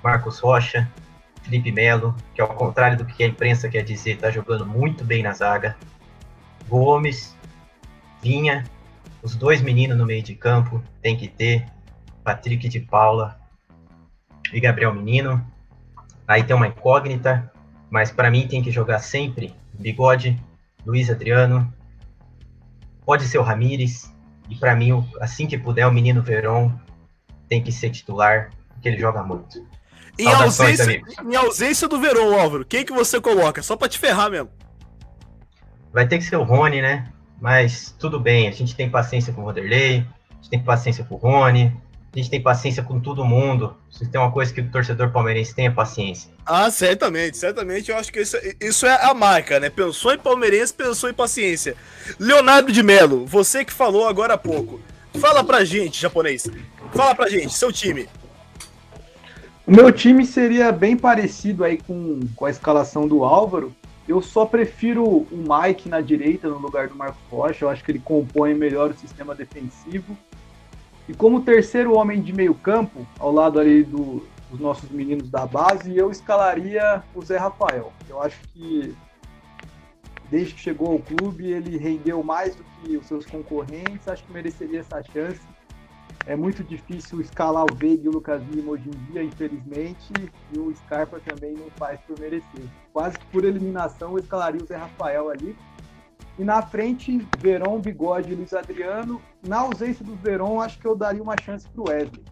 Marcos 0.02 0.40
Rocha, 0.40 0.90
Felipe 1.44 1.70
Melo, 1.70 2.16
que 2.34 2.40
ao 2.40 2.48
contrário 2.48 2.98
do 2.98 3.04
que 3.04 3.22
a 3.22 3.28
imprensa 3.28 3.68
quer 3.68 3.84
dizer, 3.84 4.14
está 4.14 4.28
jogando 4.28 4.66
muito 4.66 5.04
bem 5.04 5.22
na 5.22 5.32
zaga. 5.32 5.76
Gomes, 6.68 7.36
Vinha, 8.20 8.64
os 9.22 9.36
dois 9.36 9.62
meninos 9.62 9.96
no 9.96 10.04
meio 10.04 10.22
de 10.22 10.34
campo, 10.34 10.82
tem 11.00 11.16
que 11.16 11.28
ter. 11.28 11.64
Patrick 12.24 12.68
de 12.68 12.80
Paula 12.80 13.38
e 14.52 14.60
Gabriel 14.60 14.94
Menino. 14.94 15.44
Aí 16.26 16.42
tem 16.42 16.54
uma 16.54 16.68
incógnita, 16.68 17.50
mas 17.90 18.10
para 18.10 18.30
mim 18.30 18.46
tem 18.46 18.62
que 18.62 18.70
jogar 18.70 19.00
sempre 19.00 19.54
Bigode, 19.72 20.40
Luiz 20.86 21.10
Adriano. 21.10 21.72
Pode 23.04 23.24
ser 23.24 23.38
o 23.38 23.42
Ramires, 23.42 24.12
e 24.48 24.54
para 24.54 24.76
mim, 24.76 25.06
assim 25.20 25.46
que 25.46 25.58
puder, 25.58 25.86
o 25.86 25.92
menino 25.92 26.22
Verón 26.22 26.72
tem 27.48 27.62
que 27.62 27.72
ser 27.72 27.90
titular, 27.90 28.50
porque 28.68 28.88
ele 28.88 28.98
joga 28.98 29.22
muito. 29.22 29.66
Em 30.18 30.26
ausência, 30.26 31.02
em 31.24 31.36
ausência, 31.36 31.88
do 31.88 31.98
Verón, 31.98 32.38
Álvaro, 32.38 32.64
quem 32.64 32.84
que 32.84 32.92
você 32.92 33.20
coloca? 33.20 33.62
Só 33.62 33.76
para 33.76 33.88
te 33.88 33.98
ferrar 33.98 34.30
mesmo. 34.30 34.50
Vai 35.92 36.06
ter 36.06 36.18
que 36.18 36.24
ser 36.24 36.36
o 36.36 36.42
Rony, 36.42 36.82
né? 36.82 37.10
Mas 37.40 37.94
tudo 37.98 38.20
bem, 38.20 38.46
a 38.46 38.50
gente 38.50 38.76
tem 38.76 38.88
paciência 38.88 39.32
com 39.32 39.40
o 39.40 39.44
Vanderlei, 39.44 40.06
a 40.30 40.34
gente 40.36 40.50
tem 40.50 40.62
paciência 40.62 41.04
com 41.04 41.14
o 41.14 41.18
Rony, 41.18 41.74
a 42.14 42.18
gente 42.18 42.28
tem 42.28 42.42
paciência 42.42 42.82
com 42.82 43.00
todo 43.00 43.24
mundo. 43.24 43.74
Se 43.90 44.06
tem 44.06 44.20
uma 44.20 44.30
coisa 44.30 44.52
que 44.52 44.60
o 44.60 44.70
torcedor 44.70 45.10
palmeirense 45.10 45.54
tem 45.54 45.66
é 45.66 45.70
paciência. 45.70 46.30
Ah, 46.44 46.70
certamente, 46.70 47.38
certamente. 47.38 47.90
Eu 47.90 47.96
acho 47.96 48.12
que 48.12 48.20
isso, 48.20 48.36
isso 48.60 48.84
é 48.84 49.02
a 49.02 49.14
marca, 49.14 49.58
né? 49.58 49.70
Pensou 49.70 50.12
em 50.12 50.18
palmeirense, 50.18 50.74
pensou 50.74 51.08
em 51.08 51.14
paciência. 51.14 51.74
Leonardo 52.18 52.70
de 52.70 52.82
Melo, 52.82 53.24
você 53.24 53.64
que 53.64 53.72
falou 53.72 54.06
agora 54.06 54.34
há 54.34 54.38
pouco. 54.38 54.78
Fala 55.14 55.42
pra 55.42 55.64
gente, 55.64 56.00
japonês. 56.00 56.50
Fala 56.92 57.14
pra 57.14 57.30
gente, 57.30 57.54
seu 57.54 57.72
time. 57.72 58.06
O 59.66 59.70
meu 59.70 59.90
time 59.90 60.26
seria 60.26 60.70
bem 60.70 60.96
parecido 60.96 61.64
aí 61.64 61.78
com, 61.78 62.20
com 62.36 62.44
a 62.44 62.50
escalação 62.50 63.08
do 63.08 63.24
Álvaro. 63.24 63.74
Eu 64.06 64.20
só 64.20 64.44
prefiro 64.44 65.04
o 65.04 65.28
Mike 65.30 65.88
na 65.88 66.00
direita 66.02 66.48
no 66.48 66.58
lugar 66.58 66.88
do 66.88 66.94
Marcos 66.94 67.22
Rocha. 67.30 67.64
Eu 67.64 67.70
acho 67.70 67.82
que 67.82 67.90
ele 67.90 68.00
compõe 68.00 68.52
melhor 68.52 68.90
o 68.90 68.98
sistema 68.98 69.34
defensivo. 69.34 70.18
E 71.12 71.14
como 71.14 71.42
terceiro 71.42 71.94
homem 71.94 72.22
de 72.22 72.32
meio 72.32 72.54
campo, 72.54 73.06
ao 73.18 73.30
lado 73.30 73.60
ali 73.60 73.84
do, 73.84 74.26
dos 74.50 74.58
nossos 74.58 74.88
meninos 74.88 75.28
da 75.28 75.44
base, 75.44 75.94
eu 75.94 76.10
escalaria 76.10 77.02
o 77.14 77.22
Zé 77.22 77.36
Rafael. 77.36 77.92
Eu 78.08 78.22
acho 78.22 78.40
que 78.48 78.96
desde 80.30 80.54
que 80.54 80.60
chegou 80.60 80.92
ao 80.92 80.98
clube 81.00 81.52
ele 81.52 81.76
rendeu 81.76 82.22
mais 82.22 82.56
do 82.56 82.64
que 82.64 82.96
os 82.96 83.04
seus 83.04 83.26
concorrentes. 83.26 84.08
Acho 84.08 84.24
que 84.24 84.32
mereceria 84.32 84.80
essa 84.80 85.02
chance. 85.02 85.42
É 86.24 86.34
muito 86.34 86.64
difícil 86.64 87.20
escalar 87.20 87.66
o 87.70 87.74
Veiga 87.74 88.06
e 88.06 88.08
o 88.08 88.12
Lucas 88.12 88.42
Lima 88.50 88.70
hoje 88.70 88.88
em 88.88 89.12
dia, 89.12 89.22
infelizmente, 89.22 90.14
e 90.50 90.58
o 90.58 90.74
Scarpa 90.74 91.20
também 91.20 91.52
não 91.52 91.68
faz 91.76 92.00
por 92.06 92.18
merecer. 92.18 92.64
Quase 92.90 93.18
que 93.18 93.26
por 93.26 93.44
eliminação 93.44 94.12
eu 94.12 94.18
escalaria 94.18 94.62
o 94.62 94.66
Zé 94.66 94.76
Rafael 94.76 95.28
ali. 95.28 95.54
E 96.38 96.44
na 96.44 96.62
frente, 96.62 97.26
Verón, 97.38 97.80
Bigode 97.80 98.32
e 98.32 98.34
Luiz 98.34 98.52
Adriano. 98.52 99.20
Na 99.46 99.60
ausência 99.60 100.04
do 100.04 100.16
Verón, 100.16 100.60
acho 100.60 100.78
que 100.78 100.86
eu 100.86 100.96
daria 100.96 101.22
uma 101.22 101.34
chance 101.42 101.68
para 101.68 101.80
o 101.80 101.88
Wesley. 101.88 102.24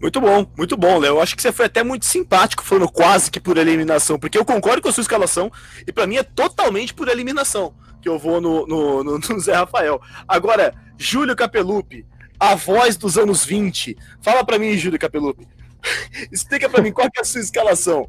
Muito 0.00 0.20
bom, 0.20 0.46
muito 0.56 0.76
bom, 0.76 0.98
Léo. 0.98 1.16
Eu 1.16 1.20
acho 1.20 1.36
que 1.36 1.42
você 1.42 1.52
foi 1.52 1.66
até 1.66 1.82
muito 1.82 2.06
simpático 2.06 2.64
falando 2.64 2.90
quase 2.90 3.30
que 3.30 3.38
por 3.38 3.58
eliminação, 3.58 4.18
porque 4.18 4.38
eu 4.38 4.44
concordo 4.44 4.80
com 4.80 4.88
a 4.88 4.92
sua 4.92 5.02
escalação 5.02 5.52
e 5.86 5.92
para 5.92 6.06
mim 6.06 6.16
é 6.16 6.22
totalmente 6.22 6.94
por 6.94 7.08
eliminação 7.08 7.74
que 8.00 8.08
eu 8.08 8.18
vou 8.18 8.40
no, 8.40 8.66
no, 8.66 9.04
no, 9.04 9.18
no 9.18 9.40
Zé 9.40 9.54
Rafael. 9.54 10.00
Agora, 10.26 10.74
Júlio 10.96 11.36
Capelupi, 11.36 12.06
a 12.38 12.54
voz 12.54 12.96
dos 12.96 13.18
anos 13.18 13.44
20. 13.44 13.96
Fala 14.22 14.44
para 14.44 14.58
mim, 14.58 14.76
Júlio 14.76 14.98
Capelupi. 14.98 15.46
Explica 16.32 16.68
para 16.68 16.82
mim 16.82 16.92
qual 16.92 17.08
é 17.14 17.20
a 17.20 17.24
sua 17.24 17.40
escalação. 17.40 18.08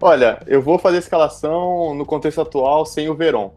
Olha, 0.00 0.42
eu 0.46 0.60
vou 0.60 0.78
fazer 0.78 0.96
a 0.96 1.00
escalação 1.00 1.94
no 1.94 2.04
contexto 2.04 2.40
atual 2.42 2.84
sem 2.84 3.08
o 3.08 3.14
Verón. 3.14 3.50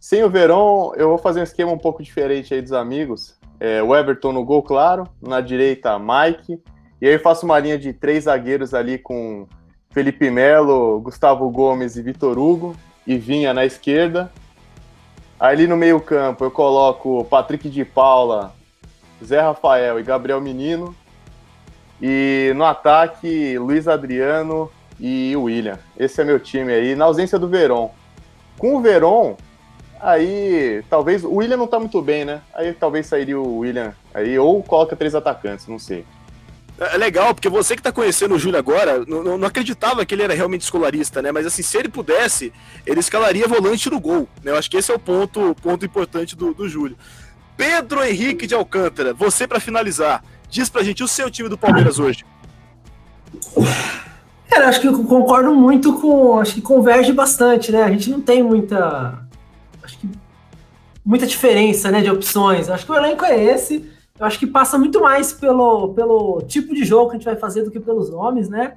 Sem 0.00 0.24
o 0.24 0.30
Verón, 0.30 0.92
eu 0.96 1.08
vou 1.08 1.18
fazer 1.18 1.40
um 1.40 1.44
esquema 1.44 1.70
um 1.70 1.78
pouco 1.78 2.02
diferente 2.02 2.54
aí 2.54 2.62
dos 2.62 2.72
amigos. 2.72 3.38
É, 3.60 3.82
o 3.82 3.94
Everton 3.94 4.32
no 4.32 4.44
gol, 4.44 4.62
claro. 4.62 5.06
Na 5.20 5.42
direita, 5.42 5.98
Mike. 5.98 6.62
E 7.00 7.06
aí 7.06 7.14
eu 7.14 7.20
faço 7.20 7.44
uma 7.44 7.58
linha 7.58 7.78
de 7.78 7.92
três 7.92 8.24
zagueiros 8.24 8.72
ali 8.72 8.96
com 8.96 9.46
Felipe 9.90 10.30
Melo, 10.30 10.98
Gustavo 11.00 11.48
Gomes 11.50 11.96
e 11.96 12.02
Vitor 12.02 12.38
Hugo. 12.38 12.74
E 13.06 13.18
Vinha 13.18 13.52
na 13.52 13.66
esquerda. 13.66 14.32
Ali 15.38 15.66
no 15.66 15.76
meio 15.76 16.00
campo 16.00 16.42
eu 16.42 16.50
coloco 16.50 17.22
Patrick 17.26 17.68
de 17.68 17.84
Paula, 17.84 18.54
Zé 19.22 19.40
Rafael 19.40 20.00
e 20.00 20.02
Gabriel 20.02 20.40
Menino. 20.40 20.96
E 22.00 22.50
no 22.56 22.64
ataque, 22.64 23.58
Luiz 23.58 23.86
Adriano 23.86 24.70
e 24.98 25.34
William. 25.36 25.78
Esse 25.98 26.20
é 26.20 26.24
meu 26.24 26.38
time 26.38 26.72
aí, 26.72 26.94
na 26.94 27.04
ausência 27.04 27.38
do 27.38 27.48
Veron. 27.48 27.92
Com 28.58 28.76
o 28.76 28.80
Veron, 28.80 29.36
aí 30.00 30.82
talvez. 30.88 31.24
O 31.24 31.34
William 31.34 31.56
não 31.56 31.66
tá 31.66 31.78
muito 31.78 32.00
bem, 32.00 32.24
né? 32.24 32.40
Aí 32.54 32.72
talvez 32.72 33.06
sairia 33.06 33.38
o 33.38 33.58
William 33.58 33.94
aí, 34.12 34.38
ou 34.38 34.62
coloca 34.62 34.94
três 34.94 35.14
atacantes, 35.14 35.66
não 35.66 35.78
sei. 35.78 36.04
É 36.78 36.96
legal, 36.96 37.32
porque 37.32 37.48
você 37.48 37.74
que 37.74 37.80
está 37.80 37.92
conhecendo 37.92 38.34
o 38.34 38.38
Júlio 38.38 38.58
agora, 38.58 39.04
não, 39.06 39.38
não, 39.38 39.46
acreditava 39.46 40.04
que 40.04 40.12
ele 40.12 40.24
era 40.24 40.34
realmente 40.34 40.62
escolarista, 40.62 41.22
né? 41.22 41.30
Mas 41.30 41.46
assim, 41.46 41.62
se 41.62 41.78
ele 41.78 41.88
pudesse, 41.88 42.52
ele 42.84 42.98
escalaria 42.98 43.46
volante 43.46 43.88
no 43.88 44.00
gol. 44.00 44.28
Né? 44.42 44.50
Eu 44.50 44.56
acho 44.56 44.68
que 44.68 44.76
esse 44.76 44.90
é 44.90 44.94
o 44.94 44.98
ponto, 44.98 45.54
ponto 45.62 45.84
importante 45.84 46.34
do, 46.34 46.52
do 46.52 46.68
Júlio. 46.68 46.96
Pedro 47.56 48.02
Henrique 48.04 48.46
de 48.46 48.54
Alcântara, 48.56 49.14
você 49.14 49.46
para 49.46 49.60
finalizar, 49.60 50.24
diz 50.50 50.68
pra 50.68 50.82
gente 50.82 51.04
o 51.04 51.08
seu 51.08 51.30
time 51.30 51.48
do 51.48 51.56
Palmeiras 51.56 52.00
hoje. 52.00 52.24
Cara, 54.54 54.68
acho 54.68 54.80
que 54.80 54.86
eu 54.86 55.02
concordo 55.02 55.52
muito 55.52 55.94
com. 55.94 56.38
Acho 56.38 56.54
que 56.54 56.62
converge 56.62 57.12
bastante, 57.12 57.72
né? 57.72 57.82
A 57.82 57.90
gente 57.90 58.08
não 58.08 58.20
tem 58.20 58.40
muita. 58.40 59.26
Acho 59.82 59.98
que. 59.98 60.08
Muita 61.04 61.26
diferença, 61.26 61.90
né, 61.90 62.00
de 62.00 62.08
opções. 62.08 62.70
Acho 62.70 62.86
que 62.86 62.92
o 62.92 62.94
elenco 62.94 63.24
é 63.24 63.42
esse. 63.42 63.90
Eu 64.16 64.24
acho 64.24 64.38
que 64.38 64.46
passa 64.46 64.78
muito 64.78 65.02
mais 65.02 65.32
pelo, 65.32 65.92
pelo 65.92 66.40
tipo 66.42 66.72
de 66.72 66.84
jogo 66.84 67.10
que 67.10 67.16
a 67.16 67.18
gente 67.18 67.24
vai 67.24 67.34
fazer 67.34 67.64
do 67.64 67.70
que 67.70 67.80
pelos 67.80 68.08
nomes, 68.08 68.48
né? 68.48 68.74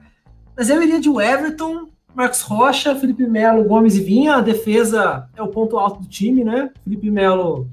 Mas 0.57 0.67
eu 0.67 0.81
iria 0.81 0.99
de 0.99 1.09
Everton, 1.09 1.89
Marcos 2.13 2.41
Rocha, 2.41 2.95
Felipe 2.95 3.27
Melo, 3.27 3.63
Gomes 3.63 3.95
e 3.95 4.01
Vinha. 4.01 4.37
A 4.37 4.41
defesa 4.41 5.29
é 5.37 5.43
o 5.43 5.47
ponto 5.47 5.77
alto 5.77 6.01
do 6.01 6.09
time, 6.09 6.43
né? 6.43 6.71
Felipe 6.83 7.11
Melo 7.11 7.67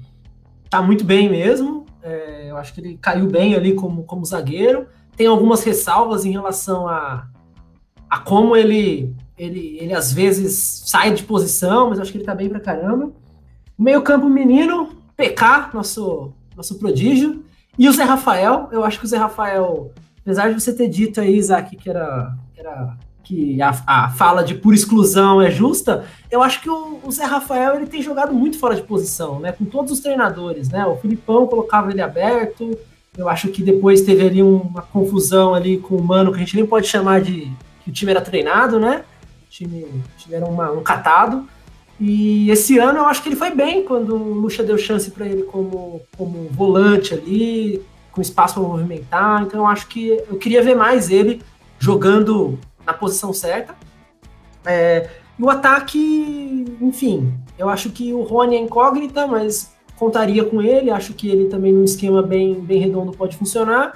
tá 0.69 0.79
muito 0.79 1.03
bem 1.03 1.27
mesmo. 1.27 1.87
É, 2.03 2.51
eu 2.51 2.57
acho 2.57 2.71
que 2.71 2.81
ele 2.81 2.99
caiu 3.01 3.25
bem 3.25 3.55
ali 3.55 3.73
como, 3.73 4.03
como 4.03 4.23
zagueiro. 4.23 4.85
Tem 5.17 5.25
algumas 5.25 5.63
ressalvas 5.63 6.23
em 6.23 6.31
relação 6.31 6.87
a, 6.87 7.27
a 8.09 8.19
como 8.19 8.55
ele, 8.55 9.13
ele, 9.37 9.77
ele 9.79 9.93
às 9.93 10.11
vezes 10.11 10.83
sai 10.85 11.13
de 11.13 11.23
posição, 11.23 11.89
mas 11.89 11.97
eu 11.97 12.03
acho 12.03 12.11
que 12.11 12.17
ele 12.17 12.25
tá 12.25 12.35
bem 12.35 12.49
pra 12.49 12.59
caramba. 12.59 13.11
Meio 13.77 14.01
campo 14.01 14.29
menino, 14.29 14.89
PK, 15.17 15.71
nosso, 15.73 16.31
nosso 16.55 16.77
prodígio. 16.79 17.43
E 17.77 17.89
o 17.89 17.91
Zé 17.91 18.03
Rafael, 18.03 18.69
eu 18.71 18.83
acho 18.83 18.99
que 18.99 19.05
o 19.05 19.07
Zé 19.07 19.17
Rafael, 19.17 19.91
apesar 20.21 20.49
de 20.49 20.59
você 20.59 20.73
ter 20.73 20.87
dito 20.87 21.19
aí, 21.19 21.35
Isaac, 21.35 21.75
que 21.75 21.89
era, 21.89 22.33
que, 22.53 22.59
era, 22.61 22.97
que 23.23 23.61
a, 23.61 23.75
a 23.85 24.09
fala 24.09 24.43
de 24.43 24.55
pura 24.55 24.75
exclusão 24.75 25.41
é 25.41 25.51
justa, 25.51 26.05
eu 26.31 26.41
acho 26.41 26.61
que 26.61 26.69
o, 26.69 27.01
o, 27.03 27.11
Zé 27.11 27.25
Rafael 27.25 27.75
ele 27.75 27.87
tem 27.87 28.01
jogado 28.01 28.33
muito 28.33 28.57
fora 28.57 28.75
de 28.75 28.83
posição, 28.83 29.39
né? 29.39 29.51
Com 29.51 29.65
todos 29.65 29.91
os 29.91 29.99
treinadores, 29.99 30.69
né? 30.69 30.85
O 30.85 30.95
Filipão 30.95 31.47
colocava 31.47 31.91
ele 31.91 32.01
aberto. 32.01 32.77
Eu 33.17 33.27
acho 33.27 33.49
que 33.49 33.61
depois 33.63 34.01
teve 34.01 34.25
ali 34.25 34.41
uma 34.41 34.81
confusão 34.81 35.53
ali 35.53 35.77
com 35.77 35.95
o 35.95 36.03
Mano, 36.03 36.31
que 36.31 36.37
a 36.37 36.39
gente 36.39 36.55
nem 36.55 36.65
pode 36.65 36.87
chamar 36.87 37.21
de 37.21 37.51
o 37.87 37.91
time 37.91 38.11
era 38.11 38.21
treinado, 38.21 38.79
né? 38.79 39.03
O 39.47 39.49
time, 39.49 39.87
era 40.31 40.45
uma, 40.45 40.71
um 40.71 40.83
catado. 40.83 41.47
E 41.99 42.49
esse 42.51 42.77
ano 42.77 42.99
eu 42.99 43.05
acho 43.05 43.23
que 43.23 43.29
ele 43.29 43.35
foi 43.35 43.51
bem 43.51 43.85
quando 43.85 44.15
o 44.15 44.33
Lucha 44.33 44.63
deu 44.63 44.77
chance 44.77 45.09
para 45.11 45.25
ele 45.25 45.43
como, 45.43 46.01
como 46.17 46.49
volante 46.49 47.13
ali, 47.13 47.81
com 48.11 48.21
espaço 48.21 48.55
para 48.55 48.63
movimentar. 48.63 49.43
Então 49.43 49.61
eu 49.61 49.67
acho 49.67 49.87
que 49.87 50.09
eu 50.09 50.37
queria 50.37 50.61
ver 50.61 50.75
mais 50.75 51.09
ele 51.09 51.41
jogando 51.79 52.59
na 52.85 52.93
posição 52.93 53.31
certa. 53.31 53.75
É, 54.65 55.09
e 55.37 55.43
o 55.43 55.49
ataque, 55.49 56.65
enfim, 56.81 57.33
eu 57.57 57.69
acho 57.69 57.89
que 57.89 58.13
o 58.13 58.23
Rony 58.23 58.55
é 58.55 58.59
incógnita, 58.59 59.27
mas 59.27 59.73
contaria 59.95 60.43
com 60.43 60.61
ele. 60.61 60.89
Acho 60.89 61.13
que 61.13 61.29
ele 61.29 61.45
também 61.45 61.71
num 61.71 61.83
esquema 61.83 62.21
bem, 62.21 62.55
bem 62.55 62.79
redondo 62.79 63.11
pode 63.11 63.37
funcionar. 63.37 63.93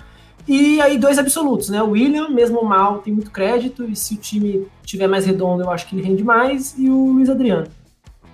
E 0.50 0.82
aí 0.82 0.98
dois 0.98 1.20
absolutos, 1.20 1.70
né? 1.70 1.80
O 1.84 1.92
William, 1.92 2.28
mesmo 2.28 2.66
mal, 2.66 2.98
tem 3.04 3.14
muito 3.14 3.30
crédito, 3.30 3.84
e 3.88 3.96
se 3.96 4.16
o 4.16 4.18
time 4.18 4.68
tiver 4.84 5.06
mais 5.06 5.24
redondo, 5.24 5.62
eu 5.62 5.70
acho 5.70 5.88
que 5.88 5.96
ele 5.96 6.02
rende 6.02 6.24
mais, 6.24 6.74
e 6.76 6.90
o 6.90 7.12
Luiz 7.12 7.30
Adriano. 7.30 7.68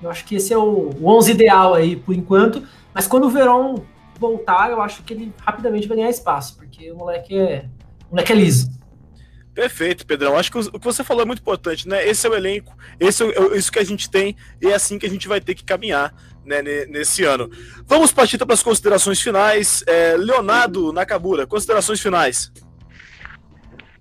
Eu 0.01 0.10
acho 0.10 0.23
que 0.23 0.36
esse 0.36 0.54
é 0.54 0.58
o, 0.58 0.91
o 0.97 1.08
11 1.08 1.32
ideal 1.32 1.73
aí, 1.73 1.97
por 1.97 2.15
enquanto. 2.15 2.63
Mas 2.93 3.06
quando 3.06 3.25
o 3.25 3.30
Verón 3.30 3.80
voltar, 4.17 4.71
eu 4.71 4.82
acho 4.82 5.04
que 5.04 5.13
ele 5.13 5.34
rapidamente 5.41 5.89
vai 5.89 5.97
ganhar 5.97 6.10
espaço, 6.10 6.56
porque 6.56 6.89
o 6.89 6.95
moleque 6.95 7.38
é, 7.38 7.65
o 8.10 8.12
moleque 8.12 8.32
é 8.32 8.36
liso. 8.36 8.69
Perfeito, 9.56 10.06
Pedrão. 10.06 10.38
Acho 10.38 10.52
que 10.52 10.58
o 10.60 10.80
que 10.80 10.84
você 10.84 11.02
falou 11.02 11.24
é 11.24 11.26
muito 11.26 11.39
importante, 11.39 11.88
né? 11.88 12.06
Esse 12.06 12.28
é 12.28 12.30
o 12.30 12.36
elenco, 12.36 12.76
esse 13.00 13.24
é 13.24 13.58
isso 13.58 13.72
que 13.72 13.80
a 13.80 13.86
gente 13.86 14.10
tem 14.10 14.36
e 14.62 14.68
é 14.68 14.76
assim 14.76 15.00
que 15.00 15.06
a 15.06 15.10
gente 15.10 15.30
vai 15.30 15.39
ter 15.39 15.56
que 15.56 15.63
caminhar 15.63 16.13
né, 16.44 16.62
nesse 16.62 17.24
ano. 17.24 17.50
Vamos 17.88 18.12
partir 18.12 18.38
para 18.38 18.54
as 18.54 18.62
considerações 18.62 19.22
finais. 19.22 19.82
É, 19.88 20.18
Leonardo 20.18 20.91
Nakabura, 20.91 21.48
considerações 21.48 22.02
finais. 22.02 22.52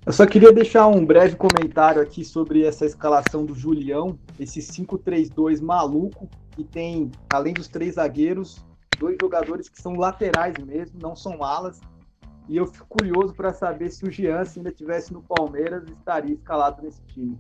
Eu 0.05 0.13
só 0.13 0.27
queria 0.27 0.53
deixar 0.53 0.89
um 0.89 1.07
breve 1.07 1.37
comentário 1.37 2.03
aqui 2.03 2.25
sobre 2.25 2.65
essa 2.65 2.85
escalação 2.85 3.47
do 3.47 3.55
Julião, 3.55 4.19
esse 4.39 4.59
5-3-2 4.59 5.63
maluco, 5.63 6.29
que 6.51 6.65
tem, 6.65 7.13
além 7.33 7.55
dos 7.55 7.69
três 7.69 7.95
zagueiros, 7.95 8.63
dois 8.99 9.17
jogadores 9.21 9.69
que 9.69 9.81
são 9.81 9.95
laterais 9.95 10.55
mesmo, 10.59 10.99
não 11.01 11.15
são 11.15 11.45
alas. 11.45 11.81
E 12.49 12.57
eu 12.57 12.67
fico 12.67 12.87
curioso 12.89 13.35
para 13.35 13.53
saber 13.53 13.91
se 13.91 14.05
o 14.05 14.11
Jean, 14.11 14.45
se 14.45 14.59
ainda 14.59 14.71
tivesse 14.71 15.13
no 15.13 15.23
Palmeiras, 15.23 15.83
estaria 15.89 16.35
escalado 16.35 16.83
nesse 16.83 17.01
time. 17.07 17.39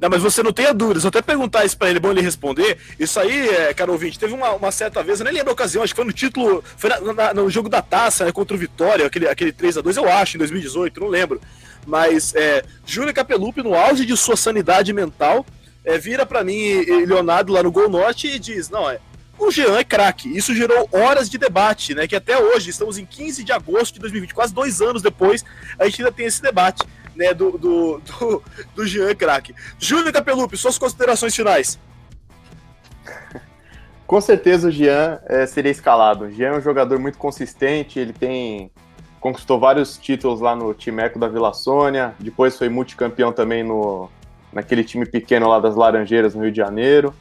Não, 0.00 0.08
mas 0.08 0.22
você 0.22 0.42
não 0.42 0.52
tenha 0.52 0.72
dúvidas. 0.72 1.04
Eu 1.04 1.08
até 1.08 1.20
perguntar 1.20 1.64
isso 1.64 1.76
pra 1.76 1.90
ele, 1.90 2.00
bom 2.00 2.10
ele 2.10 2.22
responder. 2.22 2.78
Isso 2.98 3.20
aí, 3.20 3.48
é, 3.48 3.74
cara 3.74 3.92
ouvinte, 3.92 4.18
teve 4.18 4.32
uma, 4.32 4.52
uma 4.52 4.72
certa 4.72 5.02
vez, 5.02 5.20
eu 5.20 5.24
nem 5.24 5.34
lembro 5.34 5.50
a 5.50 5.52
ocasião, 5.52 5.82
acho 5.82 5.92
que 5.92 5.96
foi 5.96 6.06
no 6.06 6.12
título, 6.12 6.64
foi 6.76 6.88
na, 6.88 7.12
na, 7.12 7.34
no 7.34 7.50
jogo 7.50 7.68
da 7.68 7.82
taça, 7.82 8.24
né, 8.24 8.32
contra 8.32 8.56
o 8.56 8.58
Vitória, 8.58 9.06
aquele, 9.06 9.28
aquele 9.28 9.52
3x2, 9.52 9.96
eu 9.96 10.08
acho, 10.08 10.36
em 10.36 10.38
2018, 10.38 11.00
não 11.00 11.08
lembro. 11.08 11.40
Mas 11.86 12.34
é, 12.34 12.62
Júlio 12.86 13.12
Capelupi, 13.12 13.62
no 13.62 13.74
auge 13.74 14.06
de 14.06 14.16
sua 14.16 14.36
sanidade 14.36 14.92
mental, 14.92 15.44
é, 15.84 15.98
vira 15.98 16.24
para 16.24 16.44
mim 16.44 16.80
Leonardo 17.06 17.52
lá 17.52 17.62
no 17.62 17.72
Gol 17.72 17.88
Norte 17.88 18.26
e 18.26 18.38
diz: 18.38 18.68
Não, 18.68 18.88
é. 18.88 19.00
O 19.40 19.50
Jean 19.50 19.78
é 19.78 19.82
craque. 19.82 20.28
Isso 20.36 20.54
gerou 20.54 20.86
horas 20.92 21.30
de 21.30 21.38
debate, 21.38 21.94
né? 21.94 22.06
Que 22.06 22.14
até 22.14 22.38
hoje, 22.38 22.68
estamos 22.68 22.98
em 22.98 23.06
15 23.06 23.42
de 23.42 23.50
agosto 23.50 23.94
de 23.94 24.00
2020, 24.00 24.34
quase 24.34 24.52
dois 24.52 24.82
anos 24.82 25.00
depois, 25.00 25.42
a 25.78 25.86
gente 25.86 26.02
ainda 26.02 26.12
tem 26.12 26.26
esse 26.26 26.42
debate 26.42 26.86
né, 27.16 27.32
do, 27.32 27.56
do, 27.56 27.98
do, 28.00 28.42
do 28.76 28.86
Jean 28.86 29.14
craque. 29.14 29.54
Júlio 29.78 30.12
Capelupi, 30.12 30.58
suas 30.58 30.76
considerações 30.76 31.34
finais. 31.34 31.78
Com 34.06 34.20
certeza 34.20 34.68
o 34.68 34.70
Jean 34.70 35.20
é, 35.26 35.46
seria 35.46 35.70
escalado. 35.70 36.26
O 36.26 36.30
Jean 36.30 36.48
é 36.48 36.58
um 36.58 36.60
jogador 36.60 36.98
muito 36.98 37.16
consistente, 37.16 37.98
ele 37.98 38.12
tem 38.12 38.70
conquistou 39.20 39.58
vários 39.60 39.98
títulos 39.98 40.40
lá 40.40 40.56
no 40.56 40.72
Timeco 40.72 41.18
da 41.18 41.28
Vila 41.28 41.52
Sônia, 41.52 42.14
depois 42.18 42.56
foi 42.56 42.70
multicampeão 42.70 43.32
também 43.32 43.62
no, 43.62 44.08
naquele 44.50 44.82
time 44.82 45.04
pequeno 45.04 45.46
lá 45.46 45.60
das 45.60 45.76
Laranjeiras, 45.76 46.34
no 46.34 46.42
Rio 46.42 46.50
de 46.50 46.56
Janeiro. 46.56 47.14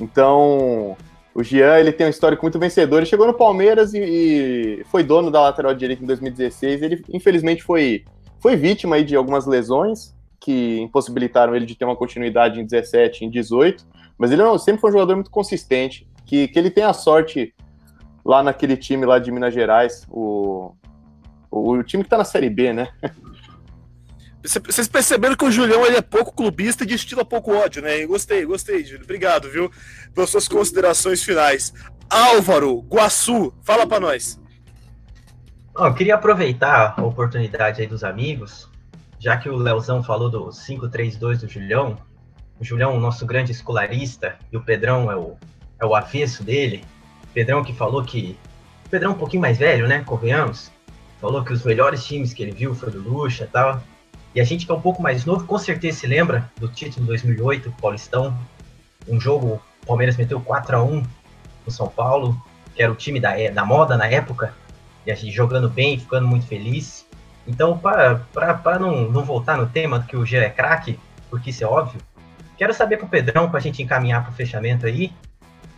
Então, 0.00 0.96
o 1.34 1.42
Jean 1.42 1.78
ele 1.78 1.92
tem 1.92 2.06
um 2.06 2.10
histórico 2.10 2.44
muito 2.44 2.58
vencedor. 2.58 2.98
Ele 2.98 3.06
chegou 3.06 3.26
no 3.26 3.34
Palmeiras 3.34 3.94
e, 3.94 3.98
e, 3.98 4.84
foi 4.84 5.02
dono 5.02 5.30
da 5.30 5.40
lateral 5.40 5.74
direita 5.74 6.02
em 6.02 6.06
2016. 6.06 6.82
Ele, 6.82 7.04
infelizmente, 7.10 7.62
foi, 7.62 8.04
foi 8.40 8.56
vítima 8.56 8.96
aí 8.96 9.04
de 9.04 9.16
algumas 9.16 9.46
lesões 9.46 10.14
que 10.38 10.80
impossibilitaram 10.80 11.54
ele 11.54 11.64
de 11.64 11.74
ter 11.74 11.84
uma 11.84 11.96
continuidade 11.96 12.60
em 12.60 12.64
17, 12.64 13.24
em 13.24 13.30
18. 13.30 13.86
Mas 14.18 14.30
ele 14.30 14.42
não, 14.42 14.58
sempre 14.58 14.80
foi 14.80 14.90
um 14.90 14.94
jogador 14.94 15.14
muito 15.14 15.30
consistente. 15.30 16.06
Que, 16.26 16.48
que 16.48 16.58
ele 16.58 16.70
tem 16.70 16.84
a 16.84 16.92
sorte 16.92 17.54
lá 18.24 18.42
naquele 18.42 18.76
time 18.76 19.04
lá 19.04 19.18
de 19.18 19.30
Minas 19.30 19.52
Gerais, 19.52 20.06
o, 20.08 20.72
o, 21.50 21.72
o 21.72 21.82
time 21.82 22.04
que 22.04 22.10
tá 22.10 22.18
na 22.18 22.24
Série 22.24 22.48
B, 22.48 22.72
né? 22.72 22.88
Vocês 24.44 24.88
perceberam 24.88 25.36
que 25.36 25.44
o 25.44 25.52
Julião 25.52 25.86
ele 25.86 25.96
é 25.96 26.02
pouco 26.02 26.34
clubista 26.34 26.82
e 26.82 26.86
destila 26.86 27.24
pouco 27.24 27.54
ódio, 27.54 27.80
né? 27.80 28.04
gostei, 28.06 28.44
gostei, 28.44 28.84
Júlio. 28.84 29.04
Obrigado, 29.04 29.48
viu? 29.48 29.70
Pelas 30.12 30.30
suas 30.30 30.48
considerações 30.48 31.22
finais. 31.22 31.72
Álvaro, 32.10 32.80
Guaçu, 32.80 33.54
fala 33.62 33.86
para 33.86 34.00
nós. 34.00 34.40
Oh, 35.74 35.86
eu 35.86 35.94
queria 35.94 36.16
aproveitar 36.16 36.94
a 36.98 37.02
oportunidade 37.02 37.80
aí 37.80 37.86
dos 37.86 38.04
amigos, 38.04 38.68
já 39.18 39.36
que 39.36 39.48
o 39.48 39.56
Leozão 39.56 40.02
falou 40.02 40.28
do 40.28 40.50
532 40.50 41.40
do 41.40 41.48
Julião. 41.48 41.96
O 42.60 42.64
Julião, 42.64 42.98
nosso 43.00 43.24
grande 43.24 43.52
escolarista, 43.52 44.36
e 44.52 44.56
o 44.56 44.62
Pedrão 44.62 45.10
é 45.10 45.16
o, 45.16 45.36
é 45.80 45.86
o 45.86 45.94
avesso 45.94 46.42
dele. 46.42 46.84
Pedrão 47.32 47.64
que 47.64 47.72
falou 47.72 48.04
que. 48.04 48.38
Pedrão 48.90 49.12
é 49.12 49.14
um 49.14 49.18
pouquinho 49.18 49.40
mais 49.40 49.56
velho, 49.56 49.88
né? 49.88 50.02
Convenhamos. 50.04 50.70
Falou 51.20 51.42
que 51.42 51.52
os 51.52 51.62
melhores 51.62 52.04
times 52.04 52.34
que 52.34 52.42
ele 52.42 52.52
viu 52.52 52.74
foi 52.74 52.90
do 52.90 53.00
Lucha 53.00 53.44
e 53.44 53.46
tal. 53.46 53.82
E 54.34 54.40
a 54.40 54.44
gente 54.44 54.64
que 54.64 54.72
é 54.72 54.74
um 54.74 54.80
pouco 54.80 55.02
mais 55.02 55.24
novo, 55.24 55.44
com 55.44 55.58
certeza 55.58 56.00
se 56.00 56.06
lembra 56.06 56.50
do 56.58 56.68
título 56.68 57.06
2008, 57.06 57.74
Paulistão. 57.80 58.36
Um 59.06 59.20
jogo, 59.20 59.60
o 59.82 59.86
Palmeiras 59.86 60.16
meteu 60.16 60.40
4 60.40 60.76
a 60.76 60.82
1 60.82 61.02
no 61.66 61.72
São 61.72 61.88
Paulo, 61.88 62.40
que 62.74 62.82
era 62.82 62.90
o 62.90 62.94
time 62.94 63.20
da, 63.20 63.34
da 63.52 63.64
moda 63.64 63.96
na 63.96 64.06
época. 64.06 64.54
E 65.06 65.12
a 65.12 65.14
gente 65.14 65.32
jogando 65.32 65.68
bem, 65.68 65.98
ficando 65.98 66.26
muito 66.26 66.46
feliz. 66.46 67.06
Então, 67.46 67.76
para 67.76 68.78
não, 68.78 69.10
não 69.10 69.24
voltar 69.24 69.56
no 69.58 69.66
tema 69.66 70.02
que 70.02 70.16
o 70.16 70.24
G 70.24 70.38
é 70.38 70.50
craque, 70.50 70.98
porque 71.28 71.50
isso 71.50 71.64
é 71.64 71.66
óbvio, 71.66 72.00
quero 72.56 72.72
saber 72.72 72.98
com 72.98 73.06
o 73.06 73.08
Pedrão, 73.08 73.48
para 73.48 73.58
a 73.58 73.62
gente 73.62 73.82
encaminhar 73.82 74.22
para 74.22 74.30
o 74.30 74.34
fechamento 74.34 74.86
aí, 74.86 75.12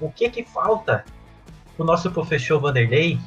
o 0.01 0.11
que 0.11 0.29
que 0.29 0.45
falta 0.45 1.05
o 1.79 1.85
nosso 1.85 2.11
professor 2.11 2.61
Vanderlei 2.61 3.19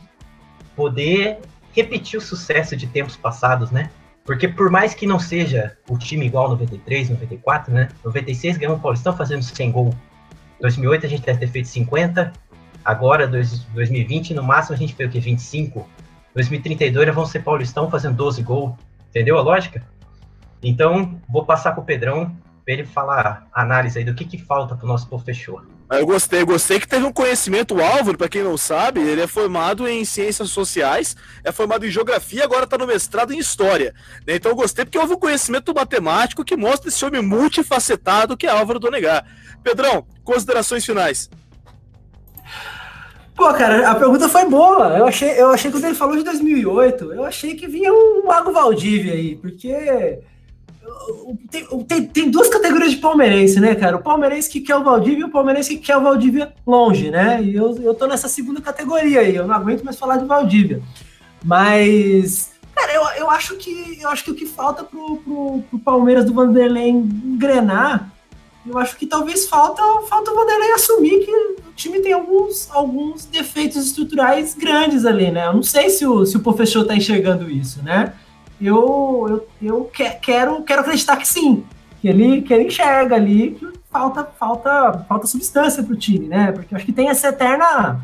poder 0.76 1.40
repetir 1.74 2.20
o 2.20 2.22
sucesso 2.22 2.76
de 2.76 2.86
tempos 2.86 3.16
passados, 3.16 3.72
né? 3.72 3.90
Porque 4.28 4.46
por 4.46 4.70
mais 4.70 4.94
que 4.94 5.08
não 5.08 5.18
seja 5.18 5.78
o 5.90 5.98
time 5.98 6.26
igual 6.26 6.50
93, 6.50 7.12
94, 7.12 7.74
né? 7.74 7.88
96 8.04 8.58
ganhou 8.58 8.76
o 8.76 8.80
Paulistão 8.80 9.16
fazendo 9.16 9.42
100 9.42 9.72
gols. 9.72 9.96
2008 10.60 11.06
a 11.06 11.10
gente 11.10 11.26
deve 11.26 11.40
ter 11.40 11.48
feito 11.48 11.70
50. 11.70 12.34
Agora, 12.84 13.26
2020, 13.26 14.34
no 14.34 14.44
máximo 14.44 14.76
a 14.76 14.78
gente 14.78 14.94
fez 14.94 15.08
o 15.08 15.12
que? 15.14 15.22
25. 15.22 15.88
2032 16.36 17.16
vão 17.16 17.26
ser 17.26 17.40
Paulistão 17.40 17.90
fazendo 17.90 18.18
12 18.18 18.44
gols. 18.44 18.76
Entendeu 19.10 19.38
a 19.38 19.42
lógica? 19.42 19.82
Então, 20.62 21.22
vou 21.30 21.46
passar 21.46 21.72
para 21.72 21.82
o 21.82 21.86
Pedrão 21.86 22.36
para 22.66 22.74
ele 22.74 22.86
falar 22.86 23.48
a 23.54 23.62
análise 23.62 23.98
aí 23.98 24.04
do 24.04 24.14
que, 24.14 24.26
que 24.26 24.38
falta 24.38 24.76
para 24.76 24.84
o 24.84 24.90
nosso 24.90 25.08
professor. 25.08 25.66
Eu 25.90 26.06
gostei, 26.06 26.44
gostei 26.44 26.80
que 26.82 26.88
teve 26.88 27.06
um 27.06 27.14
conhecimento. 27.14 27.76
O 27.76 27.82
Álvaro, 27.82 28.18
para 28.18 28.28
quem 28.28 28.44
não 28.44 28.58
sabe, 28.58 29.00
ele 29.00 29.22
é 29.22 29.28
formado 29.28 29.88
em 29.88 30.04
ciências 30.04 30.50
sociais, 30.50 31.16
é 31.46 31.52
formado 31.52 31.86
em 31.86 31.90
geografia, 31.90 32.44
agora 32.44 32.66
está 32.66 32.78
no 32.78 32.86
mestrado 32.86 33.34
em 33.34 33.38
história. 33.38 33.94
Né? 34.28 34.36
Então 34.36 34.52
eu 34.52 34.56
gostei 34.56 34.84
porque 34.84 34.98
houve 34.98 35.14
um 35.14 35.20
conhecimento 35.20 35.74
matemático 35.74 36.44
que 36.44 36.58
mostra 36.58 36.90
esse 36.90 37.06
homem 37.06 37.22
multifacetado 37.22 38.36
que 38.36 38.46
é 38.46 38.50
Álvaro 38.50 38.80
Donegar. 38.80 39.26
Pedrão, 39.64 40.06
considerações 40.26 40.86
finais. 40.86 41.30
Pô, 43.34 43.54
cara, 43.54 43.90
a 43.90 43.96
pergunta 43.96 44.28
foi 44.28 44.46
boa. 44.46 44.98
Eu 44.98 45.06
achei, 45.06 45.40
eu 45.40 45.52
achei 45.52 45.72
que 45.72 45.78
quando 45.78 45.86
ele 45.86 45.96
falou 45.96 46.18
de 46.18 46.24
2008, 46.24 47.14
eu 47.14 47.24
achei 47.24 47.56
que 47.56 47.68
vinha 47.68 47.94
um 47.94 48.26
Mago 48.26 48.52
Valdívia 48.52 49.14
aí, 49.14 49.36
porque 49.38 50.20
tem, 51.50 51.66
tem, 51.84 52.06
tem, 52.06 52.32
duas 52.32 52.50
categorias 52.50 52.92
de 52.92 52.98
palmeirense, 52.98 53.60
né, 53.60 53.76
cara? 53.76 53.98
O 53.98 54.02
palmeirense 54.02 54.50
que 54.50 54.62
quer 54.62 54.76
o 54.76 54.84
Valdívia 54.84 55.22
e 55.22 55.24
o 55.26 55.32
palmeirense 55.32 55.76
que 55.78 55.86
quer 55.86 55.98
o 55.98 56.04
Valdívia 56.04 56.54
longe, 56.66 57.10
né? 57.10 57.42
E 57.42 57.56
eu, 57.56 57.76
eu 57.82 57.94
tô 57.94 58.08
nessa 58.08 58.28
segunda 58.28 58.62
categoria 58.62 59.22
aí, 59.22 59.36
eu 59.36 59.48
não 59.48 59.56
aguento 59.56 59.84
mais 59.84 59.98
falar 59.98 60.18
de 60.18 60.26
Valdívia. 60.26 60.82
Mas, 61.44 62.52
cara, 62.76 62.94
eu, 62.94 63.04
eu 63.20 63.30
acho 63.30 63.56
que 63.56 64.00
eu 64.02 64.10
acho 64.10 64.24
que 64.24 64.32
o 64.32 64.36
que 64.36 64.46
falta 64.46 64.84
pro, 64.84 65.18
pro, 65.18 65.64
pro 65.70 65.80
Palmeiras 65.80 66.26
do 66.26 66.34
Vanderlei 66.34 66.90
engrenar, 66.90 68.12
eu 68.66 68.78
acho 68.78 68.98
que 68.98 69.06
talvez 69.06 69.48
falta, 69.48 69.82
falta 70.10 70.32
o 70.32 70.36
Vanderlei 70.36 70.72
assumir 70.72 71.26
que 71.26 71.32
o 71.32 71.74
time 71.76 72.00
tem 72.02 72.14
alguns, 72.14 72.70
alguns 72.72 73.26
defeitos 73.26 73.86
estruturais 73.86 74.54
grandes 74.54 75.06
ali, 75.06 75.32
né? 75.32 75.48
Eu 75.48 75.54
não 75.54 75.64
sei 75.64 75.90
se 75.90 76.06
o, 76.06 76.26
se 76.26 76.36
o 76.36 76.42
professor 76.42 76.86
tá 76.86 76.96
enxergando 76.96 77.50
isso, 77.50 77.82
né? 77.84 78.14
Eu, 78.62 79.26
eu, 79.30 79.48
eu 79.62 79.84
que, 79.86 80.10
quero, 80.10 80.64
quero 80.64 80.82
acreditar 80.82 81.18
que 81.18 81.28
sim, 81.28 81.64
que 82.02 82.08
ele, 82.08 82.42
que 82.42 82.54
ele 82.54 82.66
enxerga 82.66 83.16
ali 83.16 83.52
que 83.52 83.68
falta, 83.92 84.24
falta, 84.24 85.06
falta 85.08 85.28
substância 85.28 85.84
para 85.84 85.94
o 85.94 85.98
time, 85.98 86.28
né? 86.28 86.52
Porque 86.52 86.74
eu 86.74 86.76
acho 86.76 86.86
que 86.86 86.94
tem 86.94 87.10
essa 87.10 87.30
eterna, 87.30 88.00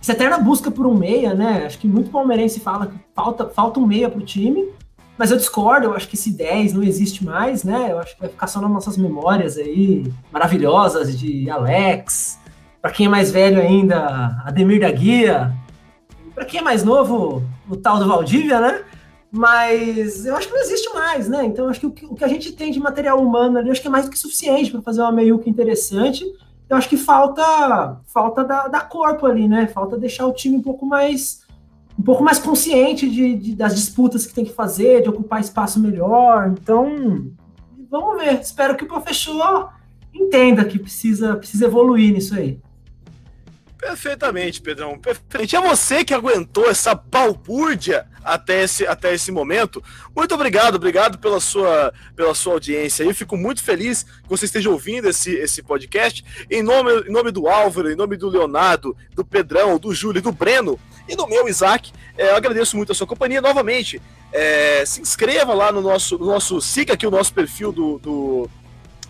essa 0.00 0.12
eterna 0.12 0.38
busca 0.38 0.70
por 0.70 0.86
um 0.86 0.94
meia, 0.94 1.34
né? 1.34 1.64
Acho 1.66 1.78
que 1.78 1.86
muito 1.86 2.10
palmeirense 2.10 2.60
fala 2.60 2.86
que 2.86 2.96
falta, 3.14 3.46
falta 3.48 3.80
um 3.80 3.86
meia 3.86 4.08
para 4.08 4.20
o 4.20 4.24
time, 4.24 4.68
mas 5.16 5.30
eu 5.30 5.36
discordo, 5.36 5.86
eu 5.86 5.94
acho 5.94 6.08
que 6.08 6.16
esse 6.16 6.32
10 6.32 6.72
não 6.74 6.82
existe 6.82 7.24
mais, 7.24 7.64
né? 7.64 7.88
Eu 7.90 7.98
acho 7.98 8.14
que 8.14 8.20
vai 8.20 8.30
ficar 8.30 8.46
só 8.46 8.60
nas 8.60 8.70
nossas 8.70 8.96
memórias 8.96 9.56
aí, 9.56 10.12
maravilhosas, 10.30 11.18
de 11.18 11.48
Alex, 11.50 12.38
para 12.80 12.90
quem 12.90 13.06
é 13.06 13.08
mais 13.08 13.30
velho 13.30 13.60
ainda, 13.60 14.42
Ademir 14.44 14.80
da 14.80 14.90
Guia, 14.90 15.54
para 16.34 16.44
quem 16.44 16.60
é 16.60 16.62
mais 16.62 16.82
novo, 16.82 17.42
o 17.68 17.76
tal 17.76 17.98
do 17.98 18.08
Valdívia, 18.08 18.60
né? 18.60 18.82
Mas 19.34 20.26
eu 20.26 20.36
acho 20.36 20.46
que 20.46 20.52
não 20.52 20.60
existe 20.60 20.92
mais, 20.92 21.26
né? 21.26 21.42
Então 21.46 21.66
acho 21.66 21.80
que 21.80 21.86
o, 21.86 22.14
que 22.14 22.22
a 22.22 22.28
gente 22.28 22.52
tem 22.52 22.70
de 22.70 22.78
material 22.78 23.18
humano 23.18 23.56
ali, 23.56 23.70
acho 23.70 23.80
que 23.80 23.88
é 23.88 23.90
mais 23.90 24.04
do 24.04 24.10
que 24.10 24.18
suficiente 24.18 24.70
para 24.70 24.82
fazer 24.82 25.00
uma 25.00 25.10
meiuca 25.10 25.48
interessante. 25.48 26.22
Eu 26.68 26.76
acho 26.76 26.86
que 26.86 26.98
falta 26.98 27.98
falta 28.04 28.44
da, 28.44 28.68
da, 28.68 28.80
corpo 28.82 29.24
ali, 29.24 29.48
né? 29.48 29.66
Falta 29.66 29.96
deixar 29.96 30.26
o 30.26 30.34
time 30.34 30.56
um 30.58 30.62
pouco 30.62 30.84
mais 30.84 31.40
um 31.98 32.02
pouco 32.02 32.22
mais 32.22 32.38
consciente 32.38 33.08
de, 33.08 33.34
de, 33.36 33.54
das 33.54 33.74
disputas 33.74 34.26
que 34.26 34.34
tem 34.34 34.44
que 34.44 34.52
fazer, 34.52 35.02
de 35.02 35.08
ocupar 35.08 35.40
espaço 35.40 35.80
melhor. 35.80 36.48
Então, 36.48 37.32
vamos 37.90 38.22
ver. 38.22 38.38
Espero 38.38 38.76
que 38.76 38.84
o 38.84 38.88
professor 38.88 39.70
entenda 40.12 40.64
que 40.64 40.78
precisa, 40.78 41.36
precisa 41.36 41.64
evoluir 41.64 42.12
nisso 42.12 42.34
aí. 42.34 42.60
Perfeitamente, 43.82 44.62
Pedrão. 44.62 44.96
Perfeitamente. 44.96 45.56
É 45.56 45.60
você 45.60 46.04
que 46.04 46.14
aguentou 46.14 46.70
essa 46.70 46.94
balbúrdia 46.94 48.06
até 48.22 48.62
esse, 48.62 48.86
até 48.86 49.12
esse 49.12 49.32
momento. 49.32 49.82
Muito 50.14 50.32
obrigado, 50.36 50.76
obrigado 50.76 51.18
pela 51.18 51.40
sua, 51.40 51.92
pela 52.14 52.32
sua 52.32 52.52
audiência. 52.52 53.02
Eu 53.02 53.12
fico 53.12 53.36
muito 53.36 53.60
feliz 53.60 54.04
que 54.04 54.28
você 54.28 54.44
esteja 54.44 54.70
ouvindo 54.70 55.08
esse, 55.08 55.34
esse 55.34 55.64
podcast. 55.64 56.24
Em 56.48 56.62
nome, 56.62 56.92
em 57.08 57.10
nome 57.10 57.32
do 57.32 57.48
Álvaro, 57.48 57.90
em 57.90 57.96
nome 57.96 58.16
do 58.16 58.28
Leonardo, 58.28 58.96
do 59.16 59.24
Pedrão, 59.24 59.76
do 59.80 59.92
Júlio 59.92 60.22
do 60.22 60.30
Breno, 60.30 60.78
e 61.08 61.16
do 61.16 61.26
meu, 61.26 61.48
Isaac, 61.48 61.92
é, 62.16 62.30
eu 62.30 62.36
agradeço 62.36 62.76
muito 62.76 62.92
a 62.92 62.94
sua 62.94 63.08
companhia. 63.08 63.40
Novamente, 63.40 64.00
é, 64.32 64.86
se 64.86 65.00
inscreva 65.00 65.54
lá 65.54 65.72
no 65.72 65.80
nosso, 65.80 66.16
no 66.16 66.26
nosso. 66.26 66.60
Siga 66.60 66.94
aqui 66.94 67.04
o 67.04 67.10
nosso 67.10 67.34
perfil 67.34 67.72
do, 67.72 67.98
do 67.98 68.50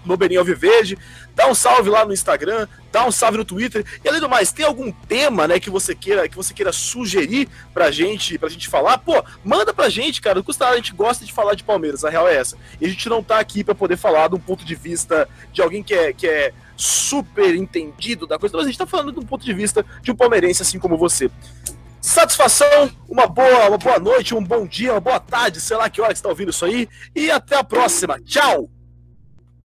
no 0.05 0.39
Alviverde, 0.39 0.99
dá 1.35 1.49
um 1.49 1.55
salve 1.55 1.91
lá 1.91 2.05
no 2.05 2.13
Instagram, 2.13 2.67
dá 2.91 3.07
um 3.07 3.11
salve 3.11 3.39
no 3.39 3.45
Twitter. 3.45 3.85
E 4.05 4.09
além 4.09 4.21
do 4.21 4.29
mais, 4.29 4.53
tem 4.53 4.65
algum 4.65 4.93
tema, 4.93 5.49
né, 5.49 5.59
que 5.59 5.71
você 5.71 5.95
queira, 5.95 6.29
que 6.29 6.37
você 6.37 6.53
queira 6.53 6.73
sugerir 6.73 7.49
pra 7.73 7.91
gente, 7.91 8.39
pra 8.39 8.49
gente 8.49 8.69
falar? 8.69 8.99
Pô, 8.99 9.23
manda 9.45 9.73
pra 9.73 9.89
gente, 9.89 10.21
cara. 10.21 10.37
Não 10.37 10.43
custa 10.43 10.65
nada, 10.65 10.75
a 10.75 10.79
gente 10.79 10.95
gosta 10.95 11.25
de 11.25 11.33
falar 11.33 11.55
de 11.55 11.65
Palmeiras, 11.65 12.05
a 12.05 12.11
real 12.11 12.29
é 12.29 12.37
essa. 12.37 12.57
E 12.81 12.87
a 12.87 12.89
gente 12.89 13.09
não 13.09 13.23
tá 13.23 13.39
aqui 13.39 13.65
para 13.65 13.75
poder 13.75 13.97
falar 13.97 14.29
de 14.29 14.35
um 14.35 14.41
ponto 14.41 14.65
de 14.65 14.75
vista 14.75 15.29
de 15.53 15.63
alguém 15.63 15.83
que 15.83 15.95
é, 15.95 16.13
que 16.13 16.27
é 16.27 16.53
super 16.77 17.55
entendido 17.55 18.27
da 18.27 18.39
coisa, 18.39 18.57
mas 18.57 18.67
a 18.67 18.69
gente 18.69 18.79
tá 18.79 18.87
falando 18.87 19.13
de 19.13 19.21
um 19.21 19.27
ponto 19.27 19.45
de 19.45 19.55
vista 19.55 19.85
de 20.03 20.11
um 20.11 20.17
palmeirense 20.17 20.63
assim 20.63 20.79
como 20.79 20.97
você. 20.97 21.31
Satisfação, 22.01 22.91
uma 23.09 23.29
boa, 23.29 23.69
uma 23.69 23.79
boa 23.79 23.99
noite, 24.01 24.35
um 24.35 24.43
bom 24.43 24.67
dia, 24.67 24.93
uma 24.93 25.01
boa 25.01 25.21
tarde, 25.21 25.61
sei 25.61 25.77
lá 25.77 25.89
que 25.89 26.01
hora 26.01 26.13
que 26.13 26.19
você 26.19 26.21
está 26.21 26.29
ouvindo 26.29 26.51
isso 26.51 26.65
aí, 26.65 26.89
e 27.15 27.31
até 27.31 27.57
a 27.57 27.63
próxima. 27.63 28.19
Tchau! 28.21 28.69